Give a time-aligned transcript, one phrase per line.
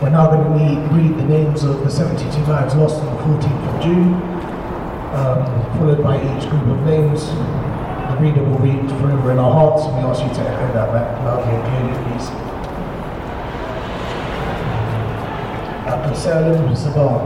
[0.00, 3.74] We're now going to read the names of the 72 lives lost on the 14th
[3.74, 4.14] of June,
[5.12, 5.44] um,
[5.76, 7.26] followed by each group of names.
[7.26, 10.92] The reader will read forever in our hearts, and we ask you to echo that
[10.92, 12.28] back loudly and clearly, please.
[15.90, 17.22] Abdul Salim Saban,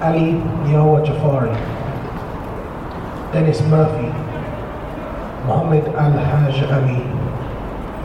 [0.00, 0.34] Ali
[0.70, 1.52] Yawar Jafari,
[3.32, 4.06] Dennis Murphy,
[5.48, 7.02] Mohammed Al Haj Ali,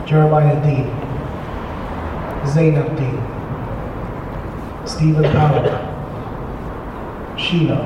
[0.04, 1.05] Jeremiah Deen,
[2.48, 3.20] Zainab Deen,
[4.86, 5.68] Stephen Powell,
[7.36, 7.80] Sheila,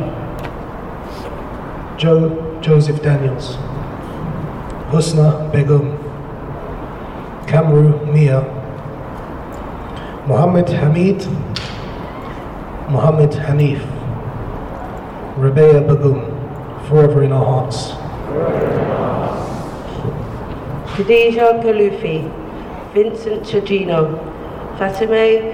[1.99, 3.57] Joe Joseph Daniels,
[4.91, 5.97] Husna Begum,
[7.47, 8.45] Kamru Miah,
[10.27, 11.27] Muhammad Hamid,
[12.91, 13.81] Muhammad Hanif,
[15.37, 16.27] Rabea Begum,
[16.89, 17.93] forever in our hearts.
[20.95, 22.31] Khadija Khalloufi,
[22.93, 24.30] Vincent Chiejina,
[24.81, 25.53] Fatime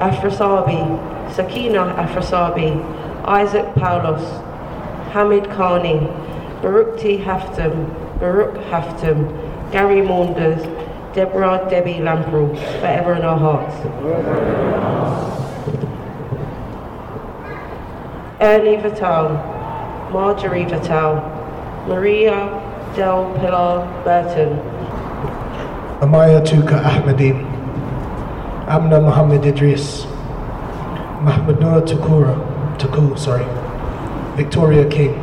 [0.00, 2.76] Afrasiabi, Sakina Afrasiabi,
[3.24, 4.20] Isaac Paulos,
[5.12, 6.06] Hamid Khani,
[6.60, 10.60] Berkti Haftom, Biruk Haftom, Gary Maunders,
[11.14, 13.76] Deborah Debbie Lamprell, forever in our hearts.
[18.42, 19.30] Ernie Vital,
[20.12, 21.14] Marjorie Vital,
[21.88, 22.60] Maria
[22.94, 24.58] Del Pilar Burton,
[26.02, 27.49] Amaya Tuka Ahmadi,
[28.70, 30.04] Amna Muhammad Idris,
[31.26, 33.44] Mahmoud Takura, Taku, sorry,
[34.36, 35.14] Victoria King,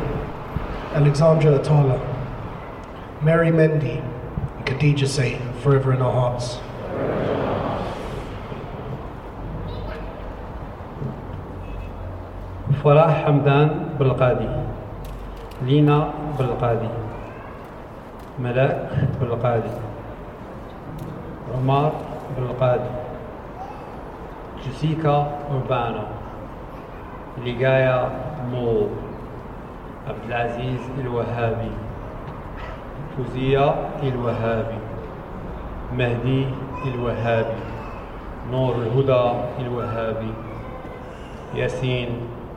[0.92, 1.96] Alexandra Atala,
[3.22, 4.04] Mary Mendy,
[4.54, 6.58] and Khadija Saye, forever in our hearts.
[12.84, 14.48] فلاح حمدان بالقادي
[15.66, 16.88] لينا بالقادي
[18.38, 18.88] ملاك
[19.20, 19.74] بالقادي
[21.54, 21.92] عمار
[22.36, 22.97] بالقادي
[24.68, 26.02] جسيكا أوربانو
[27.46, 28.10] لقايا
[28.52, 28.86] مو
[30.08, 31.70] عبد العزيز الوهابي
[33.16, 34.78] فوزية الوهابي
[35.98, 36.46] مهدي
[36.94, 37.60] الوهابي
[38.50, 40.32] نور الهدى الوهابي
[41.54, 42.08] ياسين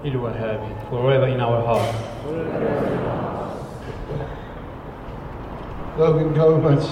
[0.05, 1.95] الوهابي forever in our heart
[5.97, 6.85] Logan Gomez,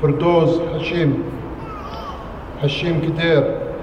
[0.00, 1.24] Firdoz Hashim,
[2.60, 3.75] Hashim Kadir,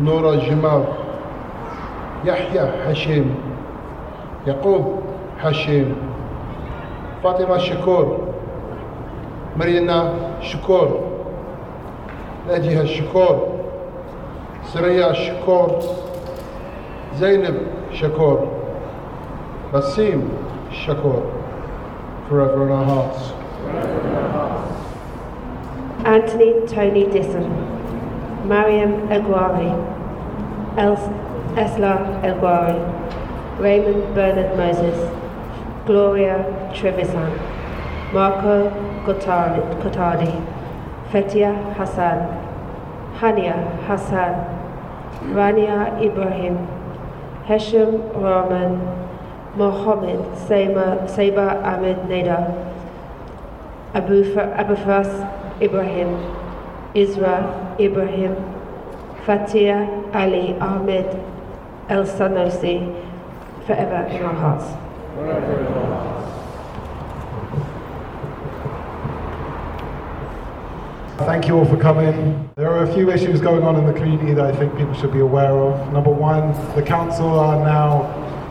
[0.00, 0.84] نورا جمار
[2.24, 3.34] يحيى هشيم
[4.46, 5.00] يعقوب
[5.40, 5.96] هشيم
[7.22, 8.18] فاطمة شكور.
[9.56, 11.00] مرينا شكور.
[12.48, 13.48] ناجيها شكور.
[14.64, 15.78] سريا شكور.
[17.16, 17.56] زينب
[17.92, 18.48] شكور.
[19.74, 20.28] بسيم
[20.72, 21.22] شكور.
[22.28, 23.32] Forever in our hearts.
[26.04, 27.63] Anthony Tony Disson.
[28.44, 29.72] Mariam Elgwahry,
[30.76, 32.80] Esla Elgwahry,
[33.58, 34.98] Raymond Bernard Moses,
[35.86, 36.44] Gloria
[36.74, 37.32] Trevisan,
[38.12, 38.70] Marco
[39.06, 40.54] Gottardi
[41.10, 42.18] Fethia Hassan,
[43.18, 43.56] Hania
[43.86, 44.34] Hassan,
[45.32, 46.58] Rania Ibrahim,
[47.46, 48.80] Hesham Rahman,
[49.56, 52.42] Mohammed Saima, Saba Ahmed Nader,
[53.94, 54.52] Abu, Fa-
[55.62, 56.18] Ibrahim,
[56.94, 58.36] Isra Ibrahim,
[59.24, 61.06] Fatia Ali Ahmed
[61.88, 62.78] El Sanosi,
[63.66, 64.66] forever in our hearts.
[71.18, 72.50] Thank you all for coming.
[72.56, 75.12] There are a few issues going on in the community that I think people should
[75.12, 75.92] be aware of.
[75.92, 78.02] Number one, the council are now,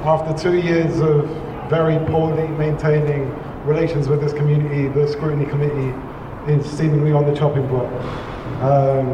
[0.06, 1.26] after two years of
[1.70, 3.30] very poorly maintaining
[3.66, 5.94] relations with this community, the scrutiny committee
[6.52, 7.92] is seemingly on the chopping block.
[8.62, 9.14] Um,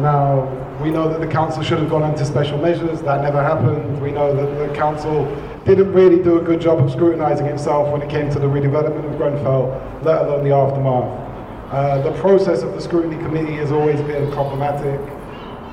[0.00, 0.50] now,
[0.82, 3.00] we know that the council should have gone into special measures.
[3.02, 4.00] That never happened.
[4.02, 5.24] We know that the council
[5.64, 9.10] didn't really do a good job of scrutinizing itself when it came to the redevelopment
[9.10, 9.68] of Grenfell,
[10.02, 11.24] let alone the aftermath.
[11.72, 15.00] Uh, the process of the scrutiny committee has always been problematic.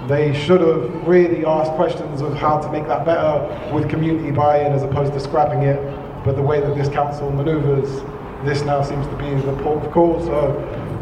[0.07, 4.71] They should have really asked questions of how to make that better with community buy-in
[4.71, 5.79] as opposed to scrapping it.
[6.23, 8.01] But the way that this council maneuvers,
[8.45, 10.21] this now seems to be the port of call.
[10.21, 10.53] So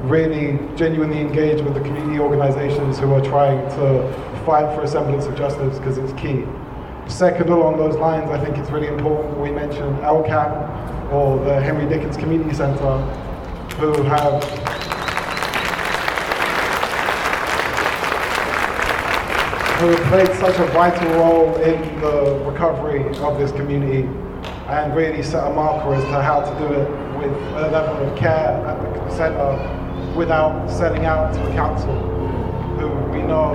[0.04, 5.26] really genuinely engage with the community organizations who are trying to fight for a semblance
[5.26, 6.46] of justice because it's key.
[7.08, 11.60] Second, along those lines, I think it's really important that we mention LCAP or the
[11.60, 12.98] Henry Dickens Community Center
[13.78, 14.44] who have
[19.80, 24.02] who played such a vital role in the recovery of this community
[24.68, 28.18] and really set a marker as to how to do it with a level of
[28.18, 29.79] care at the centre
[30.16, 31.96] without selling out to a council.
[32.80, 33.52] who we know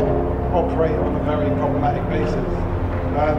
[0.53, 2.65] operate on a very problematic basis.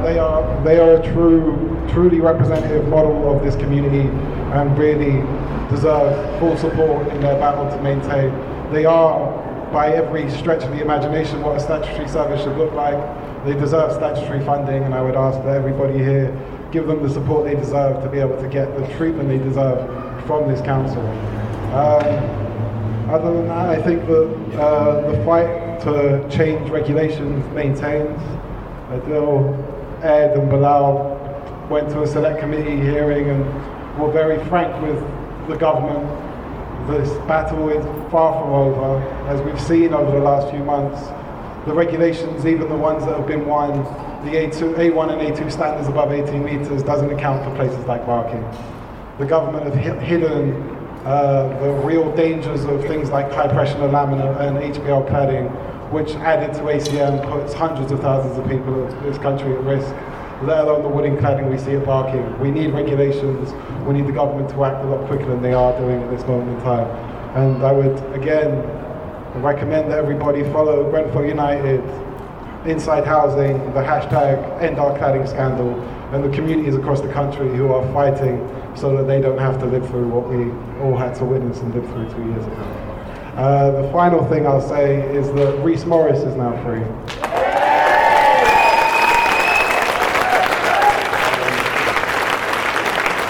[0.03, 4.07] They are they are a true, truly representative model of this community
[4.53, 5.21] and really
[5.69, 8.31] deserve full support in their battle to maintain.
[8.71, 9.31] They are,
[9.71, 12.97] by every stretch of the imagination, what a statutory service should look like.
[13.45, 16.31] They deserve statutory funding, and I would ask that everybody here
[16.71, 19.79] give them the support they deserve to be able to get the treatment they deserve
[20.25, 21.05] from this council.
[21.73, 22.44] Um,
[23.09, 28.19] other than that, I think that uh, the fight to change regulations maintains.
[28.89, 31.15] Adil, Ed and Bilal
[31.69, 34.99] went to a select committee hearing and were very frank with
[35.47, 36.05] the government.
[36.87, 38.99] This battle is far from over.
[39.27, 41.01] As we've seen over the last few months,
[41.65, 43.71] the regulations, even the ones that have been won,
[44.25, 48.43] the A2, A1 and A2 standards above 18 metres doesn't account for places like Barking.
[49.17, 50.74] The government have hidden
[51.05, 55.51] uh, the real dangers of things like high pressure laminate and HPL cladding,
[55.91, 59.87] which added to ACM puts hundreds of thousands of people in this country at risk,
[60.41, 62.39] let alone the wooden cladding we see at Barking.
[62.39, 63.53] We need regulations,
[63.85, 66.25] we need the government to act a lot quicker than they are doing at this
[66.25, 66.87] moment in time.
[67.37, 68.63] And I would, again,
[69.43, 71.83] recommend that everybody follow Grenfell United,
[72.65, 75.75] Inside Housing, the hashtag End Our Cladding Scandal,
[76.15, 78.39] and the communities across the country who are fighting
[78.73, 80.49] so that they don't have to live through what we
[80.81, 82.63] all had to witness and live through two years ago.
[83.35, 86.81] Uh, the final thing I'll say is that Reese Morris is now free.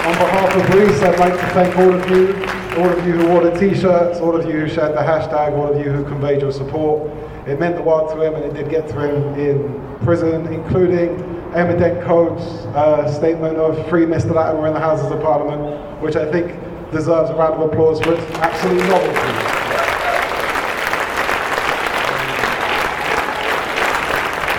[0.06, 2.34] On behalf of Reese, I'd like to thank all of you,
[2.80, 5.84] all of you who ordered t-shirts, all of you who shared the hashtag, all of
[5.84, 7.10] you who conveyed your support.
[7.48, 11.35] It meant the world to him and it did get to him in prison, including
[11.56, 12.42] Emma Dent Coad's
[12.76, 14.34] uh, statement of free Mr.
[14.34, 16.52] Latimer in the Houses of Parliament, which I think
[16.92, 19.56] deserves a round of applause for its absolute novelty.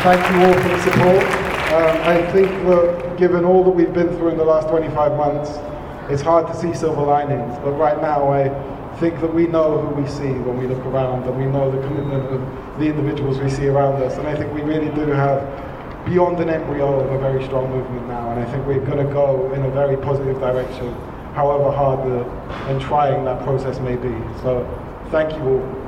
[0.02, 1.24] Thank you all for the support.
[1.78, 5.52] Um, I think that given all that we've been through in the last 25 months,
[6.12, 7.60] it's hard to see silver linings.
[7.60, 8.50] But right now, I
[9.00, 11.86] think that we know who we see when we look around, and we know the
[11.86, 14.18] commitment of the individuals we see around us.
[14.18, 15.67] And I think we really do have
[16.10, 18.32] beyond an embryo of a very strong movement now.
[18.32, 20.94] And I think we're going to go in a very positive direction,
[21.34, 22.24] however hard the,
[22.70, 24.16] and trying that process may be.
[24.42, 24.66] So
[25.12, 25.88] thank you all.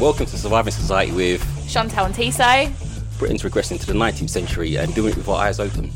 [0.00, 2.70] Welcome to Surviving Society with Chantal and Tissot.
[3.18, 5.90] Britain's regressing to the 19th century and doing it with our eyes open.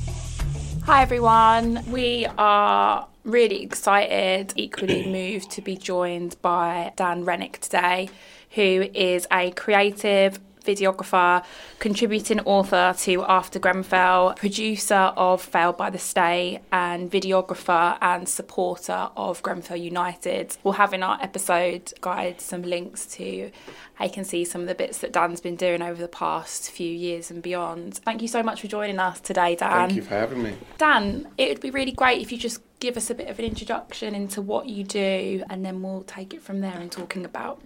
[0.85, 1.83] Hi everyone.
[1.91, 8.11] We are really excited, equally moved to be joined by Dan Renwick today,
[8.51, 11.45] who is a creative videographer,
[11.79, 19.11] contributing author to After Grenfell, producer of Failed by the State, and videographer and supporter
[19.17, 20.57] of Grenfell United.
[20.63, 23.51] We'll have in our episode guide some links to
[23.99, 26.91] I can see some of the bits that Dan's been doing over the past few
[26.91, 27.95] years and beyond.
[27.95, 29.89] Thank you so much for joining us today, Dan.
[29.89, 30.55] Thank you for having me.
[30.79, 33.45] Dan, it would be really great if you just give us a bit of an
[33.45, 37.63] introduction into what you do and then we'll take it from there and talking about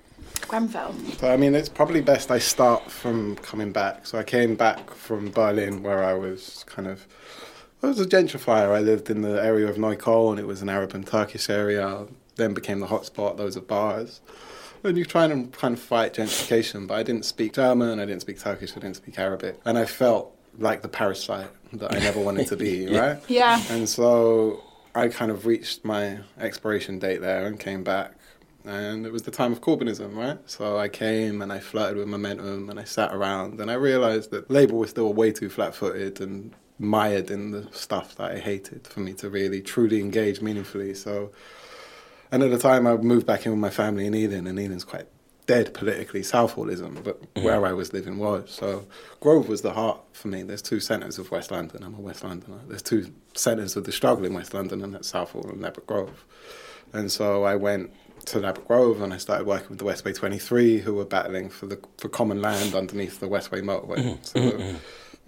[0.48, 0.94] Grenfell.
[1.18, 4.06] So, I mean, it's probably best I start from coming back.
[4.06, 7.06] So I came back from Berlin where I was kind of,
[7.82, 8.74] I was a gentrifier.
[8.74, 10.32] I lived in the area of Neukölln.
[10.32, 12.06] And it was an Arab and Turkish area.
[12.36, 14.20] Then became the hotspot, those are bars.
[14.84, 18.20] And you try and kind of fight gentrification, but I didn't speak German, I didn't
[18.20, 19.60] speak Turkish, I didn't speak Arabic.
[19.64, 23.00] And I felt like the parasite that I never wanted to be, yeah.
[23.00, 23.22] right?
[23.28, 23.62] Yeah.
[23.70, 24.62] And so
[24.94, 28.12] I kind of reached my expiration date there and came back
[28.68, 30.38] and it was the time of Corbynism, right?
[30.44, 34.30] So I came and I flirted with momentum and I sat around and I realized
[34.32, 38.38] that Labour was still way too flat footed and mired in the stuff that I
[38.38, 40.92] hated for me to really truly engage meaningfully.
[40.92, 41.32] So,
[42.30, 44.84] and at the time I moved back in with my family in Eden, and Eden's
[44.84, 45.06] quite
[45.46, 47.44] dead politically, Southhallism, but mm-hmm.
[47.44, 48.50] where I was living was.
[48.50, 48.86] So
[49.20, 50.42] Grove was the heart for me.
[50.42, 51.82] There's two centres of West London.
[51.82, 52.60] I'm a West Londoner.
[52.68, 56.26] There's two centres of the struggle in West London, and that's Southall and Ladbroke Grove.
[56.92, 57.90] And so I went
[58.30, 61.66] to Ladbroke Grove and I started working with the Westway 23 who were battling for
[61.66, 63.98] the for common land underneath the Westway motorway.
[63.98, 64.22] Mm-hmm.
[64.22, 64.76] So mm-hmm.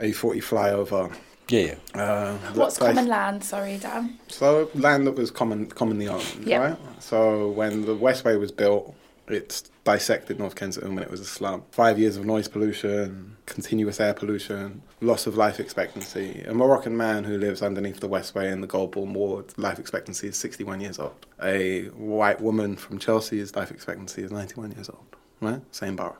[0.00, 1.16] A40 flyover.
[1.48, 1.74] Yeah.
[1.94, 3.42] Uh, What's common land?
[3.42, 4.18] Sorry, Dan.
[4.28, 6.60] So land that was common commonly owned, yep.
[6.60, 7.02] right?
[7.02, 8.94] So when the Westway was built,
[9.28, 11.64] it's dissected North Kensington when it was a slum.
[11.70, 16.44] Five years of noise pollution, continuous air pollution, loss of life expectancy.
[16.46, 20.36] A Moroccan man who lives underneath the Westway in the Golborne ward, life expectancy is
[20.36, 21.26] 61 years old.
[21.42, 25.62] A white woman from Chelsea's life expectancy is 91 years old, right?
[25.74, 26.18] Same borough.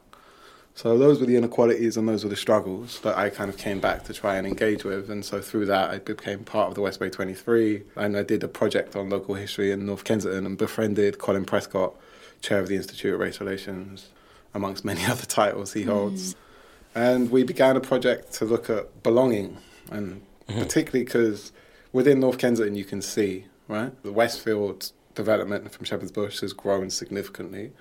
[0.74, 3.80] So those were the inequalities and those were the struggles that I kind of came
[3.80, 5.10] back to try and engage with.
[5.10, 7.82] And so through that, I became part of the Westway 23.
[7.96, 11.94] And I did a project on local history in North Kensington and befriended Colin Prescott,
[12.40, 14.08] chair of the Institute of Race Relations,
[14.54, 16.34] amongst many other titles he holds.
[16.34, 16.36] Mm.
[16.94, 19.58] And we began a project to look at belonging,
[19.90, 20.58] and mm-hmm.
[20.58, 21.52] particularly because
[21.92, 26.90] within North Kensington you can see, right, the Westfield development from Shepherd's Bush has grown
[26.90, 27.72] significantly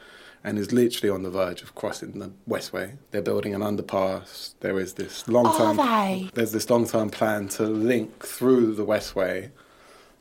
[0.44, 2.98] and is literally on the verge of crossing the Westway.
[3.12, 4.54] They're building an underpass.
[4.62, 6.30] There is this long term.
[6.34, 9.52] There's this long term plan to link through the Westway,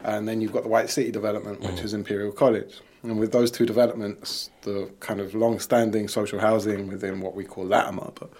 [0.01, 1.85] and then you've got the White City development, which mm.
[1.85, 2.81] is Imperial College.
[3.03, 7.65] And with those two developments, the kind of long-standing social housing within what we call
[7.65, 8.31] Latimer, but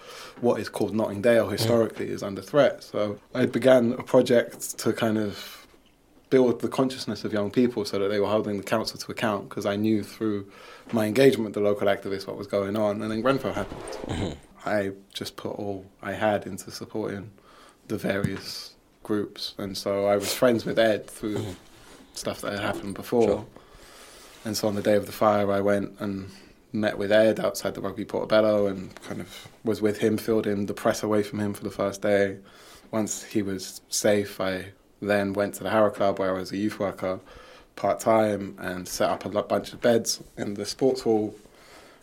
[0.41, 2.11] what is called Notting Dale historically mm.
[2.11, 2.83] is under threat.
[2.83, 5.65] So I began a project to kind of
[6.29, 9.49] build the consciousness of young people so that they were holding the council to account
[9.49, 10.51] because I knew through
[10.91, 13.01] my engagement with the local activists what was going on.
[13.01, 13.81] And then Grenfell happened.
[14.07, 14.69] Mm-hmm.
[14.69, 17.31] I just put all I had into supporting
[17.87, 19.55] the various groups.
[19.57, 21.51] And so I was friends with Ed through mm-hmm.
[22.13, 23.23] stuff that had happened before.
[23.23, 23.45] Sure.
[24.45, 26.29] And so on the day of the fire, I went and
[26.71, 30.65] met with Ed outside the rugby Portobello and kind of was with him, filled in
[30.65, 32.37] the press away from him for the first day.
[32.91, 36.57] Once he was safe, I then went to the Harrow Club where I was a
[36.57, 37.19] youth worker
[37.75, 41.35] part time and set up a bunch of beds in the sports hall.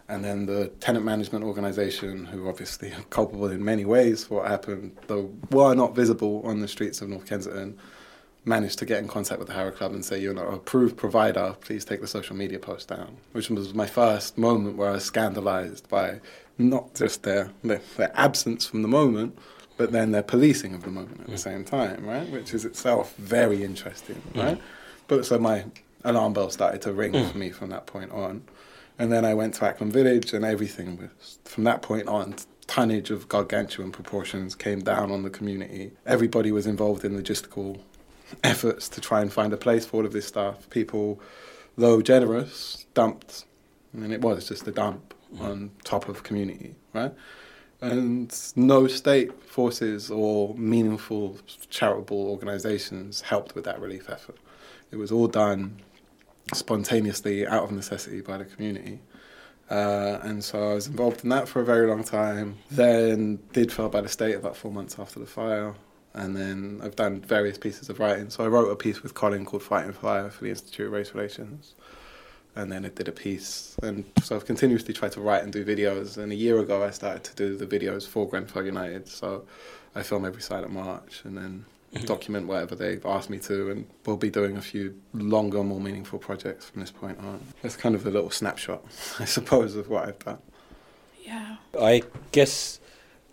[0.08, 4.48] And then the tenant management organisation, who obviously are culpable in many ways for what
[4.48, 7.78] happened, though were not visible on the streets of North Kensington,
[8.46, 10.96] managed to get in contact with the Harrow Club and say, You're not an approved
[10.96, 13.16] provider, please take the social media post down.
[13.32, 16.20] Which was my first moment where I was scandalised by
[16.56, 19.36] not just their, their, their absence from the moment,
[19.76, 22.30] but then their policing of the moment at the same time, right?
[22.30, 24.58] Which is itself very interesting, right?
[25.06, 25.66] But so my
[26.04, 27.30] alarm bell started to ring mm.
[27.30, 28.42] for me from that point on.
[28.98, 32.36] And then I went to Acklam Village, and everything was from that point on.
[32.66, 35.92] Tonnage of gargantuan proportions came down on the community.
[36.04, 37.78] Everybody was involved in logistical
[38.44, 40.68] efforts to try and find a place for all of this stuff.
[40.70, 41.20] People,
[41.76, 43.44] though generous, dumped,
[43.92, 45.40] and it was just a dump mm.
[45.40, 47.12] on top of community, right?
[47.80, 54.38] And no state forces or meaningful charitable organizations helped with that relief effort.
[54.90, 55.82] It was all done
[56.54, 59.00] spontaneously out of necessity by the community.
[59.68, 62.56] Uh, and so I was involved in that for a very long time.
[62.70, 65.74] Then did fail by the state about four months after the fire.
[66.16, 68.30] And then I've done various pieces of writing.
[68.30, 71.14] So I wrote a piece with Colin called Fighting Fire for the Institute of Race
[71.14, 71.74] Relations
[72.56, 73.76] and then I did a piece.
[73.82, 76.16] And so I've continuously tried to write and do videos.
[76.16, 79.06] And a year ago, I started to do the videos for Grenfell United.
[79.08, 79.44] So
[79.94, 82.06] I film every silent march and then mm-hmm.
[82.06, 83.70] document whatever they've asked me to.
[83.70, 87.40] And we'll be doing a few longer, more meaningful projects from this point on.
[87.62, 88.82] It's kind of a little snapshot,
[89.18, 90.38] I suppose, of what I've done.
[91.22, 91.56] Yeah.
[91.78, 92.80] I guess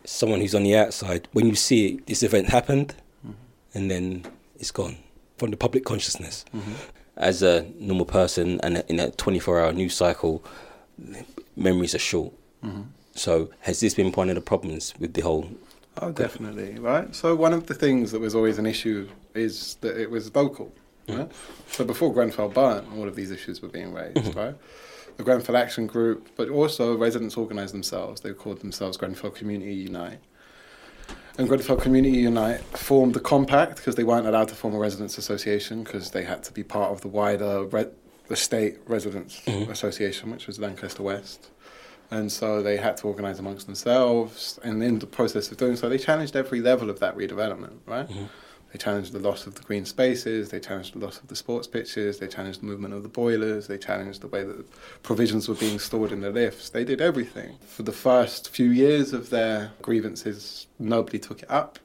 [0.06, 2.96] someone who's on the outside, when you see it, this event happened
[3.26, 3.34] mm-hmm.
[3.74, 4.26] and then
[4.60, 4.98] it's gone
[5.38, 6.46] from the public consciousness.
[6.56, 6.74] Mm-hmm
[7.18, 10.44] as a normal person and in a 24 hour news cycle,
[11.56, 12.34] memories are short.
[12.64, 12.82] Mm-hmm.
[13.16, 15.50] So, has this been one of the problems with the whole?
[16.02, 17.14] Oh, definitely, right?
[17.14, 20.74] So, one of the things that was always an issue is that it was local.
[21.08, 21.20] Mm-hmm.
[21.20, 21.32] Right?
[21.70, 24.40] So, before Grenfell burnt, all of these issues were being raised, mm-hmm.
[24.40, 24.56] right?
[25.18, 28.22] The Grenfell Action Group, but also residents organised themselves.
[28.22, 30.20] They called themselves Grenfell Community Unite
[31.38, 35.18] and Grenfell Community Unite formed the compact because they weren't allowed to form a residents
[35.18, 37.90] association because they had to be part of the wider re-
[38.28, 39.70] the state residents mm-hmm.
[39.72, 41.50] association, which was Lancaster West.
[42.12, 45.90] And so they had to organise amongst themselves, and in the process of doing so,
[45.90, 48.08] they challenged every level of that redevelopment, right?
[48.08, 48.26] Mm-hmm.
[48.74, 51.68] They challenged the loss of the green spaces, they challenged the loss of the sports
[51.68, 54.66] pitches, they challenged the movement of the boilers, they challenged the way that the
[55.04, 56.72] provisions were being stored in the lifts.
[56.72, 57.58] They did everything.
[57.68, 61.80] For the first few years of their grievances, nobody took it up.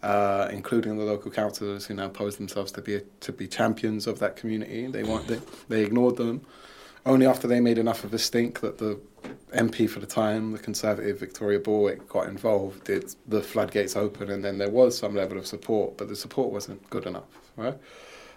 [0.00, 4.20] Uh, including the local councillors who now pose themselves to be to be champions of
[4.20, 4.86] that community.
[4.86, 6.46] They want they, they ignored them.
[7.08, 9.00] Only after they made enough of a stink that the
[9.54, 14.44] MP for the time, the Conservative Victoria Borwick, got involved, did the floodgates open, and
[14.44, 17.24] then there was some level of support, but the support wasn't good enough.
[17.56, 17.78] Right?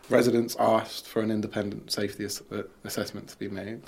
[0.09, 3.81] Residents asked for an independent safety ass- uh, assessment to be made.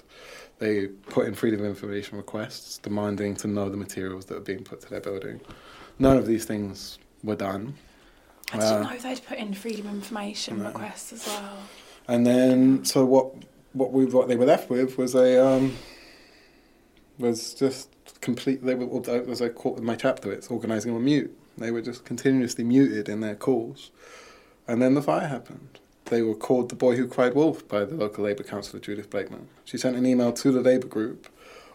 [0.59, 4.65] They put in freedom of information requests demanding to know the materials that are being
[4.65, 5.39] put to their building.
[5.97, 7.73] None of these things were done.
[8.51, 10.67] I didn't uh, know they'd put in freedom of information right.
[10.67, 11.57] requests as well.
[12.09, 13.33] And then, so what?
[13.73, 15.75] What we what they were left with was a um,
[17.17, 17.89] was just
[18.21, 18.63] complete.
[18.63, 21.35] They were, as I call in my chapter, it's organising on mute.
[21.57, 23.91] They were just continuously muted in their calls,
[24.67, 25.79] and then the fire happened.
[26.05, 29.47] They were called the boy who cried wolf by the local Labour councillor Judith Blakeman.
[29.63, 31.27] She sent an email to the Labour group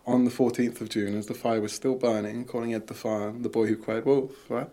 [0.07, 3.33] on the 14th of June as the fire was still burning, calling Ed the Fire
[3.33, 4.71] the boy who cried wolf, right?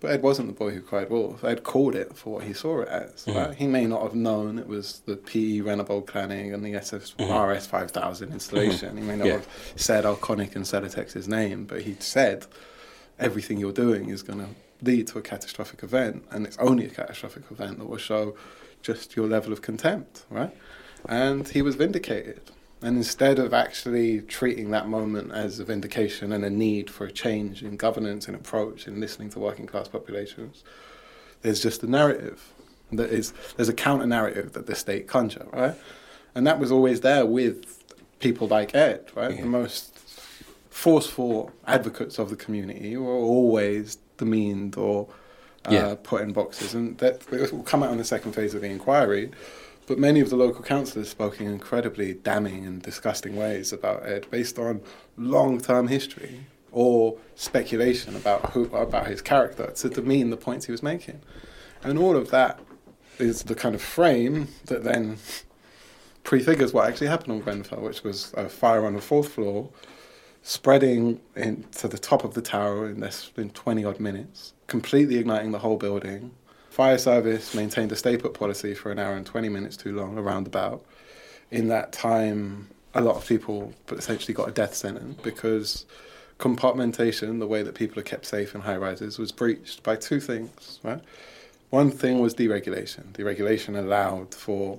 [0.00, 1.42] But Ed wasn't the boy who cried wolf.
[1.42, 3.24] Ed called it for what he saw it as.
[3.24, 3.34] Mhm.
[3.34, 3.56] Right?
[3.56, 7.30] He may not have known it was the PE Reynobond cladding and the SS Mhm.
[7.30, 8.96] RS 5000 installation.
[8.98, 9.32] He may not Yeah.
[9.34, 12.46] have said Arconic and Celotex's name, but he said
[13.18, 14.48] everything you're doing is going to
[14.82, 18.34] lead to a catastrophic event, and it's only a catastrophic event that will show
[18.82, 20.54] just your level of contempt, right?
[21.08, 22.42] And he was vindicated.
[22.82, 27.12] And instead of actually treating that moment as a vindication and a need for a
[27.12, 30.62] change in governance and approach in listening to working class populations,
[31.42, 32.52] there's just a narrative
[32.92, 35.74] that is there's a counter narrative that the state conjure, right?
[36.34, 37.82] And that was always there with
[38.20, 39.34] people like Ed, right?
[39.34, 39.40] Yeah.
[39.42, 39.98] The most
[40.70, 45.08] forceful advocates of the community were always demeaned or
[45.66, 45.94] uh, Yeah.
[46.02, 49.30] put in boxes, and that will come out in the second phase of the inquiry.
[49.86, 54.26] But many of the local councillors spoke in incredibly damning and disgusting ways about Ed,
[54.30, 54.80] based on
[55.16, 60.82] long-term history or speculation about who about his character to demean the points he was
[60.82, 61.20] making,
[61.82, 62.58] and all of that
[63.18, 65.16] is the kind of frame that then
[66.24, 69.70] prefigures what actually happened on Grenfell, which was a fire on the fourth floor,
[70.42, 75.16] spreading in, to the top of the tower in less than 20 odd minutes, completely
[75.16, 76.32] igniting the whole building.
[76.76, 80.18] Fire service maintained a stay put policy for an hour and 20 minutes too long,
[80.18, 80.84] around about.
[81.50, 85.86] In that time, a lot of people essentially got a death sentence because
[86.38, 90.20] compartmentation, the way that people are kept safe in high rises, was breached by two
[90.20, 91.00] things, right?
[91.70, 93.10] One thing was deregulation.
[93.14, 94.78] Deregulation allowed for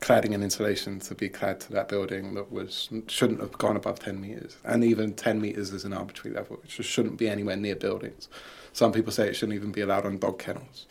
[0.00, 3.98] cladding and insulation to be clad to that building that was shouldn't have gone above
[3.98, 7.76] 10 meters and even 10 meters is an arbitrary level which shouldn't be anywhere near
[7.76, 8.30] buildings
[8.72, 10.86] some people say it shouldn't even be allowed on dog kennels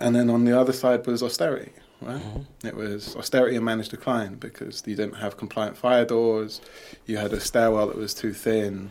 [0.00, 2.22] and then on the other side was austerity right
[2.64, 6.60] it was austerity and managed decline because you didn't have compliant fire doors
[7.06, 8.90] you had a stairwell that was too thin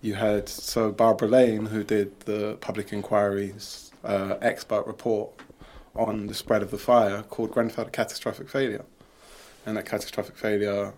[0.00, 5.32] you had so barbara lane who did the public inquiries uh, expert report
[5.98, 8.84] on the spread of the fire called Grenfell a catastrophic failure.
[9.64, 10.94] And that catastrophic failure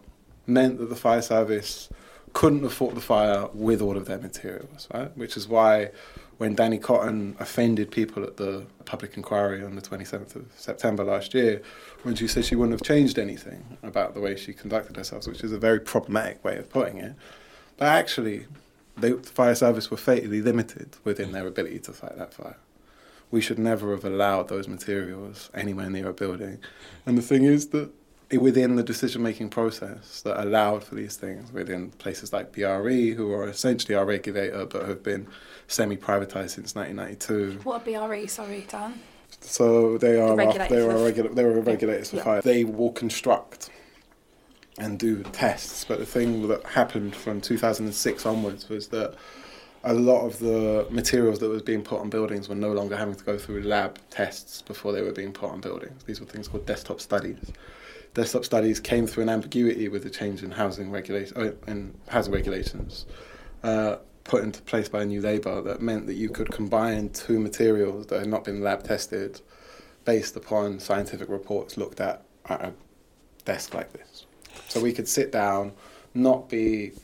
[0.47, 1.89] meant that the fire service
[2.33, 5.17] couldn't have fought the fire with all of their materials, right?
[5.17, 5.91] Which is why
[6.39, 11.35] when Dany Cotton offended people at the public inquiry on the 27th of September last
[11.35, 11.61] year,
[12.03, 15.43] when she said she wouldn't have changed anything about the way she conducted herself, which
[15.43, 17.15] is a very problematic way of putting it.
[17.77, 18.47] But actually,
[18.97, 22.57] they, the fire service were fatally limited within their ability to fight that fire
[23.31, 26.59] we should never have allowed those materials anywhere near a building.
[27.05, 27.91] And the thing is that
[28.37, 33.33] within the decision making process that allowed for these things, within places like BRE, who
[33.33, 35.27] are essentially our regulator but have been
[35.67, 37.61] semi privatized since 1992.
[37.65, 39.01] What a BRE, sorry, Dan.
[39.41, 42.25] So they are they are regula- they were regulators for Yeah.
[42.25, 42.43] fire.
[42.43, 43.71] They will construct
[44.79, 45.85] and do tests.
[45.85, 49.15] But the thing that happened from 2006 onwards was that
[49.85, 53.15] a lot of the materials that was being put on buildings were no longer having
[53.15, 56.03] to go through lab tests before they were being put on buildings.
[56.05, 57.39] These were things called desktop studies.
[58.19, 62.35] Desktop studies came through an ambiguity with the change in housing regulation, uh, in housing
[62.35, 63.07] regulations,
[63.63, 68.09] uh, put into place by New Labour that meant that you could combine two materials
[68.09, 69.41] that had not been lab tested,
[70.05, 72.73] based upon scientific reports looked at at a
[73.45, 74.27] desk like this.
[74.67, 75.71] So we could sit down,
[76.13, 76.95] not be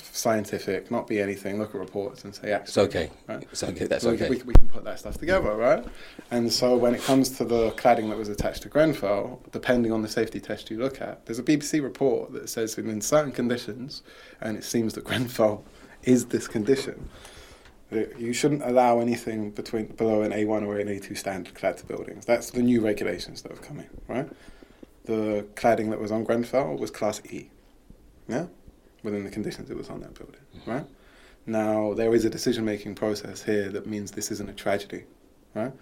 [0.00, 3.10] scientific, not be anything, look at reports and say, actually, It's okay.
[3.28, 3.42] Right?
[3.50, 3.86] It's okay.
[3.86, 4.26] That's so we, okay.
[4.26, 5.84] can, we, we can put that stuff together, right?
[6.30, 10.02] And so when it comes to the cladding that was attached to Grenfell, depending on
[10.02, 14.02] the safety test you look at, there's a BBC report that says in certain conditions,
[14.40, 15.64] and it seems that Grenfell
[16.04, 17.08] is this condition,
[17.90, 21.86] that you shouldn't allow anything between below an A1 or an A2 standard clad to
[21.86, 22.24] buildings.
[22.24, 24.28] That's the new regulations that have come in, right?
[25.04, 27.50] The cladding that was on Grenfell was class E,
[28.28, 28.46] yeah?
[29.02, 30.86] Within the conditions it was on that building, right?
[31.44, 35.04] Now, there is a decision making process here that means this isn't a tragedy,
[35.54, 35.72] right?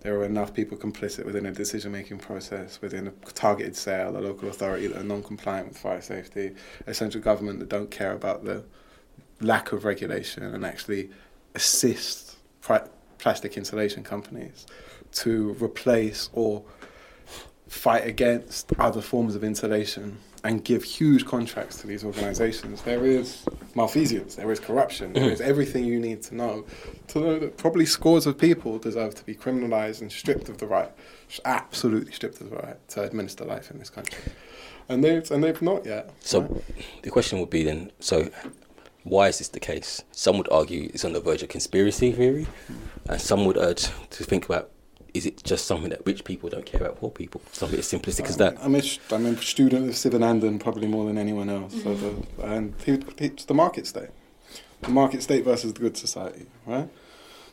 [0.00, 4.20] There are enough people complicit within a decision making process, within a targeted sale, a
[4.20, 6.54] local authority that are non compliant with fire safety,
[6.86, 8.64] a central government that don't care about the
[9.40, 11.10] lack of regulation and actually
[11.54, 12.36] assist
[13.18, 14.66] plastic insulation companies
[15.12, 16.62] to replace or
[17.66, 22.82] fight against other forms of insulation and give huge contracts to these organizations.
[22.82, 25.32] There is malfeasance, there is corruption, there mm-hmm.
[25.32, 26.64] is everything you need to know
[27.08, 30.66] to know that probably scores of people deserve to be criminalized and stripped of the
[30.66, 30.90] right,
[31.44, 34.32] absolutely stripped of the right to administer life in this country.
[34.88, 36.10] And they've, and they've not yet.
[36.20, 37.02] So right?
[37.02, 38.30] the question would be then: so
[39.04, 40.02] why is this the case?
[40.12, 42.46] Some would argue it's on the verge of conspiracy theory,
[43.06, 44.70] and some would urge to think about
[45.18, 47.42] is it just something that rich people don't care about poor people?
[47.52, 48.56] Something as simplistic as that.
[48.60, 51.82] I'm a, I'm a student of Sivanandan probably more than anyone else.
[51.82, 52.96] So the, and he,
[53.28, 54.10] the market state.
[54.82, 56.88] The market state versus the good society, right?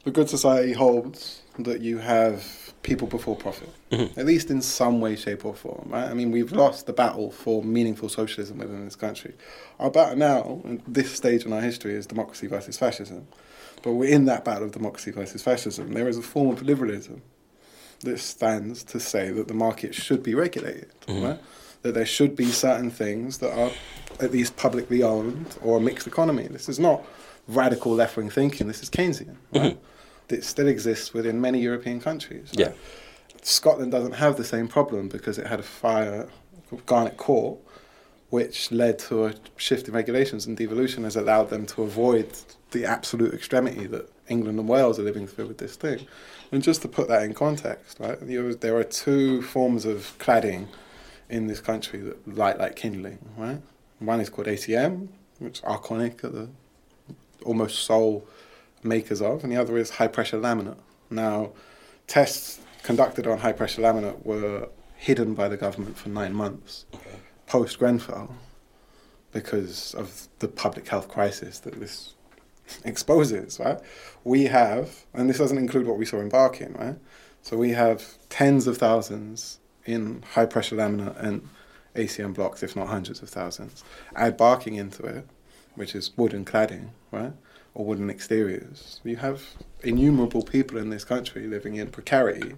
[0.04, 4.19] The good society holds that you have people before profit, mm-hmm.
[4.19, 6.08] at least in some way, shape, or form, right?
[6.08, 9.34] I mean, we've lost the battle for meaningful socialism within this country.
[9.80, 13.28] Our battle now, at this stage in our history, is democracy versus fascism.
[13.82, 15.93] But we're in that battle of democracy versus fascism.
[15.93, 17.23] There is a form of liberalism
[18.06, 21.24] that stands to say that the market should be regulated, mm-hmm.
[21.24, 21.39] right?
[21.82, 23.72] That there should be certain things that are
[24.20, 26.48] at least publicly owned or a mixed economy.
[26.48, 27.04] This is not
[27.48, 29.74] radical left wing thinking, this is Keynesian, right?
[29.74, 29.80] Mm-hmm.
[30.30, 32.52] That still exists within many European countries.
[32.58, 32.68] right?
[32.68, 32.72] Yeah.
[33.44, 36.28] Scotland doesn't have the same problem because it had a fire,
[36.72, 37.60] of Garnock Court,
[38.30, 42.28] which led to a shift in regulations and devolution has allowed them to avoid
[42.72, 46.07] the absolute extremity that England and Wales are living through with this thing.
[46.51, 50.67] And just to put that in context, right, you, there are two forms of cladding
[51.29, 53.61] in this country that light like kindling, right?
[53.99, 55.07] One is called ACM,
[55.39, 56.49] which is Arconic are the
[57.43, 58.27] almost sole
[58.83, 60.77] makers of, and the other is high pressure laminate.
[61.09, 61.51] Now,
[62.07, 66.85] tests conducted on high pressure laminate were hidden by the government for nine months
[67.47, 68.35] post Grenfell
[69.31, 72.14] because of the public health crisis that this
[72.84, 73.80] exposes, right?
[74.23, 76.97] We have, and this doesn't include what we saw in Barking, right?
[77.41, 81.47] So we have tens of thousands in high pressure laminate and
[81.95, 83.84] ACM blocks, if not hundreds of thousands.
[84.15, 85.28] Add Barking into it,
[85.75, 87.34] which is wooden cladding, right?
[87.73, 88.99] Or wooden exteriors.
[89.04, 89.43] You have
[89.84, 92.56] innumerable people in this country living in precarity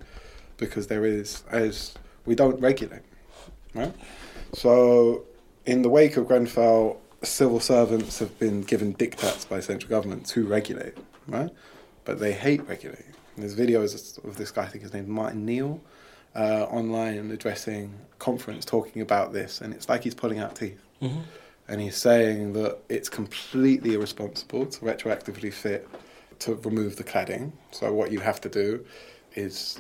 [0.58, 3.04] because there is, as we don't regulate,
[3.74, 3.93] right?
[4.54, 5.26] So,
[5.65, 10.45] in the wake of Grenfell, civil servants have been given diktats by central government to
[10.45, 11.49] regulate, right?
[12.06, 13.13] But they hate regulating.
[13.38, 15.80] There's videos of this guy, I think his name's Martin Neal,
[16.36, 20.82] uh, online addressing a conference talking about this, and it's like he's pulling out teeth.
[21.69, 25.88] And he's saying that it's completely irresponsible to retroactively fit
[26.39, 27.51] to remove the cladding.
[27.71, 28.86] So, what you have to do
[29.36, 29.80] is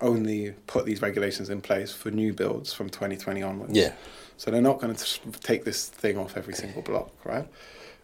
[0.00, 3.72] only put these regulations in place for new builds from 2020 onwards.
[3.74, 3.92] Yeah.
[4.40, 7.46] So they're not going to take this thing off every single block, right?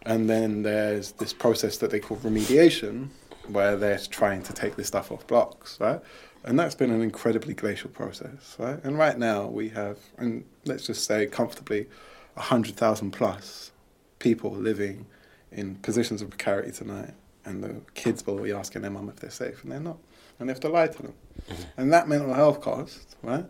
[0.02, 3.08] And then there's this process that they call remediation,
[3.48, 5.98] where they're trying to take this stuff off blocks, right?
[6.44, 8.78] And that's been an incredibly glacial process, right?
[8.84, 11.88] And right now we have, and let's just say comfortably,
[12.34, 13.72] 100,000 plus
[14.18, 15.06] people living
[15.52, 17.14] in positions of precarity tonight.
[17.46, 19.96] And the kids will be asking their mum if they're safe, and they're not.
[20.38, 21.14] And they have to lie to them.
[21.48, 21.62] Mm-hmm.
[21.78, 23.46] And that mental health cost, right?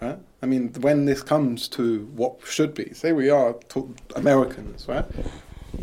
[0.00, 0.18] Right?
[0.42, 3.54] I mean, when this comes to what should be, say we are
[4.16, 5.04] Americans, right?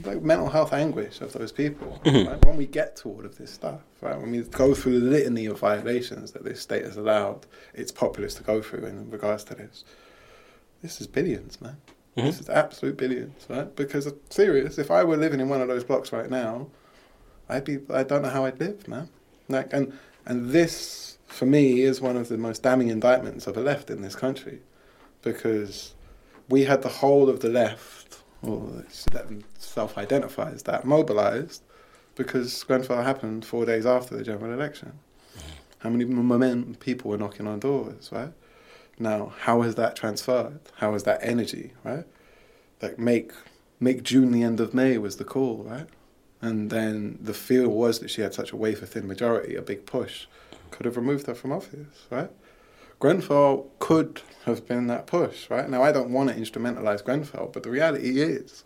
[0.03, 2.01] Like mental health anguish of those people.
[2.03, 2.29] Mm-hmm.
[2.29, 2.45] Right?
[2.45, 4.19] When we get to all of this stuff, right?
[4.19, 8.33] When we go through the litany of violations that this state has allowed its populace
[8.35, 9.85] to go through in regards to this,
[10.81, 11.77] this is billions, man.
[12.15, 12.27] Mm-hmm.
[12.27, 13.73] This is absolute billions, right?
[13.75, 16.67] Because uh, serious, if I were living in one of those blocks right now,
[17.47, 19.09] I'd be I don't know how I'd live, man.
[19.47, 19.93] Like and
[20.25, 24.01] and this for me is one of the most damning indictments of the left in
[24.01, 24.61] this country.
[25.21, 25.93] Because
[26.49, 29.27] we had the whole of the left, or that
[29.59, 31.63] self identifies that, mobilized
[32.15, 34.99] because Grenfell happened four days after the general election.
[35.79, 38.33] How many moment people were knocking on doors, right?
[38.97, 40.59] Now, how has that transferred?
[40.77, 42.05] How has that energy, right?
[42.81, 43.31] Like make
[43.79, 45.87] make June the end of May was the call, right?
[46.41, 49.85] And then the fear was that she had such a wafer thin majority, a big
[49.85, 50.25] push,
[50.71, 52.29] could have removed her from office, right?
[52.99, 55.69] Grenfell could have been that push, right?
[55.69, 58.63] Now, I don't want to instrumentalize Grenfell, but the reality is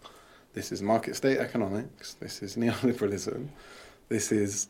[0.53, 3.49] this is market state economics, this is neoliberalism,
[4.09, 4.67] this is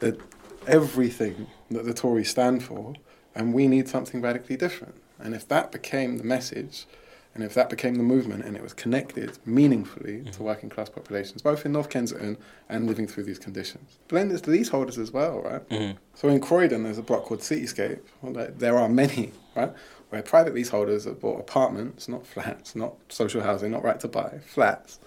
[0.00, 0.18] the,
[0.66, 2.94] everything that the Tories stand for,
[3.34, 4.94] and we need something radically different.
[5.18, 6.86] And if that became the message,
[7.34, 10.44] and if that became the movement and it was connected meaningfully to mm-hmm.
[10.44, 13.98] working class populations, both in North Kensington and living through these conditions.
[14.08, 15.68] Then there's leaseholders as well, right?
[15.68, 15.98] Mm-hmm.
[16.14, 18.00] So in Croydon, there's a block called Cityscape.
[18.22, 19.72] Well, there, there are many, right?
[20.10, 24.38] Where private leaseholders have bought apartments, not flats, not social housing, not right to buy,
[24.46, 25.00] flats,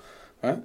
[0.43, 0.61] right?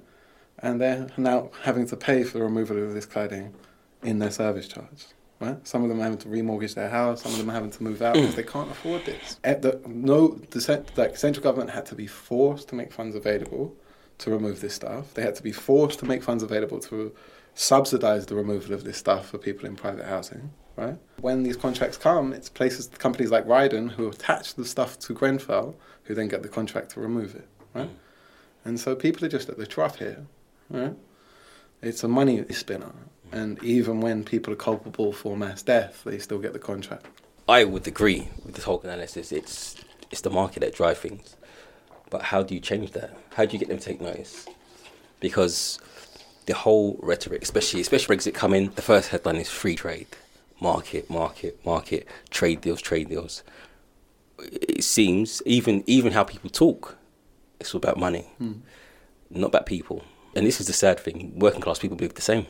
[0.59, 3.53] And they're now having to pay for the removal of this cladding
[4.01, 5.05] in their service charge.
[5.43, 5.67] Right?
[5.67, 7.23] Some of them are having to remortgage their house.
[7.23, 9.39] Some of them are having to move out because they can't afford this.
[9.43, 9.49] Mm.
[9.51, 13.75] At the, no, the like central government had to be forced to make funds available
[14.19, 15.13] to remove this stuff.
[15.15, 17.13] They had to be forced to make funds available to
[17.55, 20.51] subsidize the removal of this stuff for people in private housing.
[20.77, 20.97] Right?
[21.19, 25.75] When these contracts come, it's places, companies like Rydon who attach the stuff to Grenfell,
[26.05, 27.47] who then get the contract to remove it.
[27.73, 27.89] Right?
[27.89, 27.95] Mm.
[28.65, 30.25] And so people are just at the trough here.
[30.69, 30.95] Right?
[31.81, 32.93] It's a money spinner.
[33.33, 37.07] And even when people are culpable for mass death, they still get the contract.
[37.49, 39.31] I would agree with this whole analysis.
[39.31, 39.75] It's
[40.11, 41.35] it's the market that drives things,
[42.11, 43.17] but how do you change that?
[43.33, 44.45] How do you get them to take notice?
[45.19, 45.79] Because
[46.45, 50.07] the whole rhetoric, especially especially Brexit coming, the first headline is free trade,
[50.61, 53.43] market, market, market, trade deals, trade deals.
[54.37, 56.97] It seems even even how people talk,
[57.59, 58.53] it's all about money, hmm.
[59.31, 60.03] not about people.
[60.35, 62.45] And this is the sad thing: working class people believe the same.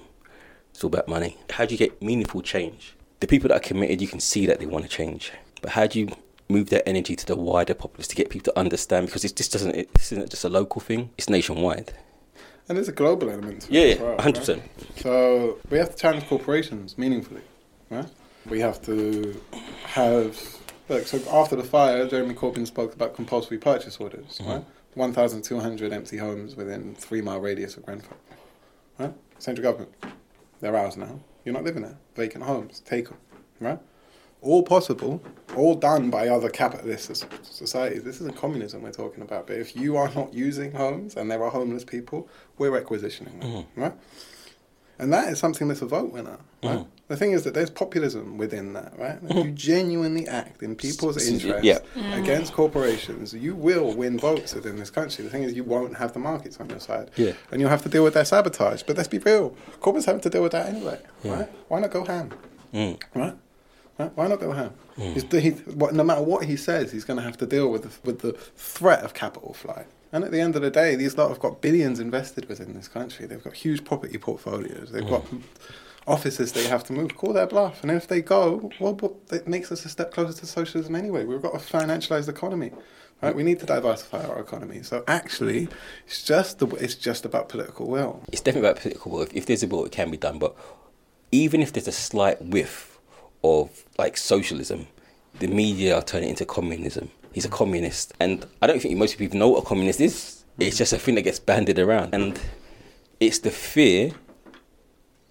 [0.74, 1.38] It's all about money.
[1.52, 2.96] How do you get meaningful change?
[3.20, 5.32] The people that are committed, you can see that they want to change.
[5.62, 6.10] But how do you
[6.50, 9.06] move that energy to the wider populace to get people to understand?
[9.06, 11.94] Because this doesn't, it, this isn't just a local thing; it's nationwide.
[12.68, 14.48] And there's a global element Yeah, yeah, well, 100%.
[14.58, 14.64] right?
[14.98, 17.42] So we have to challenge corporations meaningfully,
[17.90, 18.08] right?
[18.50, 19.40] We have to
[19.86, 20.40] have.
[20.90, 24.50] Look, so after the fire, Jeremy Corbyn spoke about compulsory purchase orders, Mm-hmm.
[24.52, 24.66] right?
[24.96, 28.18] 1,200 empty homes within three mile radius of Grenfell,
[29.00, 29.14] right?
[29.40, 29.92] Central government,
[30.64, 31.20] they're ours now.
[31.44, 31.98] You're not living there.
[32.16, 33.18] Vacant homes, take them,
[33.60, 33.80] right?
[34.42, 35.22] All possible,
[35.58, 38.04] all done by other capitalist societies.
[38.04, 41.44] This isn't communism we're talking about, but if you are not using homes and there
[41.44, 43.82] are homeless people, we're requisitioning them, mm-hmm.
[43.82, 43.94] right?
[45.04, 46.38] And that is something that's a vote winner.
[46.64, 46.80] Right?
[46.80, 46.88] Mhm.
[47.10, 49.18] The thing is that there's populism within that, right?
[49.30, 51.80] If you genuinely act in people's S- s- interests yeah.
[52.16, 55.24] against corporations, you will win votes within this country.
[55.26, 57.12] The thing is, you won't have the markets on your side.
[57.18, 57.34] Yeah.
[57.52, 58.84] And you'll have to deal with their sabotage.
[58.84, 61.50] But let's be real, corporates having to deal with that anyway, right?
[61.68, 62.32] Why not go ham?
[62.74, 63.02] Mm.
[63.14, 63.36] Right?
[64.00, 64.12] Right?
[64.16, 64.72] Why not go ham?
[64.96, 67.92] He's, he, no matter what he says, he's going to have to deal with the,
[68.10, 69.88] with the threat of capital flight.
[70.14, 72.88] And at the end of the day, these lot have got billions invested within this
[72.88, 73.26] country.
[73.26, 74.92] They've got huge property portfolios.
[74.92, 75.40] They've got hmm.
[76.06, 77.18] offices they have to move.
[77.18, 77.82] Call their bluff.
[77.82, 81.26] And if they go, well, it makes us a step closer to socialism anyway.
[81.26, 82.72] We've got a financialized economy.
[83.24, 83.36] Right?
[83.36, 84.84] We need to diversify our economy.
[84.84, 85.68] So actually,
[86.06, 88.22] it's just the, it's just about political will.
[88.32, 89.22] It's definitely about political will.
[89.22, 90.38] If, if there's a will, it can be done.
[90.38, 90.56] But
[91.32, 93.00] even if there's a slight whiff
[93.44, 94.88] of like socialism,
[95.40, 97.10] the media are turning it into communism.
[97.34, 100.44] He's a communist, and I don't think most people know what a communist is.
[100.60, 102.40] It's just a thing that gets banded around, and
[103.20, 104.12] it's the fear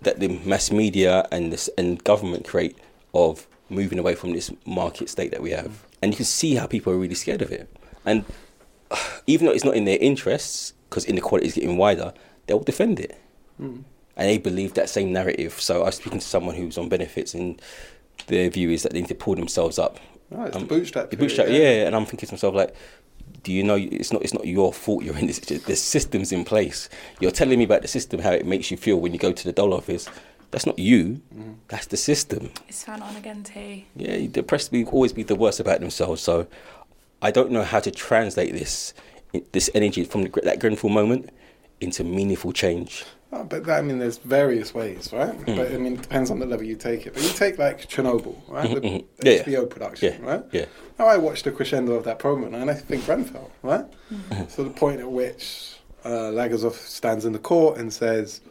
[0.03, 2.77] that the mass media and this and government create
[3.15, 5.85] of moving away from this market state that we have.
[6.03, 7.69] And you can see how people are really scared of it.
[8.05, 8.25] And
[9.27, 12.13] even though it's not in their interests, because inequality is getting wider,
[12.47, 13.19] they'll defend it.
[13.57, 13.81] Hmm.
[14.17, 15.55] And they believe that same narrative.
[15.61, 17.61] So I was speaking to someone who's on benefits, and
[18.27, 19.99] their view is that they need to pull themselves up.
[20.33, 21.11] No, it's Um, the bootstrap.
[21.11, 21.87] The period, bootstrap, yeah.
[21.87, 22.75] And I'm thinking to myself, like,
[23.43, 25.39] do you know it's not it's not your fault you're in this?
[25.41, 26.89] the systems in place.
[27.21, 29.45] You're telling me about the system, how it makes you feel when you go to
[29.45, 30.09] the dollar office.
[30.53, 31.23] That's not you.
[31.69, 32.51] That's the system.
[32.69, 33.87] It's fan on again, T.
[33.97, 36.21] Yeah, the press will always be the worst about themselves.
[36.21, 36.47] So
[37.23, 38.93] I don't know how to translate this
[39.53, 41.31] this energy from the, that Grenfell moment
[41.81, 43.05] into meaningful change.
[43.35, 45.33] Oh, but that, I mean, there's various ways, right?
[45.47, 45.57] Mm.
[45.57, 47.15] But I mean, it depends on the level you take it.
[47.15, 48.69] But you take like Chernobyl, right?
[48.75, 49.05] The mhm.
[49.23, 49.43] Yeah, yeah.
[49.45, 50.45] HBO production, Yeah, right?
[50.53, 50.67] yeah.
[50.99, 53.87] Now I watched the crescendo of that program, and I think Grenfell, right?
[54.13, 54.49] Mm-hmm.
[54.49, 58.43] So the point at which uh, Legasov stands in the court and says,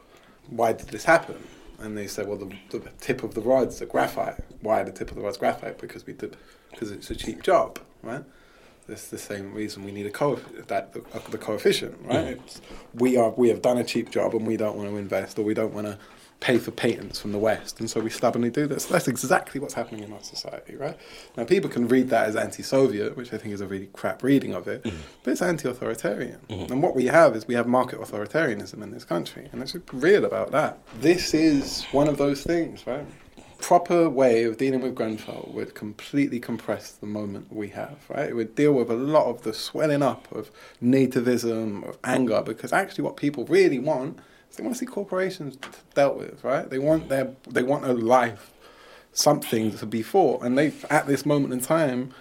[0.49, 1.37] "Why did this happen?"
[1.79, 4.39] And they say, "Well, the, the tip of the rod's a graphite.
[4.61, 5.77] Why the tip of the rod's graphite?
[5.77, 6.37] Because we did,
[6.71, 8.23] because it's a cheap job, right?"
[8.91, 10.35] That's the same reason we need a co
[10.67, 12.09] that the, uh, the coefficient, mm.
[12.09, 12.37] right?
[12.45, 12.59] It's,
[12.93, 15.43] we are we have done a cheap job and we don't want to invest or
[15.43, 15.97] we don't want to
[16.41, 18.87] pay for patents from the West, and so we stubbornly do this.
[18.87, 20.97] That's exactly what's happening in our society, right?
[21.37, 24.53] Now people can read that as anti-Soviet, which I think is a really crap reading
[24.53, 24.91] of it, mm.
[25.23, 26.39] but it's anti-authoritarian.
[26.49, 26.73] Mm-hmm.
[26.73, 30.25] And what we have is we have market authoritarianism in this country, and let's real
[30.25, 30.79] about that.
[30.99, 33.05] This is one of those things, right?
[33.61, 38.29] Proper way of dealing with Grenfell would completely compress the moment we have, right?
[38.29, 40.51] It would deal with a lot of the swelling up of
[40.83, 44.19] nativism, of anger, because actually what people really want
[44.49, 45.57] is they want to see corporations
[45.93, 46.69] dealt with, right?
[46.69, 48.51] They want their they want a life,
[49.13, 52.13] something to be for, and they at this moment in time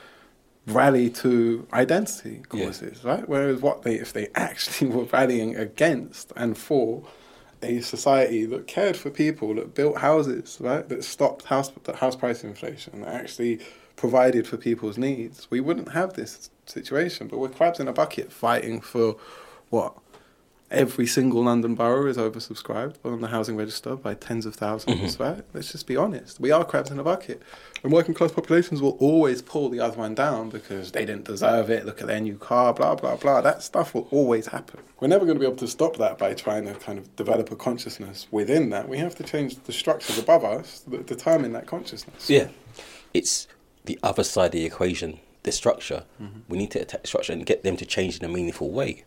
[0.66, 2.66] rally to identity Yeah.
[2.66, 3.28] causes, right?
[3.28, 7.02] Whereas what they if they actually were rallying against and for
[7.62, 12.16] a society that cared for people, that built houses, right, that stopped house that house
[12.16, 13.60] price inflation, that actually
[13.96, 17.28] provided for people's needs, we wouldn't have this situation.
[17.28, 19.16] But we're crabs in a bucket fighting for
[19.68, 19.94] what
[20.70, 25.44] every single London borough is oversubscribed on the housing register by tens of 1000s right?
[25.52, 26.38] Let's just be honest.
[26.38, 27.42] We are crabs in a bucket.
[27.82, 31.70] And working class populations will always pull the other one down because they didn't deserve
[31.70, 33.40] it, look at their new car, blah, blah, blah.
[33.40, 34.80] That stuff will always happen.
[35.00, 37.50] We're never going to be able to stop that by trying to kind of develop
[37.50, 38.88] a consciousness within that.
[38.88, 42.28] We have to change the structures above us that determine that consciousness.
[42.28, 42.48] Yeah,
[43.14, 43.48] it's
[43.86, 46.04] the other side of the equation, the structure.
[46.20, 46.40] Mm-hmm.
[46.48, 49.04] We need to attack structure and get them to change in a meaningful way,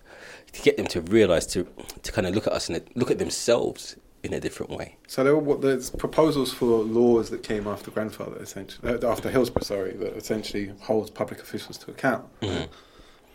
[0.53, 1.67] to get them to realize to
[2.03, 4.95] to kind of look at us and look at themselves in a different way.
[5.07, 9.29] So there were what there's proposals for laws that came after grandfather, essentially uh, after
[9.29, 12.25] Hillsborough, sorry, that essentially holds public officials to account.
[12.41, 12.69] Mhm.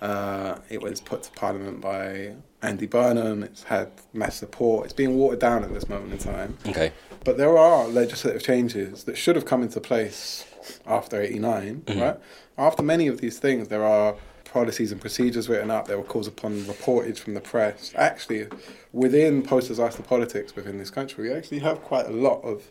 [0.00, 3.42] Uh, it was put to Parliament by Andy Burnham.
[3.42, 4.84] It's had mass support.
[4.84, 6.56] It's being watered down at this moment in time.
[6.68, 6.92] Okay.
[7.24, 10.44] But there are legislative changes that should have come into place
[10.86, 12.00] after 89, Mhm.
[12.00, 12.16] right?
[12.56, 14.14] After many of these things, there are
[14.58, 15.86] policies and procedures written up.
[15.86, 17.92] There were calls upon reportage from the press.
[17.94, 18.48] Actually,
[18.92, 22.68] within post disaster politics within this country, we actually have quite a lot of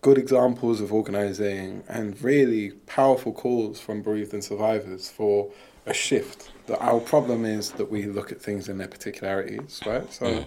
[0.00, 5.48] good examples of organising and really powerful calls from bereaved and survivors for
[5.86, 6.50] a shift.
[6.66, 10.12] That our problem is that we look at things in their particularities, right?
[10.12, 10.44] So, Mm.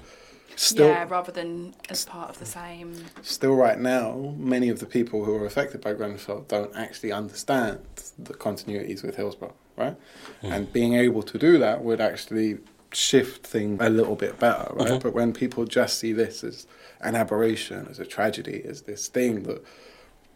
[0.58, 2.96] still, yeah, rather than as part of the same.
[3.22, 7.80] still right now, many of the people who are affected by Grenfell don't actually understand
[8.20, 9.96] the continuities with Hillsborough, right?
[10.42, 10.52] Hmm.
[10.52, 12.60] And being able to do that would actually
[12.92, 15.02] shift things a little bit better, right?
[15.02, 16.66] But when people just see this as
[17.02, 19.64] an aberration, as a tragedy, as this thing that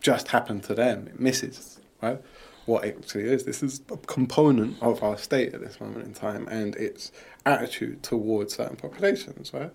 [0.02, 2.22] just happened to them, it misses, right?
[2.66, 3.46] What it actually is.
[3.46, 7.12] This is a component of our state at this moment in time and its
[7.46, 9.72] attitude towards certain populations, right?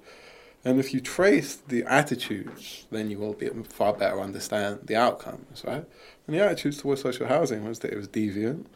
[0.65, 5.63] And if you trace the attitudes, then you will be far better understand the outcomes,
[5.65, 5.85] right?
[6.27, 8.67] And the attitudes towards social housing was that it was deviant.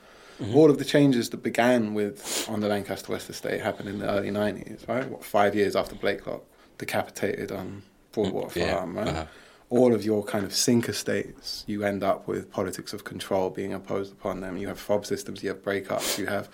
[0.54, 4.08] All of the changes that began with on the Lancaster West estate happened in the
[4.08, 5.08] early 90s, right?
[5.08, 6.42] What, five years after Blakelock
[6.78, 9.08] decapitated on Broadwater Yeah, Farm, right?
[9.08, 9.26] uh-huh.
[9.70, 13.72] All of your kind of sink estates, you end up with politics of control being
[13.72, 14.56] imposed upon them.
[14.56, 16.48] You have fob systems, you have breakups, you have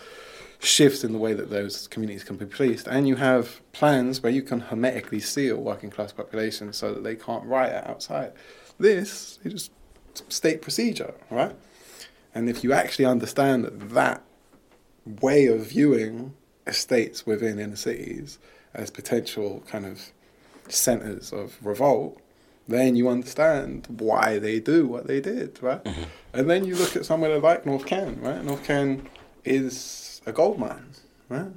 [0.58, 4.32] shifts in the way that those communities can be policed, and you have plans where
[4.32, 8.32] you can hermetically seal working class populations so that they can't riot outside.
[8.78, 9.70] This is
[10.28, 11.54] state procedure, right?
[12.34, 14.22] And if you actually understand that
[15.06, 16.34] way of viewing
[16.66, 18.38] estates within inner cities
[18.74, 20.10] as potential kind of
[20.68, 22.20] centers of revolt,
[22.66, 25.84] then you understand why they do what they did, right?
[25.84, 26.02] Mm-hmm.
[26.32, 28.42] And then you look at somewhere like North Ken, right?
[28.42, 29.06] North Ken
[29.44, 30.90] is a gold mine,
[31.28, 31.52] right?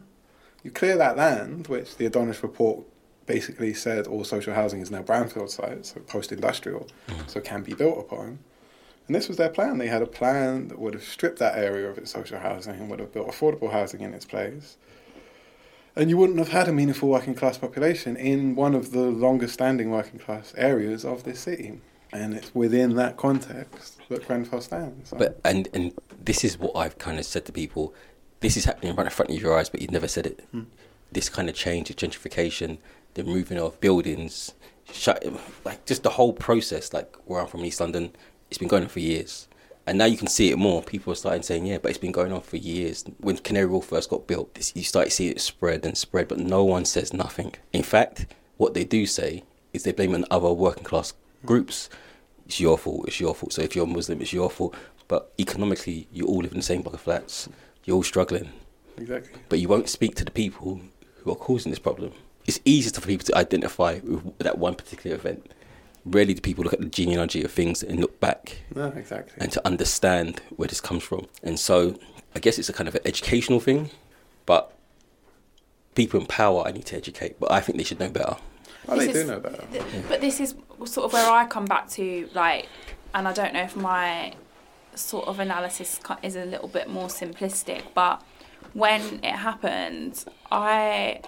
[0.64, 2.86] You clear that land, which the Adonis report
[3.26, 7.28] basically said all social housing is now brownfield sites, so post-industrial, mm-hmm.
[7.28, 8.40] so can be built upon.
[9.08, 9.78] And this was their plan.
[9.78, 12.90] They had a plan that would have stripped that area of its social housing and
[12.90, 14.78] would have built affordable housing in its place.
[15.96, 19.56] And you wouldn't have had a meaningful working class population in one of the longest
[19.56, 21.80] standing working class areas of this city.
[22.12, 25.12] And it's within that context that Grenfell stands.
[25.18, 25.94] But and and
[26.24, 27.94] this is what I've kind of said to people.
[28.42, 30.46] This is happening right in front of your eyes, but you've never said it.
[30.52, 30.64] Hmm.
[31.12, 32.78] This kind of change, the gentrification,
[33.16, 34.54] the moving of buildings,
[34.92, 35.26] shut,
[35.66, 36.94] like just the whole process.
[36.94, 38.14] Like where I'm from, East London,
[38.50, 39.48] it's been going on for years,
[39.86, 40.82] and now you can see it more.
[40.82, 43.86] People are starting saying, "Yeah, but it's been going on for years." When Canary Wharf
[43.86, 47.14] first got built, this, you start seeing it spread and spread, but no one says
[47.14, 47.56] nothing.
[47.74, 51.14] In fact, what they do say is they blame on other working class
[51.46, 51.90] groups.
[52.46, 53.08] It's your fault.
[53.08, 53.54] It's your fault.
[53.54, 54.76] So if you're Muslim, it's your fault.
[55.08, 57.48] But economically, you all live in the same block of flats.
[57.86, 58.50] You're all struggling,
[58.98, 59.40] exactly.
[59.48, 60.82] but you won't speak to the people
[61.24, 62.12] who are causing this problem.
[62.46, 65.52] It's easier for people to identify with that one particular event.
[66.10, 69.36] Rarely do people look at the genealogy of things and look back No, exactly.
[69.40, 71.28] and to understand where this comes from.
[71.44, 72.00] And so
[72.36, 73.90] I guess it's a kind of an educational thing,
[74.46, 74.74] but
[75.96, 78.38] people in power I need to educate, but I think they should know better.
[78.88, 79.64] Oh, they This do know better.
[79.72, 82.68] th- But this is sort of where I come back to, like,
[83.14, 84.34] and I don't know if my
[84.96, 88.24] sort of analysis is a little bit more simplistic, but
[88.74, 91.22] when it happened, I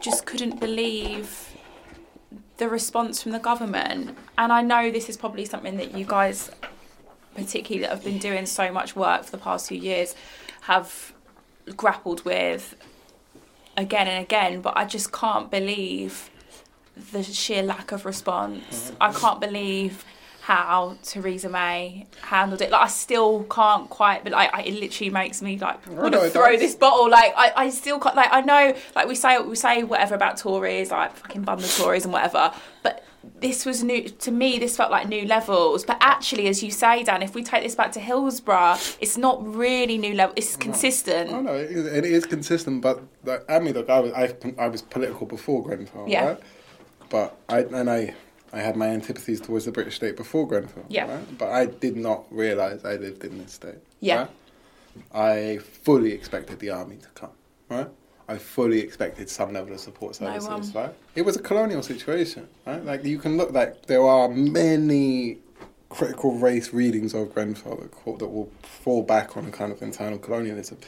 [0.00, 1.53] just couldn't believe
[2.56, 4.16] the response from the government.
[4.38, 6.50] And I know this is probably something that you guys,
[7.34, 10.14] particularly that have been doing so much work for the past few years,
[10.62, 11.12] have
[11.76, 12.74] grappled with
[13.76, 16.30] again and again, but I just can't believe
[17.12, 18.92] the sheer lack of response.
[19.00, 20.04] I can't believe
[20.44, 22.70] how Theresa May handled it.
[22.70, 26.28] Like I still can't quite, but like I, it literally makes me like want to
[26.28, 26.60] throw does.
[26.60, 27.08] this bottle.
[27.08, 28.14] Like I, I still can't.
[28.14, 31.68] Like I know, like we say, we say whatever about Tories, like fucking bum the
[31.68, 32.52] Tories and whatever,
[32.82, 33.02] but.
[33.40, 34.58] This was new to me.
[34.58, 37.74] This felt like new levels, but actually, as you say, Dan, if we take this
[37.74, 40.34] back to Hillsborough, it's not really new level.
[40.36, 41.30] It's consistent.
[41.32, 44.34] Oh no, it is, it is consistent, but like, I mean, look, I was I,
[44.58, 46.24] I was political before Grenfell, Yeah.
[46.26, 46.40] right?
[47.08, 48.14] But I and I
[48.54, 51.10] I had my antipathies towards the British state before Grenfell, Yeah.
[51.12, 51.38] right?
[51.38, 53.74] But I did not realise I lived in this state.
[54.00, 54.18] Yeah.
[54.20, 54.30] right?
[55.12, 57.30] I fully expected the army to come,
[57.68, 57.88] right?
[58.28, 60.84] I fully expected some level of support No services, one.
[60.84, 60.94] right?
[61.16, 62.82] It was a colonial situation, right?
[62.84, 65.38] Like you can look like there are many
[65.90, 70.18] critical race readings of Grenfell that, that will fall back on a kind of internal
[70.18, 70.78] colonialism.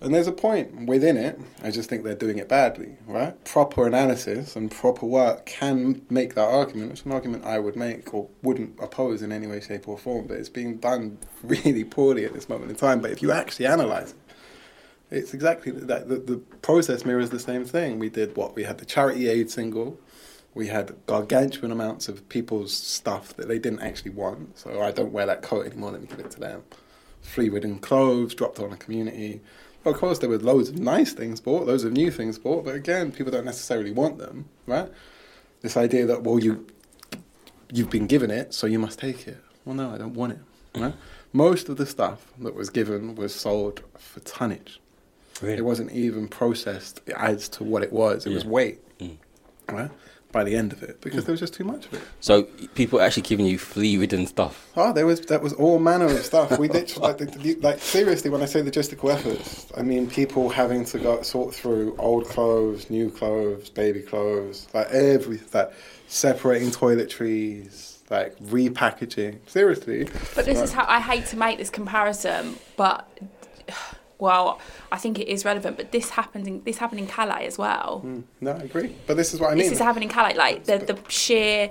[0.00, 1.40] And there's a point within it.
[1.62, 3.42] I just think they're doing it badly, right?
[3.44, 6.92] Proper analysis and proper work can make that argument.
[6.92, 10.26] It's an argument I would make or wouldn't oppose in any way, shape, or form.
[10.26, 13.00] But it's being done really poorly at this moment in time.
[13.00, 14.16] But if you actually analyze it,
[15.10, 16.08] it's exactly that.
[16.08, 17.98] The, the process mirrors the same thing.
[17.98, 19.98] We did what we had the charity aid single.
[20.52, 24.58] We had gargantuan amounts of people's stuff that they didn't actually want.
[24.58, 25.92] So I don't wear that coat anymore.
[25.92, 26.64] Let me give it to them.
[27.22, 29.40] Flea ridden clothes dropped on a community
[29.86, 32.74] of course, there were loads of nice things bought, loads of new things bought, but
[32.74, 34.88] again, people don't necessarily want them, right?
[35.62, 36.66] This idea that well, you
[37.72, 39.38] you've been given it, so you must take it.
[39.64, 40.38] Well, no, I don't want it.
[40.80, 40.94] Right?
[41.32, 44.80] Most of the stuff that was given was sold for tonnage.
[45.42, 45.58] Really?
[45.58, 48.26] It wasn't even processed as to what it was.
[48.26, 48.34] It yeah.
[48.36, 48.98] was weight.
[48.98, 49.16] Mm.
[49.68, 49.90] Right?
[50.36, 51.28] By the end of it because hmm.
[51.28, 52.02] there was just too much of it.
[52.20, 52.42] So
[52.74, 54.70] people actually giving you flea-ridden stuff.
[54.76, 56.58] Oh, there was that was all manner of stuff.
[56.58, 57.18] We did like,
[57.62, 61.96] like seriously when I say logistical efforts, I mean people having to go sort through
[61.98, 65.72] old clothes, new clothes, baby clothes, like every like
[66.06, 69.38] separating toiletries, like repackaging.
[69.48, 70.04] Seriously.
[70.34, 73.08] But this is how I hate to make this comparison, but
[74.18, 74.60] well,
[74.90, 78.02] I think it is relevant, but this happened in this happened in Calais as well.
[78.04, 78.94] Mm, no, I agree.
[79.06, 79.64] But this is what I mean.
[79.64, 81.70] This is happening in Calais, like the the sheer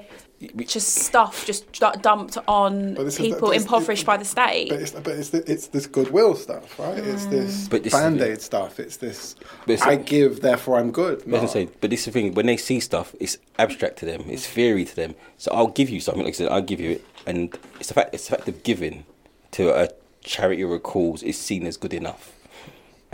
[0.57, 1.71] just stuff just
[2.01, 4.69] dumped on people is, impoverished by the state.
[4.69, 7.01] But it's, but it's, it's this goodwill stuff, right?
[7.01, 7.13] Mm.
[7.13, 8.79] It's this, this band-aid stuff.
[8.79, 9.35] It's this
[9.65, 11.25] it's I give, therefore I'm good.
[11.25, 11.45] No.
[11.45, 14.45] Say, but this is the thing, when they see stuff, it's abstract to them, it's
[14.45, 15.15] theory to them.
[15.37, 17.05] So I'll give you something, like I said, I'll give you it.
[17.25, 19.05] And it's the fact, it's the fact of giving
[19.51, 19.89] to a
[20.21, 22.34] charity or a cause is seen as good enough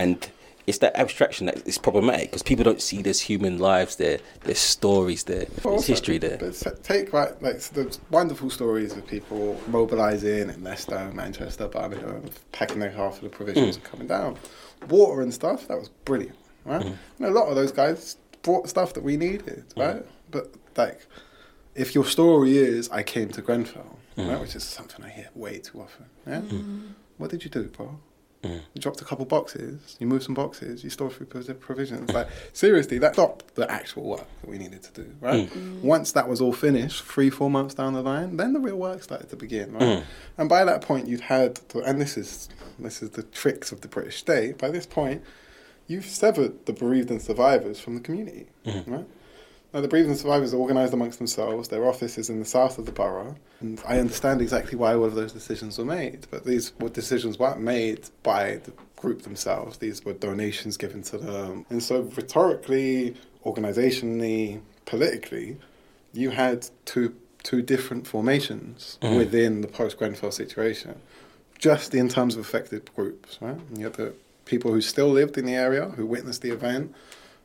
[0.02, 0.32] and
[0.68, 4.60] it's that abstraction that is problematic because people don't see there's human lives there, there's
[4.60, 6.38] stories there, there's history there.
[6.38, 12.80] But take right, like the wonderful stories of people mobilising in Leicester, Manchester, Birmingham, packing
[12.80, 13.82] their half of the provisions mm.
[13.82, 14.38] and coming down.
[14.90, 16.86] Water and stuff, that was brilliant, right?
[16.86, 16.96] Mm.
[17.20, 19.86] And a lot of those guys brought stuff that we needed, mm.
[19.86, 20.04] right?
[20.04, 20.08] Mm.
[20.30, 21.06] But like,
[21.76, 24.42] if your story is I came to Grenfell, right, mm.
[24.42, 26.42] which is something I hear way too often, yeah?
[26.42, 26.94] Mm.
[27.18, 28.00] What did you do, bro?
[28.44, 28.62] Mm.
[28.74, 32.12] You dropped a couple boxes, you moved some boxes, you stored through provisions.
[32.12, 35.16] like seriously, that stopped the actual work that we needed to do.
[35.20, 35.50] Right.
[35.50, 35.56] Mm.
[35.56, 35.82] mm.
[35.82, 39.04] Once that was all finished, three four months down the line, then the real work
[39.04, 39.74] started to begin.
[39.74, 39.82] Right.
[39.82, 40.04] Mm.
[40.38, 43.82] And by that point, you'd had, to, and this is this is the tricks of
[43.82, 44.58] the British state.
[44.58, 45.24] By this point,
[45.88, 48.48] you've severed the bereaved and survivors from the community.
[48.66, 48.88] Mm.
[48.88, 49.06] Right.
[49.74, 51.70] Now, the bereaved and survivors are organised amongst themselves.
[51.70, 53.36] Their office is in the south of the borough.
[53.62, 56.28] And I understand exactly why all of those decisions were made.
[56.30, 59.78] But these were decisions weren't made by the group themselves.
[59.78, 61.66] These were donations given to them.
[61.70, 63.16] And so, rhetorically,
[63.46, 65.58] organisationally, politically,
[66.12, 69.16] you had two, two different formations mm.
[69.16, 71.00] within the post Grenfell situation,
[71.58, 73.38] just in terms of affected groups.
[73.40, 73.58] Right?
[73.74, 74.14] You had the
[74.44, 76.94] people who still lived in the area, who witnessed the event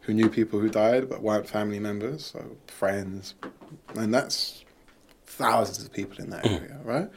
[0.07, 3.35] who knew people who died but weren't family members, so friends,
[3.97, 4.65] and that's
[5.27, 6.61] thousands of people in that mm.
[6.61, 7.09] area, right?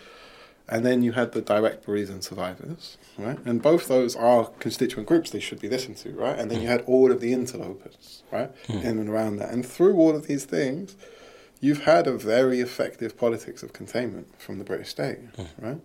[0.67, 3.37] And then you had the direct bereaved survivors, right?
[3.45, 6.37] And both those are constituent groups they should be listened to, right?
[6.37, 6.71] And then you mm.
[6.71, 8.83] had all of the interlopers, right, mm.
[8.83, 9.51] in and around that.
[9.51, 10.95] And through all of these things,
[11.61, 15.47] you've had a very effective politics of containment from the British state, mm.
[15.59, 15.81] right?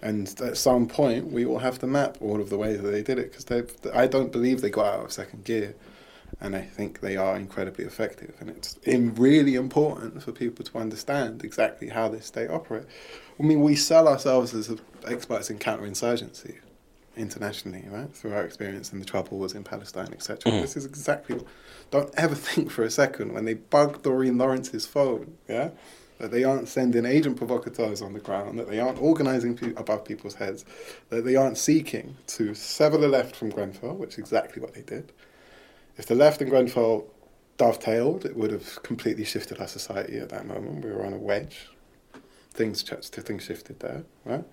[0.00, 3.02] And at some point, we will have to map all of the ways that they
[3.02, 5.74] did it because I don't believe they got out of second gear
[6.40, 8.34] and I think they are incredibly effective.
[8.40, 12.86] And it's really important for people to understand exactly how this state operates.
[13.38, 14.74] I mean, we sell ourselves as
[15.06, 16.56] experts in counterinsurgency
[17.16, 18.12] internationally, right?
[18.12, 20.52] Through our experience in the trouble troubles in Palestine, etc.
[20.52, 20.60] Mm.
[20.62, 21.36] This is exactly.
[21.36, 21.46] What,
[21.90, 25.70] don't ever think for a second when they bug Doreen Lawrence's phone, yeah,
[26.18, 30.04] that they aren't sending agent provocateurs on the ground, that they aren't organising pe- above
[30.04, 30.64] people's heads,
[31.10, 34.82] that they aren't seeking to sever the left from Grenfell, which is exactly what they
[34.82, 35.12] did
[35.98, 37.06] if the left and Grenfell
[37.58, 40.84] dovetailed, it would have completely shifted our society at that moment.
[40.84, 41.68] We were on a wedge.
[42.52, 44.44] Things things shifted there, right?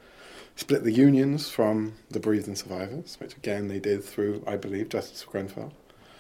[0.56, 5.24] Split the unions from the and survivors, which again they did through, I believe, Justice
[5.24, 5.74] for Grenfell.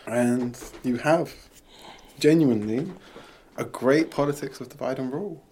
[0.08, 1.34] And you have
[2.20, 2.92] genuinely
[3.58, 5.44] a great politics of divide and rule.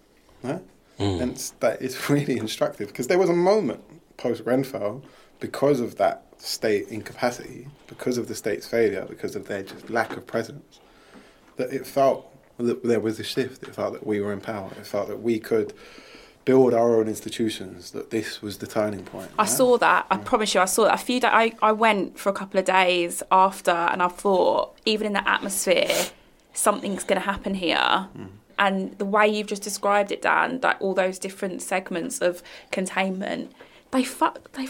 [0.42, 0.62] Right?
[0.98, 1.20] Mm.
[1.20, 3.82] And that is really instructive because there was a moment
[4.16, 5.02] post Grenfell
[5.40, 10.16] because of that state incapacity, because of the state's failure, because of their just lack
[10.16, 10.80] of presence,
[11.56, 13.62] that it felt that there was a shift.
[13.62, 14.70] It felt that we were in power.
[14.78, 15.72] It felt that we could
[16.44, 17.90] build our own institutions.
[17.92, 19.30] That this was the turning point.
[19.38, 20.06] I saw that.
[20.10, 20.22] I yeah.
[20.24, 20.94] promise you, I saw that.
[20.94, 21.30] A few days.
[21.32, 25.28] I, I went for a couple of days after, and I thought, even in the
[25.28, 26.06] atmosphere,
[26.52, 27.76] something's going to happen here.
[28.16, 28.28] Mm.
[28.56, 33.52] And the way you've just described it, Dan, like all those different segments of containment,
[33.90, 34.68] they fuck, they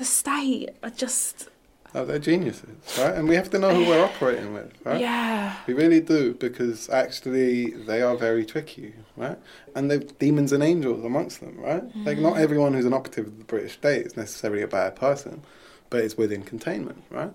[0.00, 1.50] the state are just
[1.94, 3.14] No, they're geniuses, right?
[3.14, 5.00] And we have to know who we're operating with, right?
[5.00, 5.56] Yeah.
[5.66, 9.38] We really do, because actually they are very tricky, right?
[9.74, 11.82] And they've demons and angels amongst them, right?
[12.06, 12.40] Like, not mm.
[12.40, 15.42] everyone who's an operative of the British state is necessarily a bad person,
[15.90, 17.32] but it's within containment, right?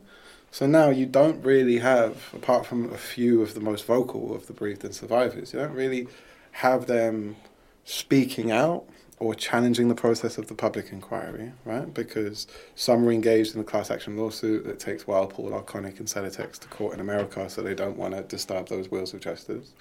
[0.52, 4.48] So now you don't really have, apart from a few of the most vocal of
[4.48, 6.08] the bereaved and survivors, you don't really
[6.54, 7.36] have them
[7.84, 8.86] speaking out
[9.20, 11.94] or challenging the process of the public inquiry, right?
[11.94, 16.60] Because some are engaged in a class action lawsuit that takes Whirlpool, Arconic, and Celotex
[16.60, 19.72] to court in America, so they don't want to disturb those wheels of justice.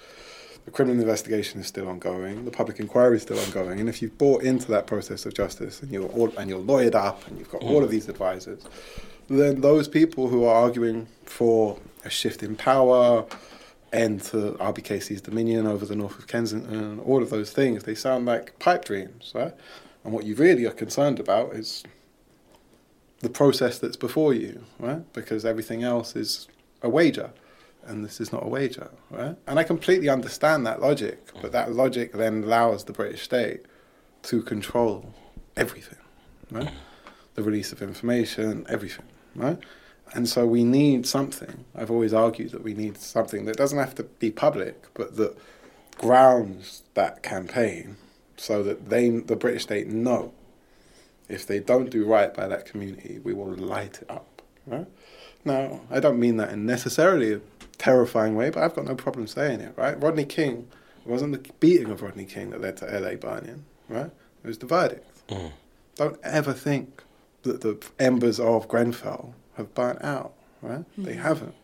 [0.63, 2.45] The criminal investigation is still ongoing.
[2.45, 3.79] The public inquiry is still ongoing.
[3.79, 6.95] And if you've bought into that process of justice and you're all, and you're lawyered
[6.95, 7.91] up and you've got all of mm.
[7.91, 8.63] these advisors,
[9.27, 13.25] then those people who are arguing for a shift in power,
[13.95, 18.25] end to RBKC's dominion over the north of Kensington, all of those things, they sound
[18.25, 19.53] like pipe dreams, right?
[20.03, 21.83] And what you really are concerned about is
[23.19, 25.11] the process that's before you, right?
[25.13, 26.47] Because everything else is
[26.81, 27.31] a wager,
[27.85, 29.35] and this is not a wager, right?
[29.47, 33.61] And I completely understand that logic, but that logic then allows the British state
[34.23, 35.13] to control
[35.55, 35.99] everything,
[36.51, 36.71] right?
[37.35, 39.57] The release of information, everything, right?
[40.13, 41.65] And so we need something.
[41.75, 45.35] I've always argued that we need something that doesn't have to be public, but that
[45.97, 47.97] grounds that campaign
[48.37, 50.33] so that they, the British state, know
[51.27, 54.41] if they don't do right by that community, we will light it up.
[54.67, 54.87] Right?
[55.43, 57.41] Now, I don't mean that in necessarily a
[57.77, 59.73] terrifying way, but I've got no problem saying it.
[59.75, 60.01] Right?
[60.01, 60.67] Rodney King,
[61.05, 63.65] it wasn't the beating of Rodney King that led to LA burning.
[63.89, 64.11] Right?
[64.43, 65.27] It was the verdict.
[65.27, 65.51] Mm.
[65.95, 67.03] Don't ever think
[67.43, 70.33] that the embers of Grenfell have burnt out.
[70.61, 70.83] Right?
[70.97, 71.21] They mm.
[71.21, 71.55] haven't.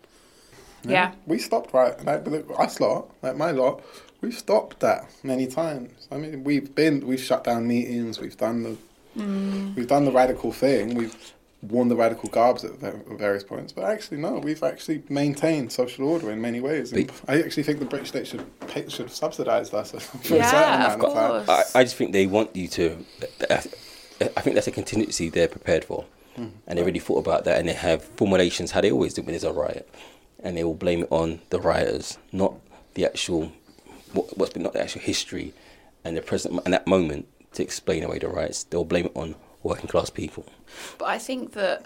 [0.83, 1.13] Yeah.
[1.25, 3.83] We stopped right, like but us lot, like my lot,
[4.21, 6.07] we've stopped that many times.
[6.11, 8.77] I mean, we've been, we've shut down meetings, we've done the,
[9.17, 9.75] mm.
[9.75, 11.15] we've done the radical thing, we've
[11.61, 16.31] worn the radical garbs at various points, but actually no, we've actually maintained social order
[16.31, 16.91] in many ways.
[16.91, 19.91] And But- I actually think the British state should pay, should have subsidised us
[20.23, 21.45] for a Yeah, certain of amount of time.
[21.45, 21.75] course.
[21.75, 23.05] I, I just think they want you to.
[23.51, 23.57] I
[24.41, 26.05] think that's a contingency they're prepared for,
[26.35, 29.31] and they really thought about that, and they have formulations how they always do when
[29.33, 29.87] there's a riot,
[30.43, 32.53] and they will blame it on the rioters, not
[32.95, 33.51] the actual
[34.13, 35.53] what, what's been not the actual history,
[36.03, 38.63] and the present and that moment to explain away the riots.
[38.63, 40.45] They'll blame it on working class people,
[40.97, 41.85] But I think that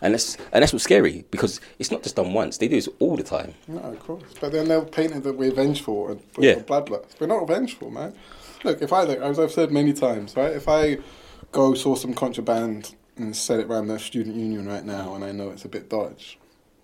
[0.00, 2.56] and that's and that's what's scary because it's not just done once.
[2.56, 3.54] They do this all the time.
[3.68, 4.22] No, of course.
[4.40, 6.54] But then they'll paint it that we're vengeful and we're Yeah.
[6.60, 7.20] bloodlust.
[7.20, 8.14] We're not vengeful, man.
[8.64, 10.98] Look, if I, like, as I've said many times, right, if I
[11.52, 15.32] go source some contraband and sell it around the student union right now and I
[15.32, 16.38] know it's a bit dodge,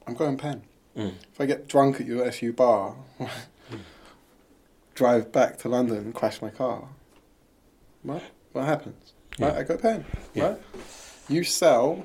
[0.07, 0.63] I'm going pen.
[0.97, 1.15] Mm.
[1.33, 2.95] If I get drunk at your SU bar,
[4.95, 6.89] drive back to London and crash my car,
[8.03, 8.23] what?
[8.53, 9.13] What happens?
[9.39, 10.05] Right, I go pen.
[10.35, 10.49] Yeah.
[10.49, 10.61] Right?
[11.29, 12.05] You sell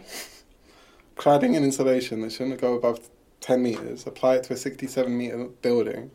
[1.15, 3.09] cladding and insulation that shouldn't go above
[3.41, 6.11] 10 metres, apply it to a 67 metre building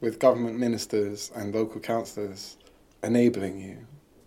[0.00, 2.56] with government ministers and local councillors
[3.02, 3.86] enabling you.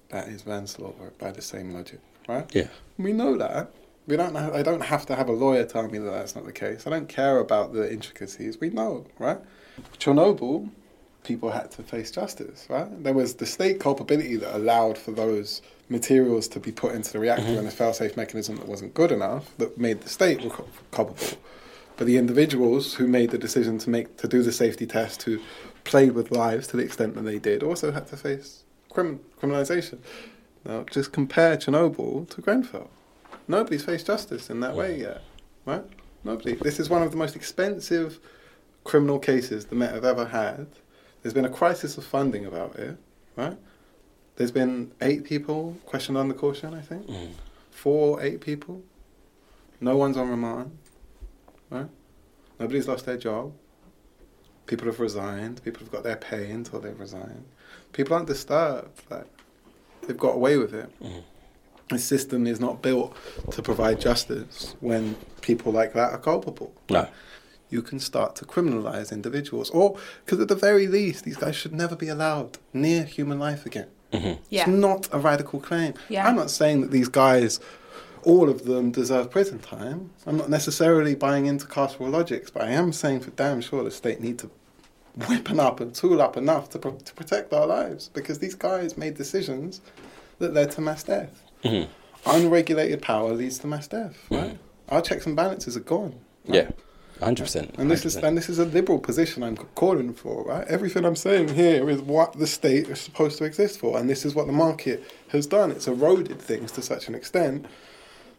[0.10, 2.50] That is manslaughter by the same logic, right?
[2.54, 2.68] Yeah.
[2.98, 3.72] We know that.
[4.08, 4.36] We don't.
[4.36, 6.86] Have, I don't have to have a lawyer tell me that that's not the case.
[6.86, 8.60] I don't care about the intricacies.
[8.60, 9.40] We know, right?
[9.98, 10.70] Chernobyl,
[11.24, 13.04] people had to face justice, right?
[13.04, 17.20] There was the state culpability that allowed for those materials to be put into the
[17.20, 17.60] reactor mm-hmm.
[17.60, 20.40] and a fail-safe mechanism that wasn't good enough that made the state
[20.92, 21.38] culpable.
[21.98, 25.40] But the individuals who made the decision to make to do the safety test, who
[25.84, 30.00] played with lives to the extent that they did, also had to face crim- criminalization.
[30.66, 32.90] Now, just compare Chernobyl to Grenfell.
[33.48, 35.22] Nobody's faced justice in that way yet,
[35.66, 35.84] right?
[36.24, 36.56] Nobody.
[36.56, 38.20] This is one of the most expensive
[38.84, 40.68] criminal cases the Met have ever had.
[41.22, 42.98] There's been a crisis of funding about it,
[43.36, 43.58] right?
[44.38, 47.08] There's been eight people questioned under caution, I think.
[47.08, 47.32] Mm.
[47.70, 48.84] Four, eight people.
[49.80, 50.78] No one's on remand,
[51.70, 51.88] right?
[52.60, 53.54] Nobody's lost their job.
[54.66, 55.64] People have resigned.
[55.64, 57.46] People have got their pay until they've resigned.
[57.94, 59.04] People aren't disturbed.
[59.12, 59.28] Like
[60.08, 60.90] they've got away with it.
[61.02, 61.24] Mhm.
[61.90, 63.16] The system is not built
[63.52, 66.74] to provide justice when people like that are culpable.
[66.90, 67.08] No.
[67.70, 71.74] You can start to criminalize individuals, or because at the very least, these guys should
[71.74, 73.88] never be allowed near human life again.
[74.14, 74.62] hmm yeah.
[74.62, 75.94] It's not a radical claim.
[76.10, 76.28] Yeah.
[76.28, 77.60] I'm not saying that these guys,
[78.24, 80.10] all of them, deserve prison time.
[80.26, 83.92] I'm not necessarily buying into carceral logics, but I am saying for damn sure the
[83.92, 84.50] state need to
[85.20, 88.98] whippen up and tool up enough to, pro- to protect our lives because these guys
[88.98, 89.82] made decisions
[90.40, 91.42] that led to mass death.
[91.64, 91.84] hmm
[92.28, 94.58] Unregulated power leads to mass death, right?
[94.90, 96.16] Our checks and balances are gone.
[96.48, 96.56] right?
[96.56, 96.70] Yeah.
[97.22, 97.76] Hundred percent.
[97.78, 100.68] And this is and this is a liberal position I'm calling for, right?
[100.68, 104.26] Everything I'm saying here is what the state is supposed to exist for, and this
[104.26, 105.72] is what the market has done.
[105.72, 107.68] It's eroded things to such an extent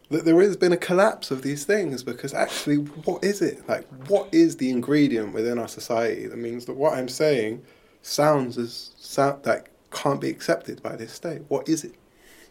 [0.09, 3.67] that there has been a collapse of these things because actually, what is it?
[3.67, 7.63] Like, what is the ingredient within our society that means that what I'm saying
[8.01, 11.41] sounds as sound that can't be accepted by this state?
[11.49, 11.95] What is it?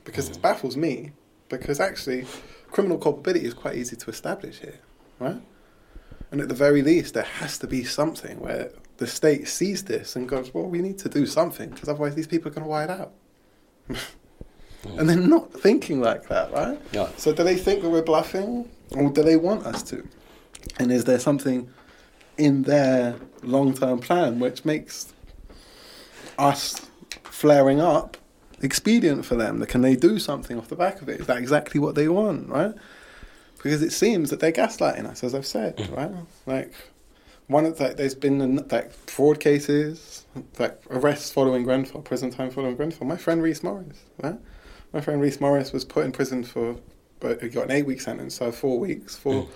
[0.04, 0.42] Because it mm.
[0.42, 1.12] baffles me.
[1.48, 2.26] Because actually,
[2.70, 4.80] criminal culpability is quite easy to establish here,
[5.20, 5.40] right?
[6.30, 10.16] And at the very least, there has to be something where the state sees this
[10.16, 12.68] and goes, well, we need to do something because otherwise these people are going to
[12.68, 13.12] white out.
[14.98, 16.80] and they're not thinking like that, right?
[16.92, 17.08] Yeah.
[17.16, 20.06] So do they think that we're bluffing or do they want us to?
[20.78, 21.68] And is there something
[22.38, 25.12] in their long term plan which makes
[26.38, 26.86] us
[27.24, 28.16] flaring up
[28.62, 29.64] expedient for them?
[29.66, 31.20] Can they do something off the back of it?
[31.20, 32.74] Is that exactly what they want, right?
[33.56, 35.96] Because it seems that they're gaslighting us, as I've said, mm.
[35.96, 36.12] right?
[36.46, 36.72] Like,
[37.48, 40.24] one of the, there's been like fraud cases,
[40.58, 43.06] like arrests following Grenfell, prison time following Grenfell.
[43.06, 44.38] My friend Reese Morris, right?
[44.92, 46.76] My friend Reese Morris was put in prison for,
[47.20, 49.48] but he got an eight week sentence, so four weeks for mm.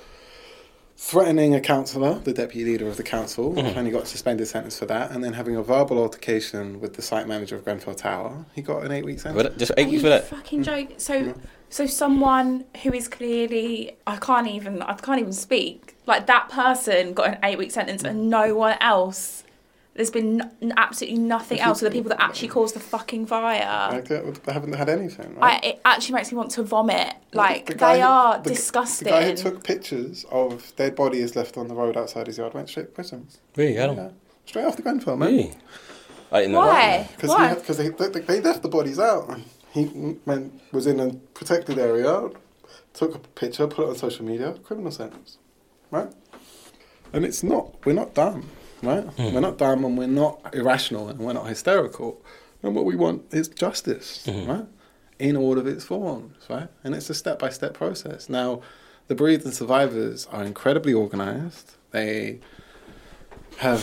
[0.97, 3.79] threatening a councillor, the deputy leader of the council, mm-hmm.
[3.79, 7.03] and he got suspended sentence for that, and then having a verbal altercation with the
[7.03, 9.43] site manager of Grenfell Tower, he got an eight week sentence.
[9.43, 10.27] But just eight weeks for that.
[10.27, 10.65] fucking mm.
[10.65, 10.99] joking?
[10.99, 11.35] So,
[11.71, 15.97] so someone who is clearly I can't even I can't even speak.
[16.07, 19.45] Like that person got an eight week sentence, and no one else.
[20.01, 21.81] There's been n- absolutely nothing else.
[21.81, 23.93] So the people that actually caused the fucking fire.
[23.93, 25.65] Like, they haven't had anything, I, right?
[25.65, 27.13] it actually makes me want to vomit.
[27.35, 29.05] Like The guy they who- are the disgusting.
[29.05, 32.55] The guy who took pictures of dead bodies left on the road outside his yard
[32.55, 33.29] went straight to prison.
[33.57, 33.79] Really?
[33.79, 33.97] I don't.
[33.99, 34.09] Yeah.
[34.47, 35.29] Straight off the Grenfell, man.
[35.29, 35.53] Really?
[36.33, 36.75] I didn't know Why?
[36.97, 37.13] that.
[37.17, 37.55] Because Why?
[37.55, 39.39] because they, they, they left the bodies out.
[39.73, 42.31] He went, was in a protected area,
[42.95, 45.37] took a picture, put it on social media, criminal sentence,
[45.91, 46.09] right?
[47.13, 47.85] And it's not.
[47.85, 48.49] We're not dumb,
[48.83, 49.05] right?
[49.05, 49.35] Hmm.
[49.35, 52.21] We're not dumb, and we're not irrational, and we're not hysterical.
[52.63, 54.47] And what we want is justice, Hmm.
[54.51, 54.67] right?
[55.19, 56.69] In all of its forms, right?
[56.85, 58.29] And it's a step by step process.
[58.29, 58.61] Now,
[59.09, 61.73] the bereaved and survivors are incredibly organized.
[61.91, 62.39] They
[63.59, 63.83] have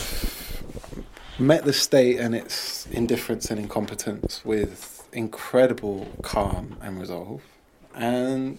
[1.38, 7.42] met the state and its indifference and incompetence with incredible calm and resolve.
[7.94, 8.58] And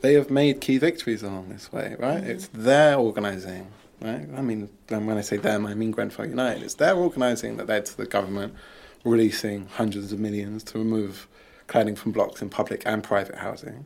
[0.00, 2.22] they have made key victories along this way, right?
[2.22, 3.66] It's their organising,
[4.00, 4.28] right?
[4.36, 6.62] I mean, when I say them, I mean Grenfell United.
[6.62, 8.54] It's their organising that led to the government
[9.04, 11.28] releasing hundreds of millions to remove
[11.66, 13.84] cladding from blocks in public and private housing.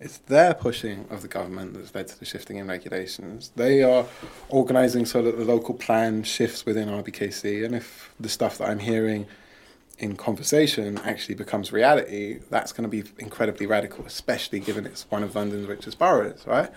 [0.00, 3.52] It's their pushing of the government that's led to the shifting in regulations.
[3.54, 4.06] They are
[4.48, 8.78] organising so that the local plan shifts within RBKC, and if the stuff that I'm
[8.78, 9.26] hearing
[9.98, 15.22] in conversation actually becomes reality, that's going to be incredibly radical, especially given it's one
[15.22, 16.70] of London's richest boroughs, right?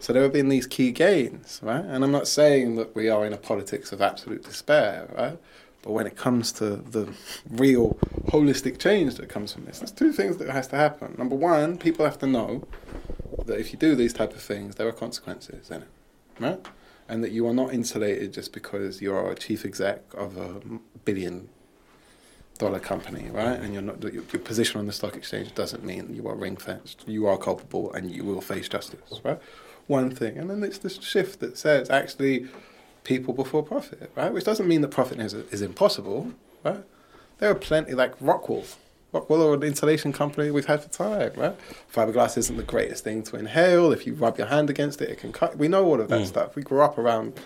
[0.00, 1.84] So there have been these key gains, right?
[1.84, 5.38] And I'm not saying that we are in a politics of absolute despair, right?
[5.82, 7.12] But when it comes to the
[7.50, 7.94] real
[8.26, 11.14] holistic change that comes from this, there's two things that has to happen.
[11.18, 12.66] Number one, people have to know
[13.46, 15.88] that if you do these type of things, there are consequences in it,
[16.38, 16.64] right?
[17.08, 20.60] And that you are not insulated just because you're a chief exec of a
[21.04, 21.48] billion
[22.58, 23.58] dollar company, right?
[23.58, 26.56] And you're not your, your position on the stock exchange doesn't mean you are ring
[26.56, 27.04] fenced.
[27.06, 29.40] You are culpable, and you will face justice, right?
[29.88, 32.46] One thing, and then it's this shift that says actually
[33.04, 34.32] people before profit, right?
[34.32, 36.32] Which doesn't mean that profit is, is impossible,
[36.62, 36.84] right?
[37.38, 38.76] There are plenty like Rockwool.
[39.14, 41.56] Rockwool are an insulation company we've had for time, right?
[41.92, 43.92] Fiberglass isn't the greatest thing to inhale.
[43.92, 45.56] If you rub your hand against it, it can cut.
[45.56, 46.26] We know all of that mm.
[46.26, 46.54] stuff.
[46.54, 47.40] We grew up around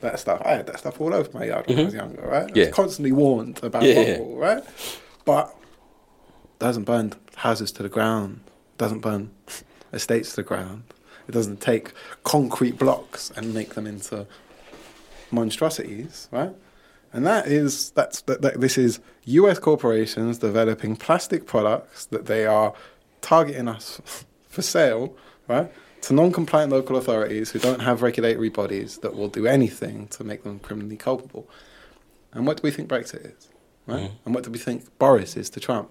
[0.00, 0.42] that stuff.
[0.44, 2.14] I had that stuff all over my yard when I was mm-hmm.
[2.14, 2.54] younger, right?
[2.54, 4.18] I was constantly warned about Yeah, yeah.
[4.18, 4.64] Rockwool, right?
[5.24, 5.56] But
[6.58, 8.40] doesn't burn houses to the ground,
[8.76, 9.30] doesn't burn
[9.92, 10.82] estates to the ground.
[11.28, 11.92] It doesn't take
[12.24, 14.26] concrete blocks and make them into
[15.30, 16.54] monstrosities, right?
[17.12, 19.58] And that is that's that, that this is U.S.
[19.58, 22.74] corporations developing plastic products that they are
[23.20, 24.00] targeting us
[24.48, 25.16] for sale,
[25.48, 25.72] right?
[26.02, 30.44] To non-compliant local authorities who don't have regulatory bodies that will do anything to make
[30.44, 31.48] them criminally culpable.
[32.32, 33.48] And what do we think Brexit is,
[33.86, 34.10] right?
[34.10, 34.12] Mm.
[34.26, 35.90] And what do we think Boris is to Trump?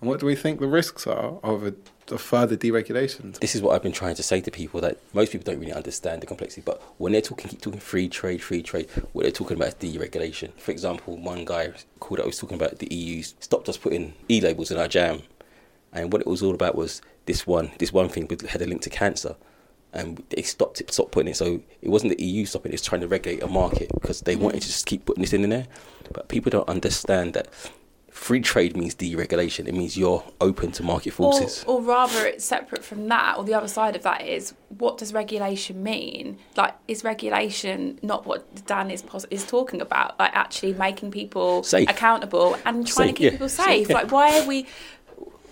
[0.00, 1.74] And what do we think the risks are of a,
[2.10, 3.38] a further deregulation?
[3.40, 5.72] This is what I've been trying to say to people that most people don't really
[5.72, 6.62] understand the complexity.
[6.64, 9.74] But when they're talking, keep talking free trade, free trade, what they're talking about is
[9.74, 10.52] deregulation.
[10.58, 14.40] For example, one guy called out was talking about the EU stopped us putting e
[14.40, 15.22] labels in our jam,
[15.92, 18.82] and what it was all about was this one, this one thing had a link
[18.82, 19.34] to cancer,
[19.92, 21.36] and they stopped it, stopped putting it.
[21.36, 24.36] So it wasn't the EU stopping; it was trying to regulate a market because they
[24.36, 25.66] wanted to just keep putting this in there.
[26.12, 27.48] But people don't understand that.
[28.16, 29.68] Free trade means deregulation.
[29.68, 31.62] It means you're open to market forces.
[31.66, 35.12] or rather, it's separate from that, or the other side of that is what does
[35.12, 36.38] regulation mean?
[36.56, 40.18] Like, is regulation not what Dan is pos- is talking about?
[40.18, 41.88] Like, actually making people Safe.
[41.90, 43.30] accountable and trying Safe, to keep yeah.
[43.32, 43.88] people Safe, safe.
[43.90, 43.94] yeah.
[43.94, 44.66] Like, why are we?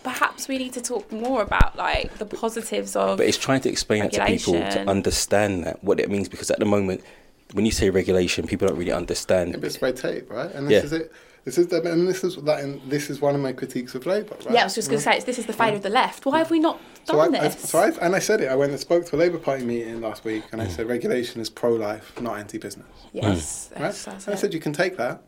[0.03, 3.17] perhaps we need to talk more about like the positives of.
[3.19, 6.51] But it's trying to explain that to people to understand that what it means because
[6.51, 7.03] at the moment,
[7.53, 9.51] when you say regulation, people don't really understand.
[9.53, 10.51] Yeah, but it's red tape, right?
[10.53, 10.85] And this Yeah.
[10.87, 11.13] is it.
[11.45, 12.61] This is the, and this is that.
[12.61, 14.55] And this is one of my critiques of Labour, right?
[14.55, 16.25] yeah, I was just going to say it's, this is the fate of the left.
[16.25, 17.69] Why have we not done I, I, this?
[17.69, 18.49] so I, and I said it.
[18.49, 20.53] I went and spoke to a Labour Party meeting last week, Mm.
[20.55, 22.87] and I said regulation is pro-life, not anti-business.
[23.13, 23.81] yes, Right?
[23.83, 25.21] yes, that's and I said you can take that.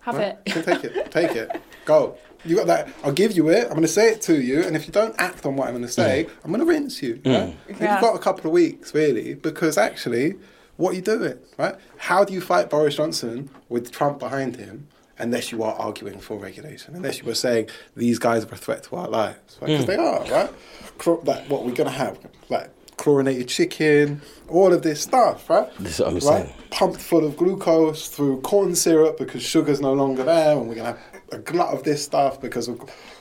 [0.00, 0.28] have right?
[0.28, 0.38] it.
[0.46, 1.10] You can take it.
[1.10, 1.60] Take it.
[1.84, 2.16] Go.
[2.44, 2.88] You got that.
[3.04, 3.64] I'll give you it.
[3.64, 5.74] I'm going to say it to you, and if you don't act on what I'm
[5.74, 6.30] going to say, Mm.
[6.44, 7.14] I'm going to rinse you.
[7.26, 7.54] Right?
[7.68, 7.94] Yeah.
[7.94, 10.36] You've got a couple of weeks really, because actually,
[10.76, 11.38] what are you doing?
[11.58, 11.74] Right?
[11.98, 14.86] How do you fight Boris Johnson with Trump behind him?
[15.18, 18.84] Unless you are arguing for regulation, unless you were saying these guys are a threat
[18.84, 19.86] to our lives, because hmm.
[19.86, 20.50] they are, right?
[20.98, 25.68] Chlor- like what we're gonna have, like chlorinated chicken, all of this stuff, right?
[25.78, 26.22] This is what I'm right?
[26.22, 26.52] saying.
[26.70, 30.88] Pumped full of glucose through corn syrup because sugar's no longer there, and we're gonna
[30.88, 31.00] have
[31.32, 32.80] a glut of this stuff because of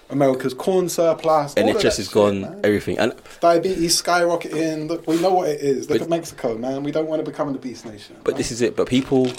[0.09, 1.53] America's corn surplus.
[1.55, 2.97] NHS is gone, everything.
[2.97, 4.87] And Diabetes skyrocketing.
[4.87, 5.89] Look, we know what it is.
[5.89, 6.83] Look at Mexico, man.
[6.83, 8.15] We don't want to become the beast nation.
[8.23, 8.37] but right?
[8.37, 8.75] this is it.
[8.75, 9.31] But people,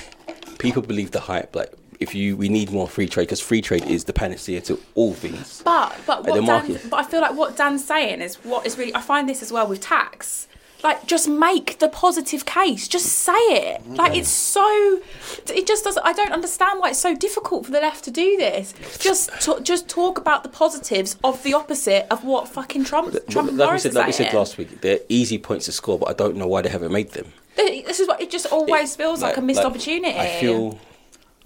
[0.58, 1.54] people believe the hype.
[1.54, 4.80] Like if you, we need more free trade because free trade is the panacea to
[4.94, 5.62] all things.
[5.64, 8.94] But but what Dan, but I feel like what Dan's saying is what is really
[8.94, 10.48] I find this as well with tax.
[10.82, 12.86] Like just make the positive case.
[12.86, 13.88] Just say it.
[13.88, 15.00] Like it's so.
[15.48, 16.04] It just doesn't.
[16.04, 18.74] I don't understand why it's so difficult for the left to do this.
[18.98, 19.30] Just
[19.62, 23.72] just talk about the positives of the opposite of what fucking Trump But Trump like
[23.72, 26.36] we said, like we said last week, they're easy points to score, but I don't
[26.36, 27.32] know why they haven't made them.
[27.56, 30.18] This is what it just always feels like, a missed like, opportunity.
[30.18, 30.78] I feel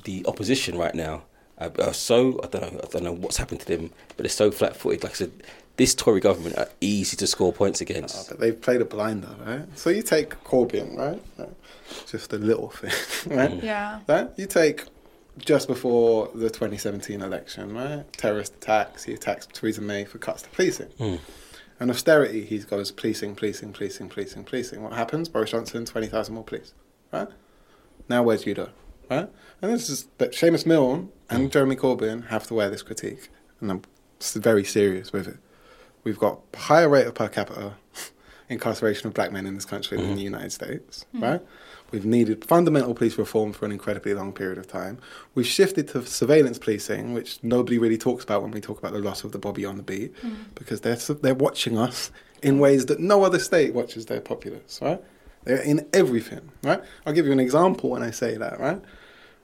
[0.05, 1.23] the opposition right now
[1.59, 4.29] are, are so I don't know I don't know what's happened to them, but they're
[4.29, 5.03] so flat-footed.
[5.03, 5.33] Like I said,
[5.77, 8.17] this Tory government are easy to score points against.
[8.17, 9.67] Oh, but they've played a blinder, right?
[9.79, 11.23] So you take Corbyn, right?
[11.39, 11.55] Right.
[12.07, 12.91] Just a little thing,
[13.37, 13.51] right?
[13.51, 13.63] Mm.
[13.63, 14.01] Yeah.
[14.07, 14.29] Right?
[14.37, 14.85] You take
[15.39, 18.05] just before the 2017 election, right?
[18.13, 19.05] Terrorist attacks.
[19.05, 20.89] He attacks Theresa May for cuts to policing.
[20.99, 21.19] Mm.
[21.81, 24.83] And austerity, he goes policing, policing, policing, policing, policing.
[24.83, 25.31] What happens?
[25.31, 26.75] Boris Johnson, 20,000 more police,
[27.11, 27.29] right?
[28.07, 28.69] Now where's Judo,
[29.11, 29.29] right?
[29.61, 33.29] And this is, that Seamus Milne and Jeremy Corbyn have to wear this critique.
[33.61, 33.83] And I'm
[34.35, 35.37] very serious with it.
[36.05, 37.75] We've got higher rate of per capita
[38.49, 40.23] incarceration of black men in this country than the mm-hmm.
[40.23, 41.25] United States, mm-hmm.
[41.25, 41.43] right?
[41.91, 44.99] We've needed fundamental police reform for an incredibly long period of time.
[45.35, 49.01] We've shifted to surveillance policing, which nobody really talks about when we talk about the
[49.01, 50.35] loss of the Bobby on the beat, mm-hmm.
[50.55, 52.11] because they're they're watching us
[52.43, 55.03] in ways that no other state watches their populace, right?
[55.45, 56.83] They're in everything, right?
[57.07, 58.81] I'll give you an example when I say that, right?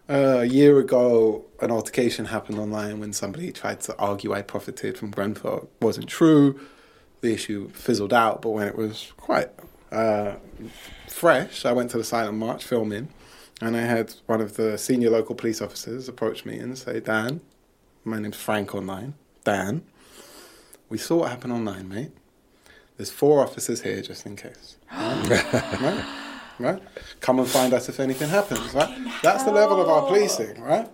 [0.08, 4.96] Uh, a year ago, an altercation happened online when somebody tried to argue I profited
[4.96, 5.68] from Grenfell.
[5.80, 6.60] It wasn't true.
[7.22, 9.50] The issue fizzled out, but when it was quite
[9.90, 10.36] uh,
[11.08, 13.08] fresh, I went to the silent march filming,
[13.60, 17.40] and I had one of the senior local police officers approach me and say, Dan,
[18.04, 19.14] my name's Frank online.
[19.42, 19.82] Dan,
[20.88, 22.12] we saw what happened online, mate.
[22.96, 24.76] There's four officers here just in case.
[24.92, 26.04] right?
[26.60, 26.82] right?
[27.26, 28.88] Come and find us if anything happens, right?
[29.20, 30.88] That's the level of our policing, right?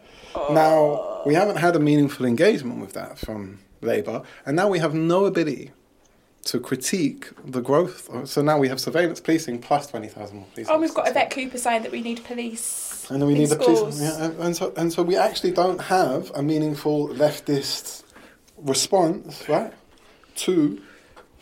[0.51, 4.95] Now, we haven't had a meaningful engagement with that from Labour, and now we have
[4.95, 5.73] no ability
[6.45, 8.09] to critique the growth.
[8.27, 10.69] So now we have surveillance policing plus 20,000 more police.
[10.71, 11.07] Oh, we've got.
[11.07, 13.07] Yvette Cooper saying that we need police.
[13.11, 14.01] And then we need the police.
[14.01, 18.05] Yeah, and, and so and so we actually don't have a meaningful leftist
[18.57, 19.75] response, right,
[20.37, 20.81] to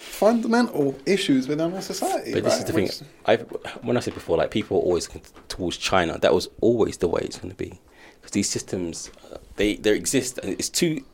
[0.01, 2.33] fundamental issues within our society.
[2.33, 2.91] But this is the thing.
[3.27, 3.43] I've,
[3.83, 5.09] when I said before, like people are always
[5.49, 6.19] towards China.
[6.19, 7.81] That was always the way it's going to be,
[8.15, 11.05] because these systems, uh, they they exist, and it's too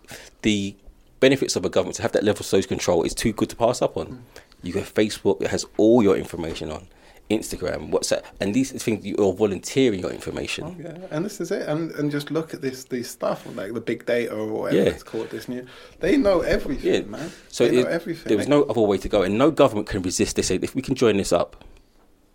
[0.42, 0.76] the
[1.18, 3.56] benefits of a government to have that level of social control is too good to
[3.56, 4.22] pass up on.
[4.62, 6.86] You have Facebook that has all your information on,
[7.30, 10.64] Instagram, WhatsApp, and these things you're volunteering your information.
[10.64, 11.68] Oh, yeah, and this is it.
[11.68, 14.90] And and just look at this this stuff like the big data or whatever Yeah.
[14.90, 15.30] it's called.
[15.30, 15.66] This new,
[16.00, 17.30] they know everything, Yeah, man.
[17.48, 18.28] So they know it- everything.
[18.28, 20.36] there was no other way to go, and no government can resist.
[20.36, 21.64] They say if we can join this up,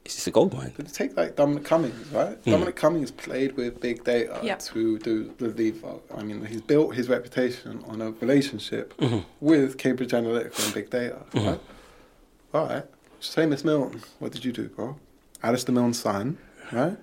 [0.03, 0.73] it's just a gold mine.
[0.75, 2.35] But take like Dominic Cummings, right?
[2.43, 2.51] Hmm.
[2.51, 4.55] Dominic Cummings played with big data Yeah.
[4.55, 6.03] to do the lead vote.
[6.13, 9.19] I mean, he's built his reputation on a relationship Mm-hmm.
[9.39, 11.59] with Cambridge Analytica and big data, right?
[12.53, 12.83] All right.
[13.21, 14.97] Seamus Milne, what did you do, bro?
[15.43, 16.37] Alasdair Milne's son,
[16.71, 16.97] right?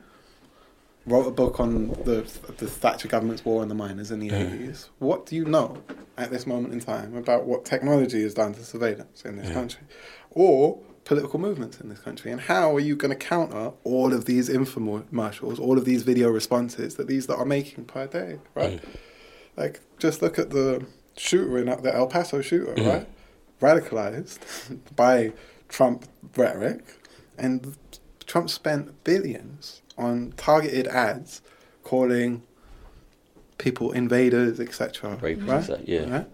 [1.07, 4.35] Wrote a book on the the Thatcher government's war on the miners in the hmm.
[4.35, 4.91] eighties.
[4.99, 5.83] What do you know
[6.19, 9.55] at this moment in time about what technology has done to surveillance in this hmm.
[9.55, 9.83] country,
[10.31, 14.27] or political movements in this country, and how are you going to counter all of
[14.27, 18.81] these infomercials, all of these video responses that these that are making per day, right?
[18.81, 18.91] Hmm.
[19.57, 20.85] Like, just look at the
[21.17, 23.09] shooter in the El Paso shooter, right?
[23.61, 24.39] Radicalized
[24.97, 25.33] by
[25.69, 26.07] Trump
[26.37, 26.85] rhetoric,
[27.37, 27.77] and
[28.27, 31.43] Trump spent billions on targeted ads
[31.83, 32.43] calling
[33.59, 35.17] people invaders, etc.
[35.21, 35.63] Right?
[36.07, 36.25] yeah.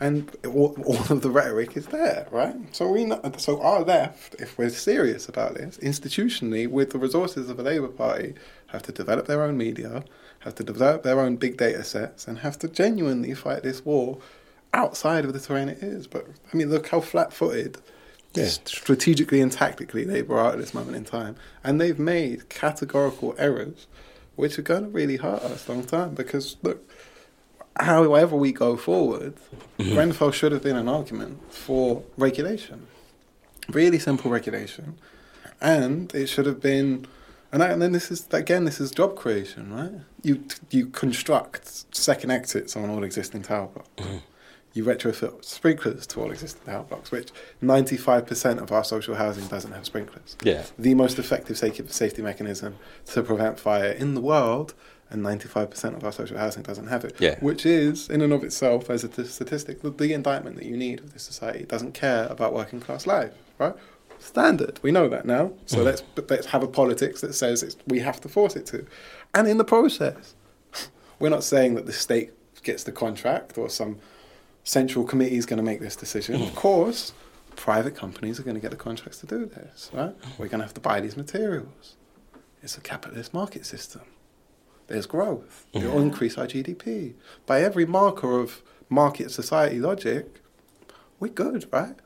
[0.00, 2.54] And all, all of the rhetoric is there, right?
[2.72, 7.50] So we know, so our left, if we're serious about this, institutionally, with the resources
[7.50, 8.34] of a Labour Party,
[8.68, 10.04] have to develop their own media,
[10.40, 14.18] have to develop their own big data sets, and have to genuinely fight this war
[14.72, 16.06] outside of the terrain it is.
[16.06, 17.78] But I mean, look how flat-footed.
[18.34, 18.44] Yeah.
[18.44, 23.86] Strategically and tactically, Labour are at this moment in time, and they've made categorical errors,
[24.36, 26.14] which are going to really hurt us long time.
[26.14, 26.88] Because look,
[27.80, 29.34] however we go forward,
[29.78, 29.94] mm-hmm.
[29.94, 32.86] Grenfell should have been an argument for regulation,
[33.70, 34.98] really simple regulation,
[35.60, 37.06] and it should have been.
[37.50, 40.02] And, I, and then this is again, this is job creation, right?
[40.22, 43.88] You you construct second exits on all existing tower blocks.
[43.96, 44.18] Mm-hmm.
[44.74, 49.14] You retrofit sprinklers to all existing tower blocks, which ninety five percent of our social
[49.14, 50.64] housing doesn't have sprinklers Yeah.
[50.78, 54.74] the most effective safety, safety mechanism to prevent fire in the world,
[55.10, 57.16] and 95% of our social housing doesn't have it.
[57.18, 57.38] Yeah.
[57.40, 60.76] Which is, in and of itself, as a t- statistic, the, the indictment that you
[60.76, 61.60] need of this society.
[61.60, 63.74] It doesn't care about working class life, right?
[64.18, 64.78] Standard.
[64.82, 65.52] We know that now.
[65.66, 65.84] So mm.
[65.84, 68.84] let's let's have a politics that says it's, we have to force it to.
[69.32, 70.34] And in the process,
[71.18, 73.98] we're not saying that the state gets the contract or some
[74.68, 76.42] central committee is going to make this decision.
[76.42, 76.54] Of mm.
[76.54, 77.14] course,
[77.56, 80.20] private companies are going to get the contracts to do this, right?
[80.20, 80.38] Mm.
[80.38, 81.96] We're going to have to buy these materials.
[82.62, 84.02] It's a capitalist market system.
[84.88, 85.66] There's growth.
[85.72, 86.02] It will mm.
[86.02, 87.14] increase our GDP.
[87.46, 90.42] By every marker of market society logic,
[91.18, 91.96] we're good, right?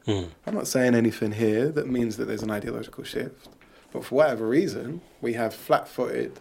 [0.47, 3.49] I'm not saying anything here that means that there's an ideological shift.
[3.93, 6.39] But for whatever reason, we have flat footed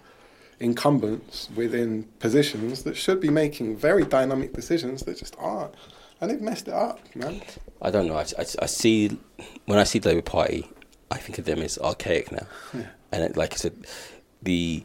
[0.60, 5.74] incumbents within positions that should be making very dynamic decisions that just aren't.
[6.22, 7.42] And they've messed it up, man.
[7.82, 8.16] I don't know.
[8.16, 9.18] I, I, I see
[9.66, 10.70] when I see the Labour Party,
[11.10, 12.46] I think of them as archaic now.
[13.12, 13.88] And it, like I said,
[14.42, 14.84] the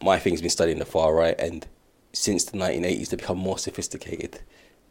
[0.00, 1.66] my thing's been studying the far right, and
[2.12, 4.40] since the 1980s, they've become more sophisticated,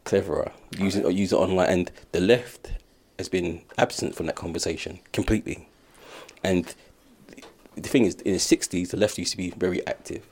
[0.04, 2.72] cleverer, using or use it online, and the left
[3.18, 5.68] has been absent from that conversation completely.
[6.44, 6.74] And
[7.76, 10.26] the thing is, in the 60s, the left used to be very active,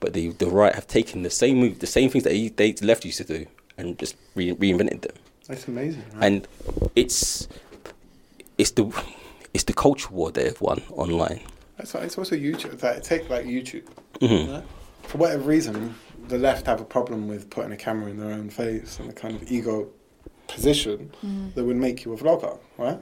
[0.00, 2.72] but the the right have taken the same move, the same things that they, they
[2.72, 3.46] the left used to do,
[3.78, 5.16] and just re- reinvented them
[5.48, 6.04] That's amazing.
[6.14, 6.24] Right?
[6.24, 6.48] and
[6.96, 7.48] it's
[8.58, 8.92] it's the
[9.54, 11.40] it's the culture war they've won online.
[11.76, 12.78] That's it's also YouTube.
[12.80, 13.84] That take like YouTube.
[14.20, 14.52] Mhm.
[14.52, 14.64] right?
[15.02, 15.94] For whatever reason,
[16.28, 19.12] the left have a problem with putting a camera in their own face and the
[19.14, 19.88] kind of ego
[20.48, 21.10] position
[21.54, 22.98] that would make you a vlogger, right?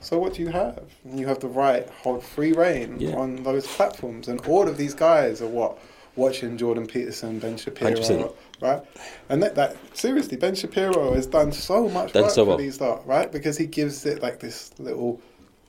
[0.00, 0.82] So what do you have?
[1.04, 3.14] You have the right hold free reign Yeah.
[3.16, 5.78] on those platforms, and all of these guys are what
[6.16, 8.34] watching Jordan Peterson, Ben Shapiro, 100%.
[8.60, 8.82] right?
[9.28, 12.80] And that, that seriously, Ben Shapiro has done so much Done work so for these
[12.80, 13.30] lot, right?
[13.30, 15.20] Because he gives it like this little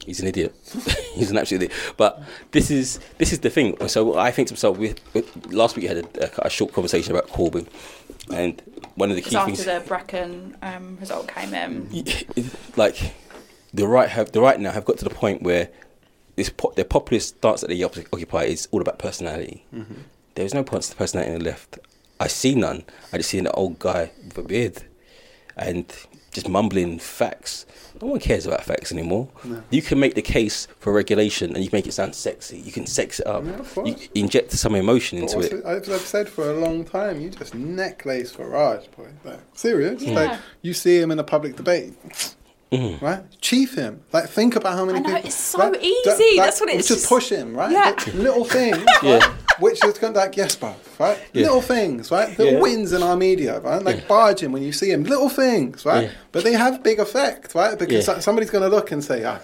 [0.05, 0.53] He's an idiot.
[1.13, 1.93] He's an absolute idiot.
[1.97, 2.21] But
[2.51, 3.87] this is this is the thing.
[3.87, 7.15] So I think to myself, we, we, last week we had a, a short conversation
[7.15, 7.67] about Corbyn,
[8.33, 8.61] and
[8.95, 11.89] one of the Because key after things, the Brecon um, result came in,
[12.75, 13.13] like
[13.73, 15.69] the right have the right now have got to the point where
[16.35, 19.65] this po- the populist stance that they occupy is all about personality.
[20.35, 21.79] There is no points to the personality in the left.
[22.19, 22.83] I see none.
[23.11, 24.83] I just see an old guy with a beard
[25.55, 25.91] and
[26.31, 27.65] just mumbling facts.
[28.01, 29.29] No one cares about facts anymore.
[29.69, 32.57] You can make the case for regulation and you can make it sound sexy.
[32.59, 33.43] You can sex it up.
[33.45, 35.65] Yeah, you inject some emotion But into also, it.
[35.65, 39.09] I've, I've said for a long time, you just necklace Farage, boy.
[39.23, 40.01] Like, serious?
[40.01, 40.15] Yeah.
[40.15, 41.93] Like, you see him in a public debate,
[42.73, 43.05] Mm-hmm.
[43.05, 43.23] right?
[43.41, 44.01] Chief him.
[44.11, 45.27] Like, think about how many I know, people.
[45.27, 46.87] it's so like, easy, that's what it is.
[46.87, 47.71] Just push him, right?
[47.71, 47.85] Yeah.
[47.91, 49.17] Like, little things, Yeah.
[49.19, 49.23] right?
[49.59, 51.17] Which is kind of like, yes, bruv, right?
[51.33, 51.43] Yeah.
[51.43, 52.29] Little things, right?
[52.37, 52.59] Little Yeah.
[52.59, 53.81] wins in our media, right?
[53.83, 55.03] Like, barge him when you see him.
[55.03, 56.05] Little things, right?
[56.05, 56.11] Yeah.
[56.31, 57.77] But they have big effect, right?
[57.77, 58.19] Because Yeah.
[58.19, 59.39] somebody's going to look and say, ah,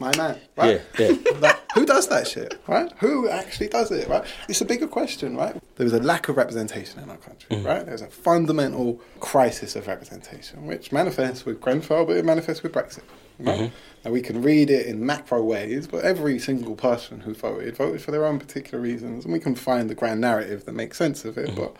[0.00, 0.80] my man, right?
[0.98, 1.56] Yeah, yeah.
[1.74, 2.90] Who does that shit, right?
[2.98, 4.24] Who actually does it, right?
[4.48, 5.54] It's a bigger question, right?
[5.76, 7.66] There was a lack of representation in our country, mm-hmm.
[7.66, 7.86] right?
[7.86, 13.02] There's a fundamental crisis of representation, which manifests with Grenfell, but it manifests with Brexit,
[13.38, 13.58] right?
[13.58, 13.74] Mm-hmm.
[14.04, 18.02] And we can read it in macro ways, but every single person who voted voted
[18.02, 21.24] for their own particular reasons, and we can find the grand narrative that makes sense
[21.24, 21.60] of it, mm-hmm.
[21.60, 21.76] but.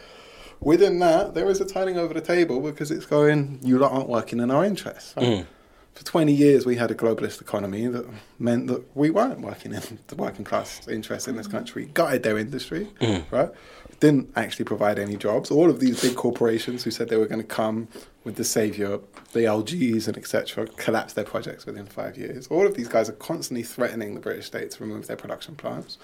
[0.63, 4.11] Within that, there is a turning over the table because it's going, you lot aren't
[4.11, 5.15] working in our interests.
[5.17, 5.27] Right?
[5.27, 5.47] Mm.
[5.95, 8.07] For 20 years, we had a globalist economy that
[8.39, 11.53] meant that we weren't working in the working class interests in this mm.
[11.53, 13.25] country, gutted their industry, mm.
[13.31, 13.51] right?
[13.99, 15.51] Didn't actually provide any jobs.
[15.51, 17.89] All of these big corporations who said they were going to come
[18.25, 19.01] with the savior,
[19.33, 22.47] the LGs and etc., collapsed their projects within five years.
[22.47, 25.99] All of these guys are constantly threatening the British state to remove their production plants.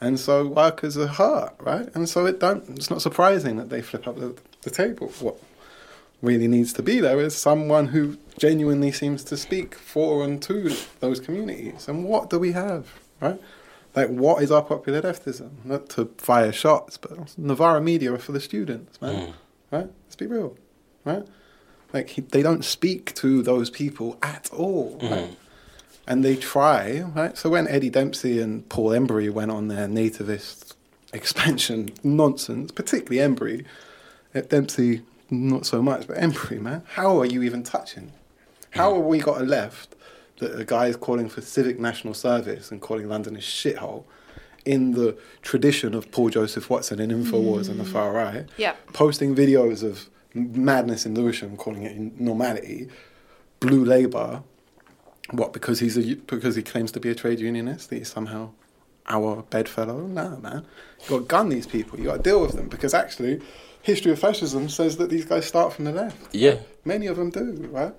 [0.00, 1.88] And so workers are hurt, right?
[1.94, 5.08] And so it don't, it's not surprising that they flip up the, the table.
[5.20, 5.36] What
[6.22, 10.74] really needs to be there is someone who genuinely seems to speak for and to
[11.00, 11.88] those communities.
[11.88, 12.88] And what do we have,
[13.20, 13.40] right?
[13.94, 15.50] Like, what is our popular leftism?
[15.64, 19.14] Not to fire shots, but Novara media are for the students, man.
[19.14, 19.32] Mm.
[19.70, 19.90] Right?
[20.04, 20.56] Let's be real,
[21.04, 21.26] right?
[21.92, 24.98] Like he, they don't speak to those people at all.
[25.02, 25.10] Right?
[25.10, 25.34] Mm-hmm.
[26.06, 27.36] And they try, right?
[27.36, 30.74] So when Eddie Dempsey and Paul Embery went on their nativist
[31.12, 33.64] expansion nonsense, particularly Embery,
[34.48, 38.12] Dempsey not so much, but Embery, man, how are you even touching?
[38.70, 39.94] How have we got a left
[40.38, 44.04] that a guy is calling for civic national service and calling London a shithole
[44.64, 47.92] in the tradition of Paul Joseph Watson and Infowars and the mm.
[47.92, 48.74] far right, yeah.
[48.92, 52.88] posting videos of madness in Lewisham, calling it normality,
[53.58, 54.42] blue Labour,
[55.30, 58.50] what because he's a because he claims to be a trade unionist, that he's somehow
[59.08, 60.06] our bedfellow?
[60.06, 60.66] No, man.
[61.00, 61.98] You've got to gun these people.
[61.98, 63.40] you've got to deal with them because actually,
[63.82, 66.34] history of fascism says that these guys start from the left.
[66.34, 66.58] Yeah.
[66.84, 67.94] Many of them do, right?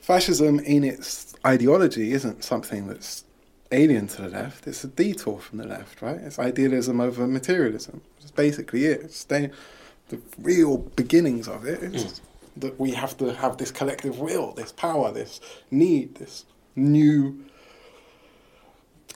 [0.00, 3.24] Fascism in its ideology isn't something that's
[3.72, 4.66] alien to the left.
[4.66, 6.16] It's a detour from the left, right?
[6.16, 8.02] It's idealism over materialism.
[8.20, 9.02] It's basically it.
[9.02, 9.50] It's the,
[10.08, 12.20] the real beginnings of it is mm.
[12.58, 15.40] that we have to have this collective will, this power, this
[15.70, 16.44] need, this
[16.76, 17.44] new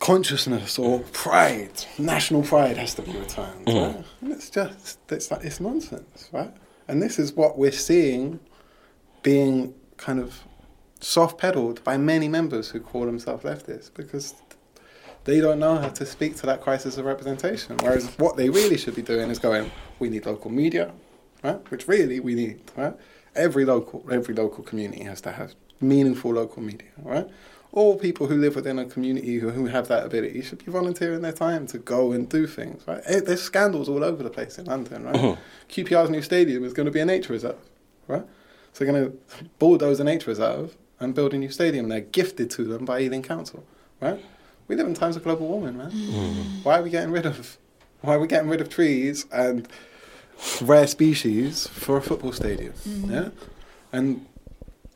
[0.01, 3.95] consciousness or pride, national pride has to be returned, mm.
[3.95, 4.05] right?
[4.21, 6.55] And it's just it's like it's nonsense, right?
[6.87, 8.41] And this is what we're seeing
[9.23, 10.41] being kind of
[11.01, 14.35] soft pedaled by many members who call themselves leftists because
[15.25, 17.77] they don't know how to speak to that crisis of representation.
[17.83, 20.93] Whereas what they really should be doing is going, we need local media,
[21.43, 21.61] right?
[21.71, 22.95] Which really we need, right?
[23.35, 27.29] Every local, every local community has to have meaningful local media, right?
[27.73, 31.21] All people who live within a community who, who have that ability should be volunteering
[31.21, 33.03] their time to go and do things, right?
[33.05, 35.15] There's scandals all over the place in London, right?
[35.15, 35.37] Uh-huh.
[35.69, 37.59] QPR's new stadium is going to be a nature reserve,
[38.07, 38.25] right?
[38.73, 39.19] So they're going to
[39.59, 41.89] bulldoze a nature reserve and build a new stadium.
[41.89, 43.65] They're gifted to them by Ealing Council,
[44.01, 44.25] right?
[44.67, 45.91] We live in times of global warming, man.
[45.91, 46.65] Mm.
[46.65, 47.57] Why are we getting rid of?
[48.03, 49.67] Why are we getting rid of trees and
[50.61, 52.73] rare species for a football stadium?
[52.75, 53.13] Mm-hmm.
[53.13, 53.29] Yeah,
[53.93, 54.27] and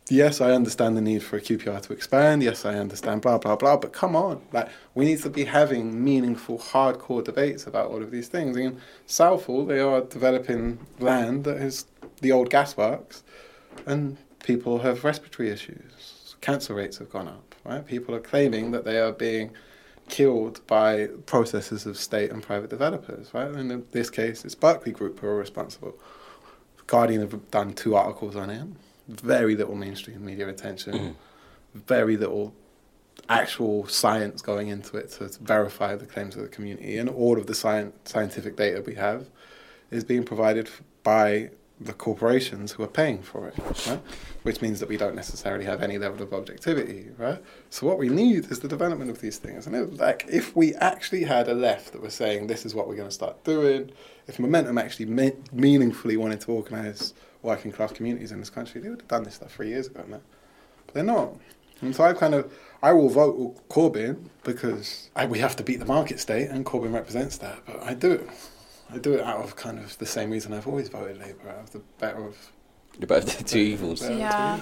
[0.09, 2.43] yes, I understand the need for a QPR to expand.
[2.43, 3.77] Yes, I understand blah blah blah.
[3.77, 8.11] But come on, like we need to be having meaningful, hardcore debates about all of
[8.11, 8.57] these things.
[8.57, 11.87] In Southall, they are developing land that is
[12.21, 13.23] the old gasworks,
[13.87, 16.37] and people have respiratory issues.
[16.41, 17.55] Cancer rates have gone up.
[17.65, 17.87] Right?
[17.87, 19.53] People are claiming that they are being
[20.09, 23.33] killed by processes of state and private developers.
[23.33, 23.49] Right?
[23.49, 25.97] In this case, it's Berkeley Group who are responsible.
[26.89, 28.67] Guardian have done two articles on it.
[29.09, 30.93] Very little mainstream media attention.
[30.93, 31.15] Mm.
[31.75, 32.55] Very little
[33.29, 36.99] actual science going into it to, to verify the claims of the community.
[36.99, 39.29] And all of the science, scientific data we have
[39.91, 40.69] is being provided
[41.03, 41.51] by
[41.81, 43.55] the corporations who are paying for it,
[43.87, 44.01] right?
[44.45, 47.43] Which means that we don't necessarily have any level of objectivity, right?
[47.71, 49.67] So what we need is the development of these things.
[49.67, 52.89] And it, like, if we actually had a left that was saying this is what
[52.89, 53.91] we're going to start doing,
[54.29, 58.89] if Momentum actually me- meaningfully wanted to organise working class communities in this country, they
[58.89, 60.21] would have done this stuff three years ago, man.
[60.87, 61.37] But they're not.
[61.81, 65.65] And so I kind of, I will vote with Corbyn because I, we have to
[65.65, 67.59] beat the market state, and Corbyn represents that.
[67.67, 68.29] But I do it.
[68.91, 71.65] I do it out of kind of the same reason I've always voted Labour, out
[71.65, 72.37] of the better of
[72.99, 74.09] You're better than two evils.
[74.09, 74.61] Yeah.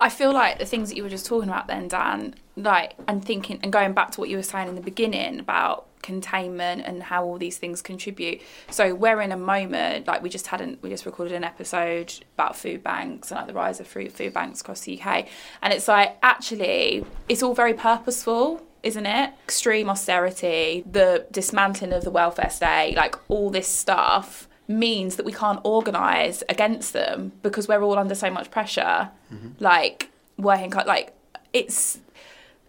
[0.00, 3.24] I feel like the things that you were just talking about then, Dan, like, and
[3.24, 7.02] thinking and going back to what you were saying in the beginning about containment and
[7.02, 8.40] how all these things contribute.
[8.70, 12.56] So we're in a moment, like we just hadn't, we just recorded an episode about
[12.56, 15.26] food banks and like the rise of food, food banks across the UK.
[15.62, 18.62] And it's like, actually, it's all very purposeful.
[18.82, 19.34] Isn't it?
[19.44, 25.32] Extreme austerity, the dismantling of the welfare state, like all this stuff means that we
[25.32, 29.10] can't organise against them because we're all under so much pressure.
[29.30, 29.48] Mm-hmm.
[29.58, 31.12] Like working, like
[31.52, 31.98] it's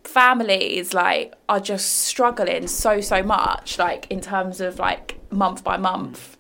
[0.04, 5.78] families like are just struggling so so much like in terms of like month by
[5.78, 6.38] month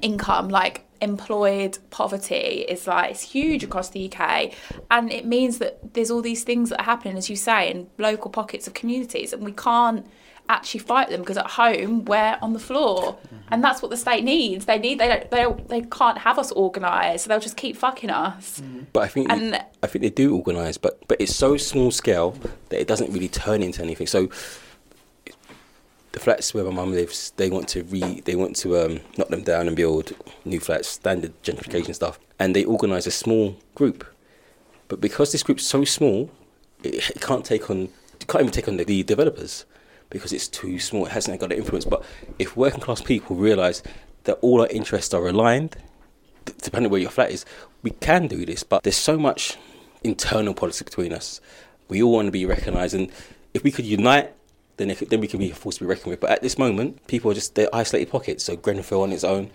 [0.00, 4.52] income like employed poverty is like it's huge across the UK
[4.90, 7.88] and it means that there's all these things that are happening as you say in
[7.98, 10.06] local pockets of communities and we can't
[10.48, 13.18] actually fight them because at home we're on the floor.
[13.50, 14.64] And that's what the state needs.
[14.66, 17.76] They need they don't they, don't, they can't have us organized so they'll just keep
[17.76, 18.62] fucking us.
[18.92, 22.36] But I think And- I think they do organise, but but it's so small scale
[22.68, 24.06] that it doesn't really turn into anything.
[24.06, 24.28] So
[26.12, 29.28] the flats where my mum lives, they want to re they want to um, knock
[29.28, 30.12] them down and build
[30.44, 34.04] new flats, standard gentrification stuff, and they organise a small group.
[34.88, 36.30] But because this group's so small,
[36.82, 37.88] it, it can't take on
[38.20, 39.64] it can't even take on the, the developers
[40.12, 41.06] because it's too small.
[41.06, 41.84] It hasn't got the influence.
[41.84, 42.04] But
[42.38, 43.82] if working class people realise
[44.24, 45.76] that all our interests are aligned,
[46.62, 47.44] depending where your flat is,
[47.82, 48.62] we can do this.
[48.62, 49.56] But there's so much
[50.04, 51.40] internal politics between us.
[51.88, 53.10] We all want to be recognised, and
[53.54, 54.32] if we could unite,
[54.76, 56.20] then then we can be a force to be reckoned with.
[56.20, 58.44] But at this moment, people are just they're isolated pockets.
[58.44, 59.50] So Grenfell on its own,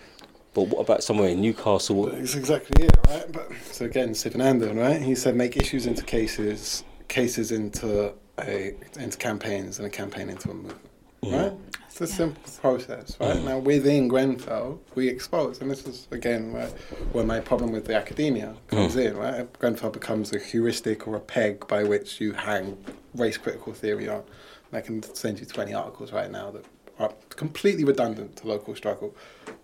[0.58, 2.08] But what about somewhere in Newcastle?
[2.08, 3.32] That's exactly it, right?
[3.32, 4.99] But so again, Andon, right?
[4.99, 10.50] He said make issues into cases, cases into a into campaigns, and a campaign into
[10.50, 10.80] a movement,
[11.24, 11.54] right?
[11.88, 12.18] It's a Yeah.
[12.18, 13.44] simple process, right?
[13.44, 16.70] Now within Grenfell, we expose, and this is again where,
[17.12, 19.06] where my problem with the academia comes mm.
[19.06, 19.60] in, right?
[19.60, 22.78] Grenfell becomes a heuristic or a peg by which you hang
[23.16, 24.24] race critical theory on.
[24.70, 26.66] And I can send you twenty articles right now that
[27.00, 29.16] are completely redundant to local struggle.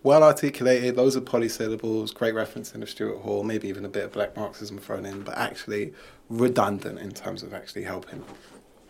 [0.04, 4.12] Well articulated, loads of polysyllables, great reference into Stuart Hall, maybe even a bit of
[4.12, 5.94] black Marxism thrown in, but actually
[6.30, 8.24] redundant in terms of actually helping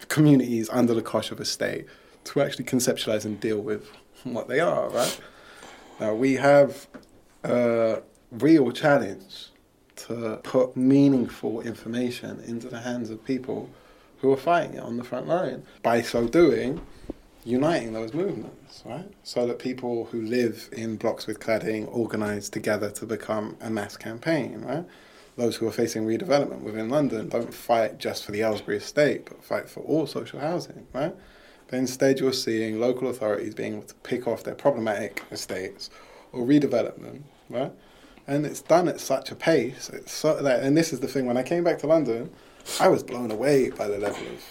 [0.10, 1.86] communities under the cosh of a state
[2.26, 3.89] to actually conceptualize and deal with
[4.24, 5.20] what they are, right?
[5.99, 6.88] Now we have
[7.43, 8.01] a
[8.32, 9.49] real challenge
[9.95, 13.70] to put meaningful information into the hands of people
[14.20, 15.64] who are fighting it on the front line.
[15.82, 16.82] By so doing,
[17.45, 19.06] uniting those movements, right?
[19.24, 23.97] So that people who live in blocks with cladding organise together to become a mass
[23.97, 24.86] campaign, right?
[25.36, 29.44] Those who are facing redevelopment within London don't fight just for the Aylesbury estate, but
[29.44, 31.16] fight for all social housing, right?
[31.68, 35.90] But instead, you're seeing local authorities being able to pick off their problematic estates
[36.32, 37.72] or redevelop them, right?
[38.28, 39.90] And it's done at such a pace.
[39.90, 41.26] It's so and this is the thing.
[41.26, 42.30] When I came back to London,
[42.80, 44.44] I was blown away by the level of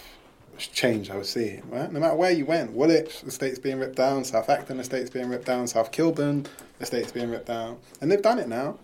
[0.57, 1.63] change I was seeing.
[1.69, 5.29] Right, no matter where you went, Woolwich estate's being ripped down, South Acton estate's being
[5.29, 6.45] ripped down, South Kilburn
[6.79, 8.77] estate's being ripped down, and they've done it now.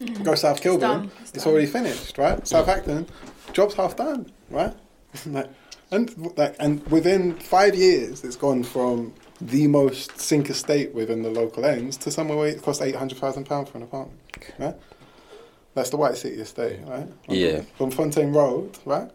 [0.00, 0.22] Mm-hmm.
[0.24, 1.10] Go South Kilburn, done.
[1.22, 1.52] it's, It's done.
[1.52, 2.36] already finished, right?
[2.36, 2.44] Mm-hmm.
[2.44, 3.06] South Acton,
[3.52, 4.74] job's half done, right?
[5.26, 5.48] Like,
[5.92, 11.30] and like, and within five years, it's gone from the most sink estate within the
[11.30, 14.18] local ends to somewhere where it costs eight hundred thousand pounds for an apartment,
[14.58, 14.74] right?
[15.74, 17.06] That's the White City estate, right?
[17.28, 17.62] Yeah.
[17.78, 19.08] On Fontaine Road, right?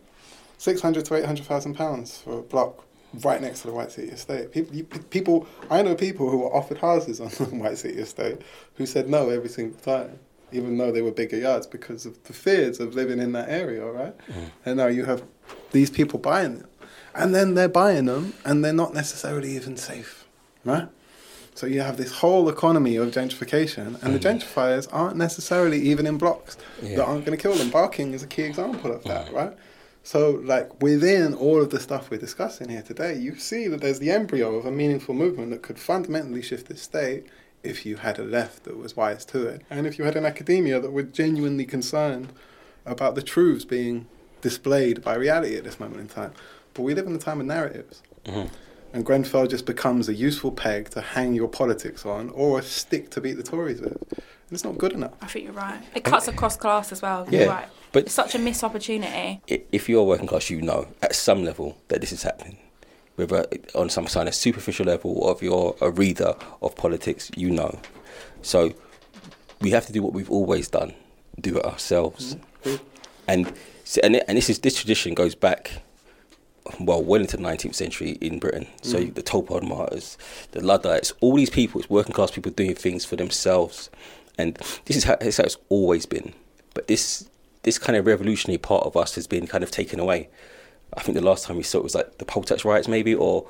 [0.57, 2.85] Six hundred to eight hundred thousand pounds for a block
[3.21, 4.51] right next to the White City estate.
[4.53, 8.41] People, you, people, I know people who were offered houses on the White City estate
[8.75, 10.19] who said no every single time,
[10.51, 13.85] even though they were bigger yards because of the fears of living in that area,
[13.85, 14.17] right?
[14.27, 14.51] Mm.
[14.65, 15.23] And now you have
[15.71, 16.69] these people buying them,
[17.15, 20.25] and then they're buying them, and they're not necessarily even safe,
[20.65, 20.87] right?
[21.53, 24.39] So you have this whole economy of gentrification, and the mm.
[24.39, 26.97] gentrifiers aren't necessarily even in blocks Yeah.
[26.97, 27.69] that aren't going to kill them.
[27.69, 29.53] Barking is a key example of that, right?
[30.03, 33.99] So, like within all of the stuff we're discussing here today, you see that there's
[33.99, 37.27] the embryo of a meaningful movement that could fundamentally shift the state
[37.63, 40.25] if you had a left that was wise to it, and if you had an
[40.25, 42.31] academia that were genuinely concerned
[42.85, 44.07] about the truths being
[44.41, 46.33] displayed by reality at this moment in time.
[46.73, 48.01] But we live in a time of narratives.
[48.25, 48.53] Mm-hmm.
[48.93, 53.09] And Grenfell just becomes a useful peg to hang your politics on or a stick
[53.11, 53.91] to beat the Tories with.
[54.11, 55.13] And it's not good enough.
[55.21, 55.81] I think you're right.
[55.95, 57.25] It cuts across class as well.
[57.29, 57.67] Yeah, You're right.
[57.93, 59.41] but- it's such a missed opportunity.
[59.47, 62.57] If you're working class, you know at some level that this is happening.
[63.15, 63.45] Whether
[63.75, 67.79] on some kind of superficial level or if you're a reader of politics, you know.
[68.41, 68.73] So
[69.59, 70.93] we have to do what we've always done,
[71.39, 72.35] do it ourselves.
[72.63, 72.83] Mm-hmm.
[73.27, 73.53] And
[73.83, 75.83] so- and, it- and this is this tradition goes back
[76.79, 78.67] well, well into the 19th century in Britain.
[78.81, 79.13] So mm.
[79.13, 80.17] the Tolpuddle martyrs,
[80.51, 83.89] the Luddites, all these people, it's working class people doing things for themselves.
[84.37, 84.55] And
[84.85, 86.33] this is how, this is how it's always been.
[86.73, 87.27] But this
[87.63, 90.29] this kind of revolutionary part of us has been kind of taken away.
[90.97, 93.15] I think the last time we saw it was like the poll tax riots, maybe,
[93.15, 93.47] or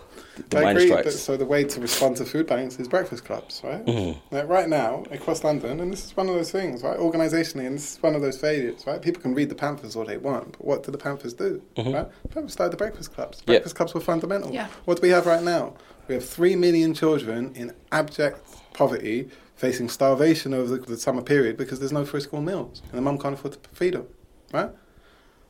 [0.50, 1.20] the I miners' agree, but strikes.
[1.20, 3.84] so the way to respond to food banks is breakfast clubs, right?
[3.84, 4.36] Mm-hmm.
[4.36, 7.00] Like right now, across London, and this is one of those things, right?
[7.00, 9.02] Organisationally, and this is one of those failures, right?
[9.02, 12.08] People can read the Panthers all they want, but what do the Panthers do, right?
[12.30, 13.40] Panthers started the breakfast clubs.
[13.40, 13.52] Mm-hmm.
[13.52, 13.54] Yeah.
[13.56, 14.52] Breakfast clubs were fundamental.
[14.52, 14.68] Yeah.
[14.86, 15.74] What do we have right now?
[16.08, 21.56] We have three million children in abject poverty facing starvation over the, the summer period
[21.58, 24.08] because there's no free school meals, and the mum can't afford to feed them,
[24.54, 24.70] right?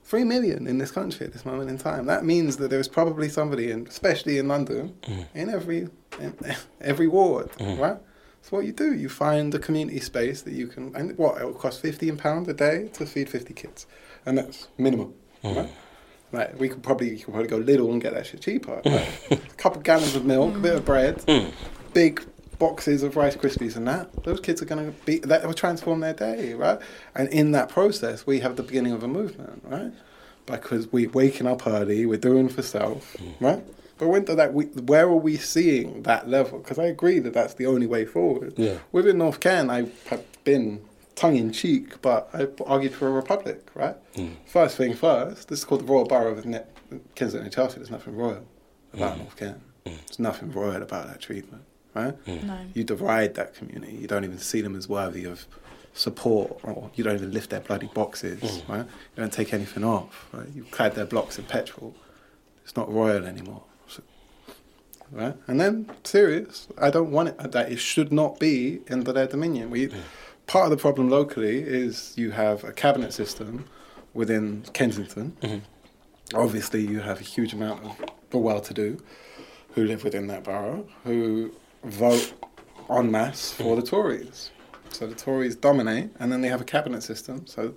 [0.03, 2.05] Three million in this country at this moment in time.
[2.05, 5.25] That means that there is probably somebody, in, especially in London, mm.
[5.33, 5.87] in every
[6.19, 6.35] in
[6.81, 7.79] every ward, mm.
[7.79, 7.97] right?
[8.41, 11.45] So what you do, you find a community space that you can, and what it
[11.45, 13.85] will cost fifteen pound a day to feed fifty kids,
[14.25, 15.13] and that's minimum,
[15.43, 15.55] mm.
[15.55, 15.69] right?
[16.31, 18.81] Like we could probably you could probably go little and get that shit cheaper.
[18.83, 21.23] Like, a couple gallons of milk, a bit of bread,
[21.93, 22.25] big
[22.61, 24.23] boxes of Rice Krispies and that.
[24.23, 26.79] Those kids are going to be that will transform their day, right?
[27.15, 29.91] And in that process, we have the beginning of a movement, right?
[30.45, 33.43] Because we're waking up early, we're doing for self, hmm.
[33.43, 33.63] right?
[33.97, 36.59] But when that, we, where are we seeing that level?
[36.59, 38.53] Because I agree that that's the only way forward.
[38.57, 38.77] Yeah.
[38.91, 40.81] Within North Ken, I have been
[41.15, 43.97] tongue in cheek, but I argued for a republic, right?
[44.15, 44.33] Hmm.
[44.45, 46.63] First thing first, this is called the Royal Borough of Ne-
[47.15, 47.77] Kensington and Chelsea.
[47.77, 48.45] There's nothing royal
[48.93, 49.23] about hmm.
[49.23, 49.61] North Ken.
[49.83, 51.63] There's nothing royal about that treatment,
[51.93, 52.27] right?
[52.27, 52.59] No.
[52.73, 53.93] You deride that community.
[53.93, 55.45] You don't even see them as worthy of
[55.93, 58.69] support, or you don't even lift their bloody boxes, mm.
[58.69, 58.85] right?
[58.85, 60.47] You don't take anything off, right?
[60.55, 61.95] You clad their blocks in petrol.
[62.63, 63.63] It's not royal anymore.
[63.87, 64.03] So
[65.11, 65.35] right?
[65.47, 66.67] And then serious.
[66.77, 69.69] I don't want it that it should not be under their dominion.
[69.69, 69.89] We
[70.47, 73.65] part of the problem locally is you have a cabinet system
[74.13, 75.35] within Kensington.
[75.41, 76.37] Mm-hmm.
[76.37, 77.97] Obviously, you have a huge amount of
[78.29, 78.97] the well-to-do
[79.73, 81.51] who live within that borough who
[81.83, 82.33] vote
[82.89, 84.51] en masse for the Tories.
[84.89, 87.47] So the Tories dominate, and then they have a cabinet system.
[87.47, 87.73] So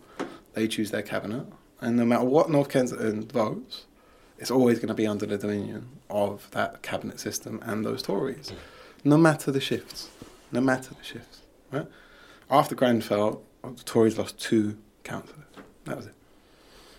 [0.55, 1.47] they choose their cabinet,
[1.81, 3.86] and no matter what North Kensington votes,
[4.39, 8.52] it's always going to be under the dominion of that cabinet system and those Tories,
[9.05, 10.10] no matter the shifts,
[10.52, 11.43] no matter the shifts.
[11.70, 11.86] Right?
[12.51, 15.40] After Grenfell, the Tories lost two councillors.
[15.85, 16.14] That was it.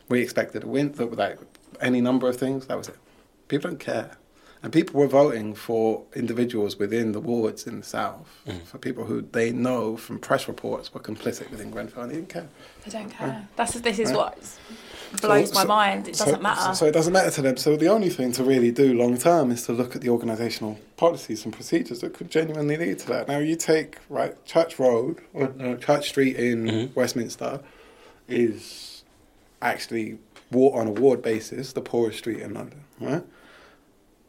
[0.09, 1.39] We expected a win, like
[1.81, 2.67] any number of things.
[2.67, 2.97] That was it.
[3.47, 4.17] People don't care.
[4.65, 8.63] And people were voting for individuals within the wards in the south, mm.
[8.63, 12.29] for people who they know from press reports were complicit within Grenfell, and they didn't
[12.29, 12.47] care.
[12.83, 13.47] They don't care.
[13.57, 14.15] That's this is Right.
[14.15, 16.07] what blows my so- mind.
[16.07, 16.61] It so- doesn't matter.
[16.61, 17.57] So, so it doesn't matter to them.
[17.57, 20.77] So the only thing to really do long term is to look at the organisational
[20.97, 23.27] policies and procedures that could genuinely lead to that.
[23.27, 26.99] Now you take right Church Road or no, uh, Church Street in mm-hmm.
[26.99, 27.59] Westminster
[28.27, 29.03] is
[29.61, 30.17] actually
[30.51, 33.23] wa- on a ward basis the poorest street in London, right?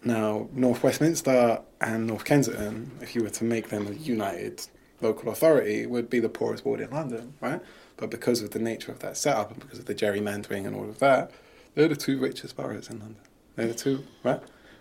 [0.07, 4.65] Now North Westminster and North Kensington, if you were to make them a united
[5.01, 7.61] local authority, would be the poorest ward in London, right?
[7.97, 10.89] But because of the nature of that setup and because of the gerrymandering and all
[10.89, 11.33] of that,
[11.75, 13.21] they're the two richest boroughs in London.
[13.57, 14.41] They're the two, right?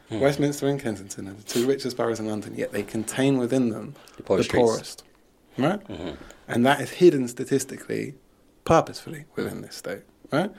[0.09, 0.19] Hmm.
[0.19, 3.95] Westminster and Kensington are the two richest boroughs in London, yet they contain within them
[4.17, 5.03] The poorest the poorest,
[5.57, 5.83] right?
[5.87, 6.11] Mm-hmm.
[6.47, 8.13] And that is hidden statistically,
[8.63, 10.51] purposefully within this state, right?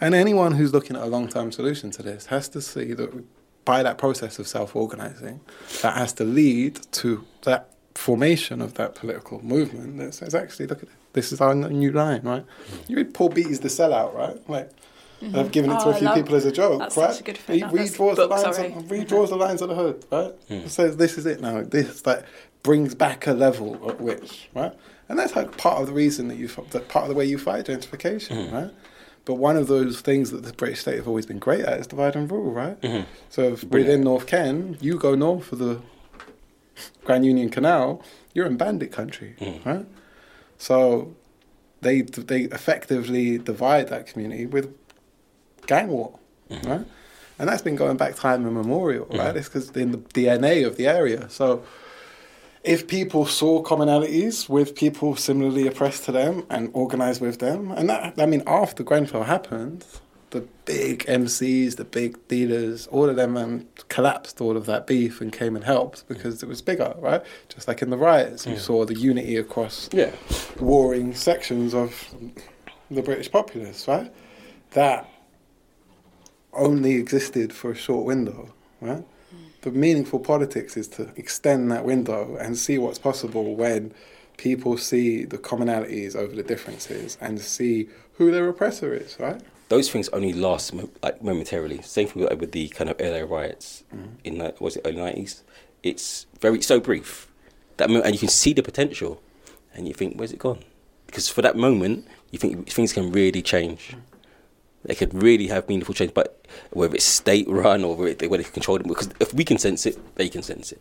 [0.00, 3.24] And anyone who's looking at a long-term solution to this has to see that
[3.64, 5.40] by that process of self-organizing,
[5.82, 10.78] that has to lead to that formation of that political movement that says, actually, look
[10.78, 10.94] at it.
[11.12, 12.44] This is our new line, right?
[12.46, 12.90] Mm-hmm.
[12.90, 14.48] You read Paul Beatty's The Sellout, right?
[14.48, 14.70] Like,
[15.20, 15.36] mm-hmm.
[15.38, 17.10] I've given it to Oh, a I few people as a joke, that's right?
[17.12, 17.36] such a good.
[17.36, 18.56] He That- that's redraws the book, lines.
[18.56, 18.72] sorry.
[18.72, 20.48] Of, redraws the lines of the hood, right?
[20.48, 20.68] Mm.
[20.68, 21.62] Says this is it now.
[21.62, 22.24] This like
[22.62, 24.72] brings back a level at which, right?
[25.10, 27.26] And that's like part of the reason that you f- that part of the way
[27.26, 28.52] you fight gentrification, mm.
[28.52, 28.70] right?
[29.24, 31.86] But one of those things that the British state have always been great at is
[31.86, 32.80] divide and rule, right?
[32.80, 33.04] Mm-hmm.
[33.30, 35.80] So if within North Ken, you go north for the
[37.04, 38.02] Grand Union Canal,
[38.34, 39.64] you're in bandit country, mm.
[39.64, 39.86] right?
[40.58, 41.14] So
[41.82, 44.74] they they effectively divide that community with
[45.66, 46.18] gang war,
[46.50, 46.68] mm-hmm.
[46.68, 46.86] right?
[47.38, 49.18] And that's been going back time immemorial, right?
[49.18, 49.38] Mm-hmm.
[49.38, 51.28] It's because in the DNA of the area.
[51.30, 51.64] So
[52.64, 57.88] if people saw commonalities with people similarly oppressed to them and organized with them, and
[57.90, 59.84] that, I mean, after Grenfell happened,
[60.30, 65.20] the big MCs, the big dealers, all of them um, collapsed all of that beef
[65.20, 67.22] and came and helped because it was bigger, right?
[67.48, 70.12] Just like in the riots, you saw the unity across Yeah.
[70.58, 72.14] warring sections of
[72.90, 74.10] the British populace, right?
[74.70, 75.06] That
[76.54, 79.04] only existed for a short window, right?
[79.62, 83.94] The meaningful politics is to extend that window and see what's possible when
[84.36, 89.40] people see the commonalities over the differences and see who their oppressor is, right?
[89.68, 91.80] Those things only last like momentarily.
[91.82, 94.14] Same thing with, the kind of LA riots mm-hmm.
[94.24, 95.44] in the was it early nineties.
[95.82, 97.28] It's very so brief
[97.76, 99.22] that mo- and you can see the potential,
[99.74, 100.62] and you think where's it gone?
[101.06, 103.90] Because for that moment, you think things can really change.
[103.90, 104.11] Mm-hmm.
[104.84, 108.42] They could really have meaningful change, but whether it's state run or whether it- whether
[108.42, 110.80] they control them, because if we can sense it, they can sense it.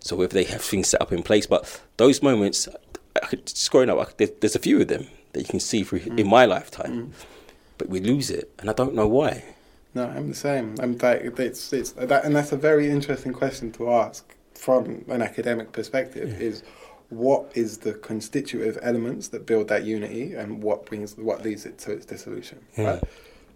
[0.00, 2.68] So if they have things set up in place, but those moments,
[3.20, 5.46] I could, just growing up, I could, there, there's a few of them that you
[5.46, 6.26] can see through in mm.
[6.26, 7.10] my lifetime, mm.
[7.76, 9.42] but we lose it, and I don't know why.
[9.94, 10.76] No, I'm the same.
[10.80, 14.24] I'm like it's it's that, and that's a very interesting question to ask
[14.54, 16.40] from an academic perspective.
[16.40, 16.62] Is
[17.10, 21.78] what is the constitutive elements that build that unity, and what brings what leads it
[21.78, 22.84] to its dissolution, hmm.
[22.84, 23.02] right?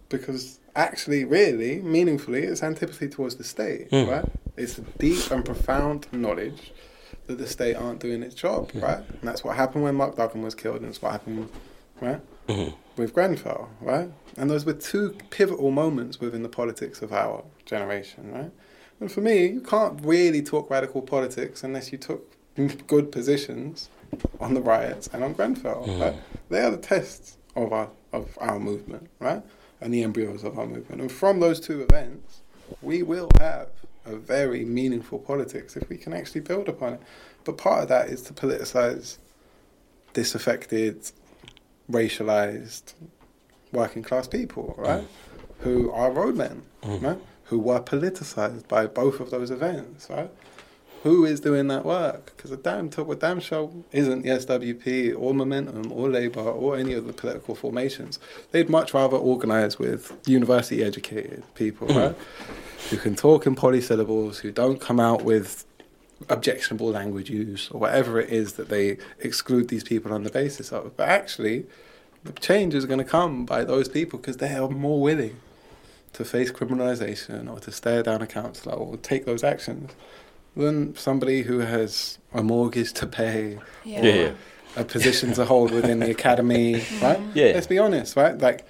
[0.09, 4.09] Because actually, really, meaningfully, it's antipathy towards the state, hmm.
[4.09, 4.25] right?
[4.57, 6.73] It's a deep and profound knowledge
[7.27, 8.81] that the state aren't doing its job, hmm.
[8.81, 8.99] right?
[8.99, 11.49] And that's what happened when Mark Duggan was killed, and it's what happened,
[12.01, 12.21] right?
[12.97, 14.11] with Grenfell, right?
[14.37, 18.51] And those were two pivotal moments within the politics of our generation, right?
[19.01, 22.31] And for me, you can't really talk radical politics unless you took
[22.87, 23.89] good positions
[24.41, 26.15] on the riots and on Grenfell, right?
[26.49, 29.43] They are the tests of our of our movement, right?
[29.81, 31.01] And the embryos of our movement.
[31.01, 32.43] And from those two events,
[32.83, 33.69] we will have
[34.05, 37.03] a very meaningful politics if we can actually build upon it.
[37.45, 39.19] But part of that is to politicize
[40.13, 41.11] disaffected,
[41.91, 42.95] racialized
[43.73, 45.05] working class people, right?
[45.61, 47.03] Who are roadmen, mm.
[47.03, 47.19] right?
[47.45, 50.31] Who were politicized by both of those events, right?
[51.03, 52.33] Who is doing that work?
[52.37, 56.93] Because a damn a damn show isn't the SWP or Momentum or Labour or any
[56.93, 58.21] of the political formations.
[58.53, 61.99] They'd much rather organise with university educated people, hmm.
[61.99, 62.17] right?
[62.91, 65.65] Who can talk in polysyllables, who don't come out with
[66.29, 70.71] objectionable language use or whatever it is that they exclude these people on the basis
[70.71, 70.97] of.
[70.97, 71.67] But actually,
[72.23, 75.41] the change is going to come by those people because they are more willing
[76.13, 79.93] to face criminalisation or to stare down a councillor or take those actions
[80.57, 84.01] than somebody who has a mortgage to pay Yeah.
[84.01, 84.33] or Yeah, yeah.
[84.77, 87.21] a position to hold within the academy, right?
[87.35, 87.53] Yeah.
[87.55, 88.37] Let's be honest, right?
[88.39, 88.65] Like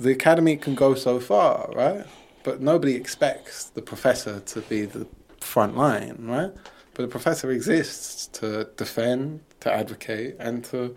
[0.00, 2.04] the academy can go so far, right?
[2.44, 5.06] But nobody expects the professor to be the
[5.40, 6.52] front line, right?
[6.94, 10.96] But the professor exists to defend, to advocate, and to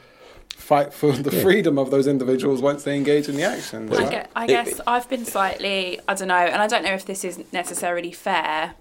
[0.55, 3.91] fight for the freedom of those individuals once they engage in the actions.
[3.91, 4.11] I, right?
[4.11, 7.23] gue- I guess I've been slightly, I don't know, and I don't know if this
[7.23, 8.73] is necessarily fair,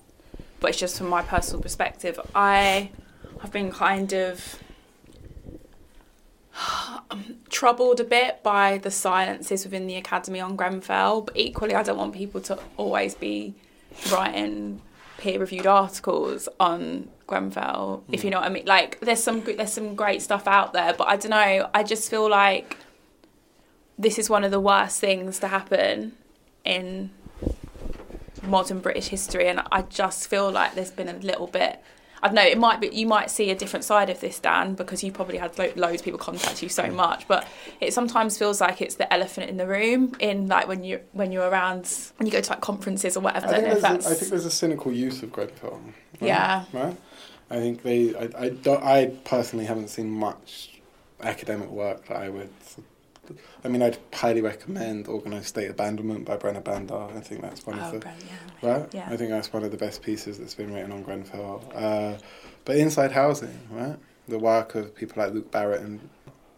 [0.61, 2.20] but it's just from my personal perspective.
[2.35, 2.91] I
[3.41, 4.59] have been kind of
[7.11, 11.82] um, troubled a bit by the silences within the academy on Grenfell, but equally, I
[11.82, 13.55] don't want people to always be
[14.12, 14.82] writing
[15.19, 18.35] peer-reviewed articles on Grenfell, if you hmm.
[18.35, 18.66] know what I mean.
[18.66, 21.70] Like, there's some there's some great stuff out there, but I don't know.
[21.73, 22.77] I just feel like
[23.99, 26.12] this is one of the worst things to happen
[26.65, 27.11] in
[28.51, 31.81] modern British history, and I just feel like there's been a little bit.
[32.22, 32.43] I don't know.
[32.43, 35.39] It might be you might see a different side of this, Dan, because you probably
[35.39, 37.27] had lo- loads of people contact you so much.
[37.27, 37.48] But
[37.81, 40.14] it sometimes feels like it's the elephant in the room.
[40.20, 43.47] In like when you when you're around when you go to like conferences or whatever.
[43.47, 45.81] I, I think, there's a, I think there's a cynical use of Grenfell.
[46.20, 46.28] Right?
[46.28, 46.64] Yeah.
[46.74, 46.97] Right.
[47.48, 48.14] I think they.
[48.14, 48.82] I, I don't.
[48.82, 50.81] I personally haven't seen much
[51.22, 52.51] academic work that I would.
[53.65, 57.16] I mean, I'd highly recommend "Organised State Abandonment" by Brenna Bhandar.
[57.16, 58.73] I think that's one oh, of the yeah.
[58.73, 58.94] right.
[58.94, 59.09] Yeah.
[59.09, 61.70] I think that's one of the best pieces that's been written on Grenfell.
[61.74, 62.16] Uh,
[62.65, 63.97] but inside housing, right,
[64.28, 66.01] the work of people like Luke Barratt and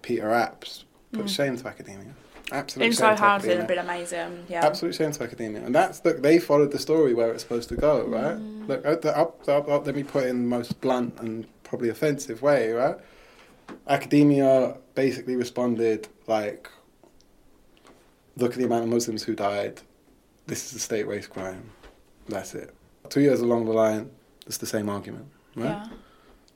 [0.03, 2.15] Peter Apps put shame to academia.
[2.51, 2.89] Absolutely.
[2.89, 3.59] Inside housing academia.
[3.59, 4.45] have been amazing.
[4.49, 4.67] Yeah.
[4.67, 6.23] Absolute shame to academia, and that's look.
[6.23, 8.37] They followed the story where it's supposed to go, right?
[8.37, 8.69] Mm.
[8.69, 11.89] Look, up, up, up, up, let me put it in the most blunt and probably
[11.89, 12.97] offensive way, right?
[13.89, 16.69] Academia basically responded like,
[18.37, 19.81] "Look at the amount of Muslims who died.
[20.47, 21.71] This is a state race crime.
[22.29, 22.75] That's it."
[23.09, 24.11] Two years along the line,
[24.47, 25.27] it's the same argument,
[25.57, 25.65] right?
[25.67, 25.87] Yeah.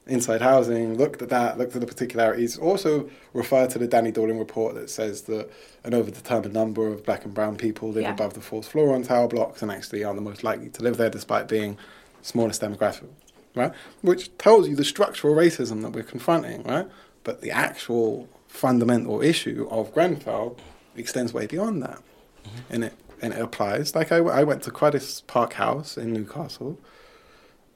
[0.09, 4.39] inside housing, looked at that, looked at the particularities, also referred to the Danny Dorling
[4.39, 5.51] report that says that
[5.83, 8.13] an overdetermined number of black and brown people live Yeah.
[8.13, 10.97] above the fourth floor on tower blocks and actually are the most likely to live
[10.97, 11.77] there despite being
[12.23, 13.09] smallest demographic,
[13.57, 13.73] right?
[14.03, 16.87] Which tells you the structural racism that we're confronting, right?
[17.27, 20.57] But the actual fundamental issue of Grenfell
[20.97, 21.99] extends way beyond that.
[22.45, 22.73] Mm-hmm.
[22.75, 23.95] And it and it applies.
[23.95, 26.79] Like I, I went to Cruddas Park House in Newcastle.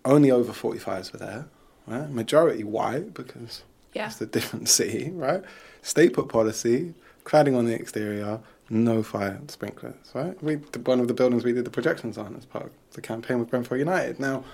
[0.04, 1.46] Only over 45s were there,
[1.86, 2.08] right?
[2.08, 3.62] Majority white because
[3.92, 4.06] Yeah.
[4.06, 5.42] it's a different city, right?
[5.82, 6.94] State put policy,
[7.24, 8.38] cladding on the exterior,
[8.70, 10.40] no fire sprinklers, right?
[10.42, 10.54] We
[10.92, 13.50] one of the buildings we did the projections on as part of the campaign with
[13.50, 14.20] Grenfell United.
[14.20, 14.44] Now,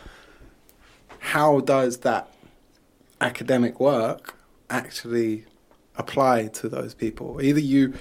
[1.18, 2.28] how does that
[3.20, 4.35] academic work
[4.70, 5.44] actually
[5.96, 7.40] apply to those people?
[7.42, 7.94] Either you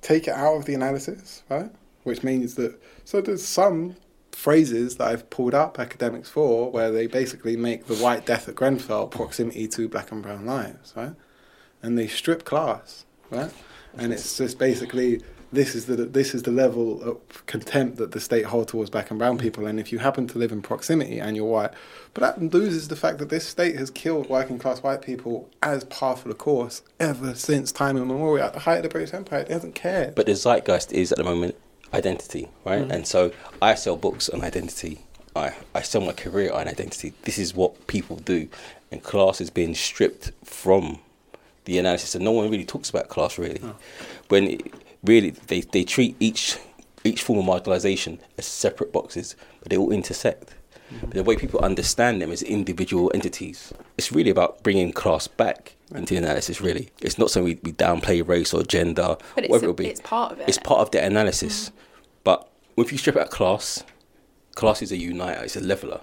[0.00, 1.70] take it out of the analysis, right?
[2.04, 3.96] Which means that so there's some
[4.32, 8.54] phrases that I've pulled up academics for where they basically make the white death at
[8.54, 11.14] Grenfell proximity to black and brown lives, right?
[11.82, 13.52] And they strip class, right?
[13.96, 15.22] And it's just basically
[15.52, 19.10] this is the this is the level of contempt that the state hold towards black
[19.10, 19.66] and brown people.
[19.66, 21.70] And if you happen to live in proximity and you're white,
[22.14, 25.84] but that loses the fact that this state has killed working class white people as
[25.84, 28.46] par for the course ever since time immemorial.
[28.46, 30.12] At the height of the British Empire, it hasn't care.
[30.14, 31.56] But the zeitgeist is at the moment
[31.94, 32.86] identity, right?
[32.86, 32.90] Mm.
[32.90, 35.00] And so I sell books on identity.
[35.34, 37.14] I, I sell my career on identity.
[37.22, 38.48] This is what people do.
[38.90, 40.98] And class is being stripped from
[41.64, 42.14] the analysis.
[42.14, 43.60] And no one really talks about class, really.
[43.62, 43.76] Oh.
[44.28, 46.58] When it, really they, they treat each
[47.04, 50.54] each form of marginalisation as separate boxes, but they all intersect.
[51.02, 55.76] But the way people understand them as individual entities, it's really about bringing class back
[55.94, 56.88] into the analysis, really.
[57.02, 59.86] It's not something we, we downplay race or gender, But whatever a, it will be
[59.88, 60.48] it's part of it.
[60.48, 61.68] it's part of the analysis.
[61.68, 61.76] Mm-hmm.
[62.24, 63.84] But if you strip out class,
[64.54, 66.00] class is a uniter, it's a leveler.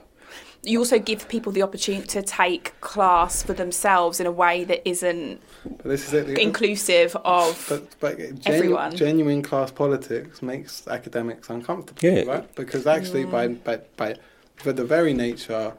[0.65, 4.87] You also give people the opportunity to take class for themselves in a way that
[4.87, 6.27] isn't But this is it.
[6.27, 8.95] the- inclusive of But, but genu- Everyone.
[8.95, 12.23] genuine class politics makes academics uncomfortable, Yeah.
[12.23, 12.55] right?
[12.55, 13.63] Because actually, by, mm.
[13.63, 14.15] by, by
[14.55, 15.73] for the very nature,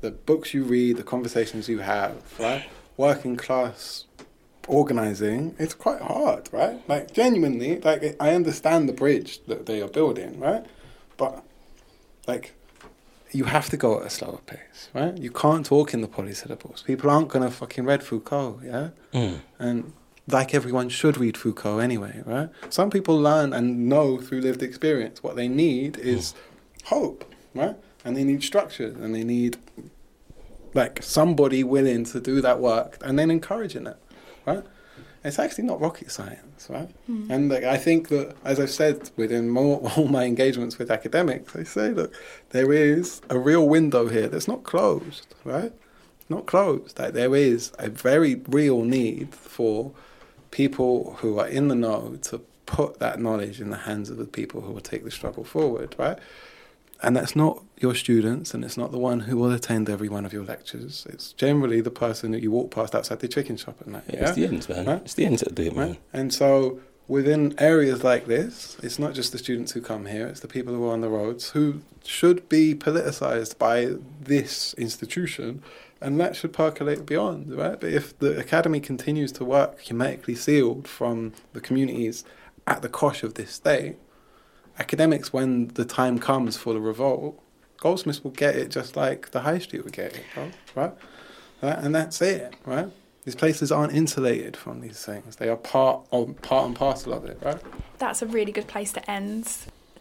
[0.00, 2.64] the books you read, the conversations you have, right?
[2.96, 4.04] Working class
[4.68, 6.86] organizing, it's quite hard, right?
[6.88, 10.64] Like genuinely, like I understand the bridge that they are building, right?
[11.16, 11.44] But
[12.26, 12.54] like
[13.32, 15.16] you have to go at a slower pace, right?
[15.18, 16.84] You can't talk in the polysyllables.
[16.84, 18.90] People aren't gonna fucking read Foucault, yeah?
[19.12, 19.40] Mm.
[19.58, 19.92] And
[20.28, 22.48] like everyone should read Foucault anyway, right?
[22.70, 25.22] Some people learn and know through lived experience.
[25.22, 26.34] What they need is
[26.84, 27.24] hope,
[27.54, 27.76] right?
[28.04, 29.56] And they need structure and they need
[30.74, 33.96] like somebody willing to do that work and then encouraging it,
[34.44, 34.64] right?
[35.24, 36.90] It's actually not rocket science, right?
[37.30, 41.54] And like, I think that, as I've said within more, all my engagements with academics,
[41.54, 42.14] I say, look,
[42.50, 45.72] there is a real window here that's not closed, right?
[46.28, 46.98] Not closed.
[46.98, 49.92] Like there is a very real need for
[50.50, 54.24] people who are in the know to put that knowledge in the hands of the
[54.24, 56.18] people who will take the struggle forward, right?
[57.02, 60.24] And that's not your students, and it's not the one who will attend every one
[60.24, 61.06] of your lectures.
[61.10, 64.04] It's generally the person that you walk past outside the chicken shop at night.
[64.12, 64.86] Yeah, It's the ends, man.
[64.86, 65.02] Right?
[65.02, 65.88] It's the ends that do it, man.
[65.90, 66.00] Right?
[66.12, 70.40] And so within areas like this, it's not just the students who come here, it's
[70.40, 75.62] the people who are on the roads who should be politicized by this institution
[76.00, 77.80] and that should percolate beyond, right?
[77.80, 82.24] But if the academy continues to work hermetically sealed from the communities
[82.66, 83.96] at the cosh of this state,
[84.78, 87.42] academics, when the time comes for the revolt,
[87.78, 90.52] Goldsmiths will get it just like the high street will get it, right?
[90.74, 90.94] right?
[91.62, 91.78] Right?
[91.78, 92.88] And that's it, right?
[93.24, 95.36] These places aren't insulated from these things.
[95.36, 97.60] They are part of part and parcel of it, right?
[97.98, 99.46] That's a really good place to end.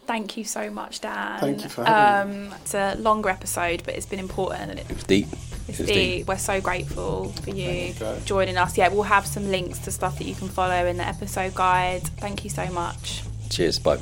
[0.06, 1.40] Thank you so much, Dan.
[1.40, 4.86] Thank you for having um, It's a longer episode, but it's been important and it,
[4.92, 5.28] It's deep.
[5.68, 5.96] it's It's deep.
[6.20, 6.28] deep.
[6.28, 7.94] We're so grateful for you you,
[8.26, 8.78] joining us.
[8.78, 12.04] Yeah, we'll have some links to stuff that you can follow in the episode guide.
[12.20, 13.24] Thank you so much.
[13.50, 13.80] Cheers.
[13.80, 14.00] Bye.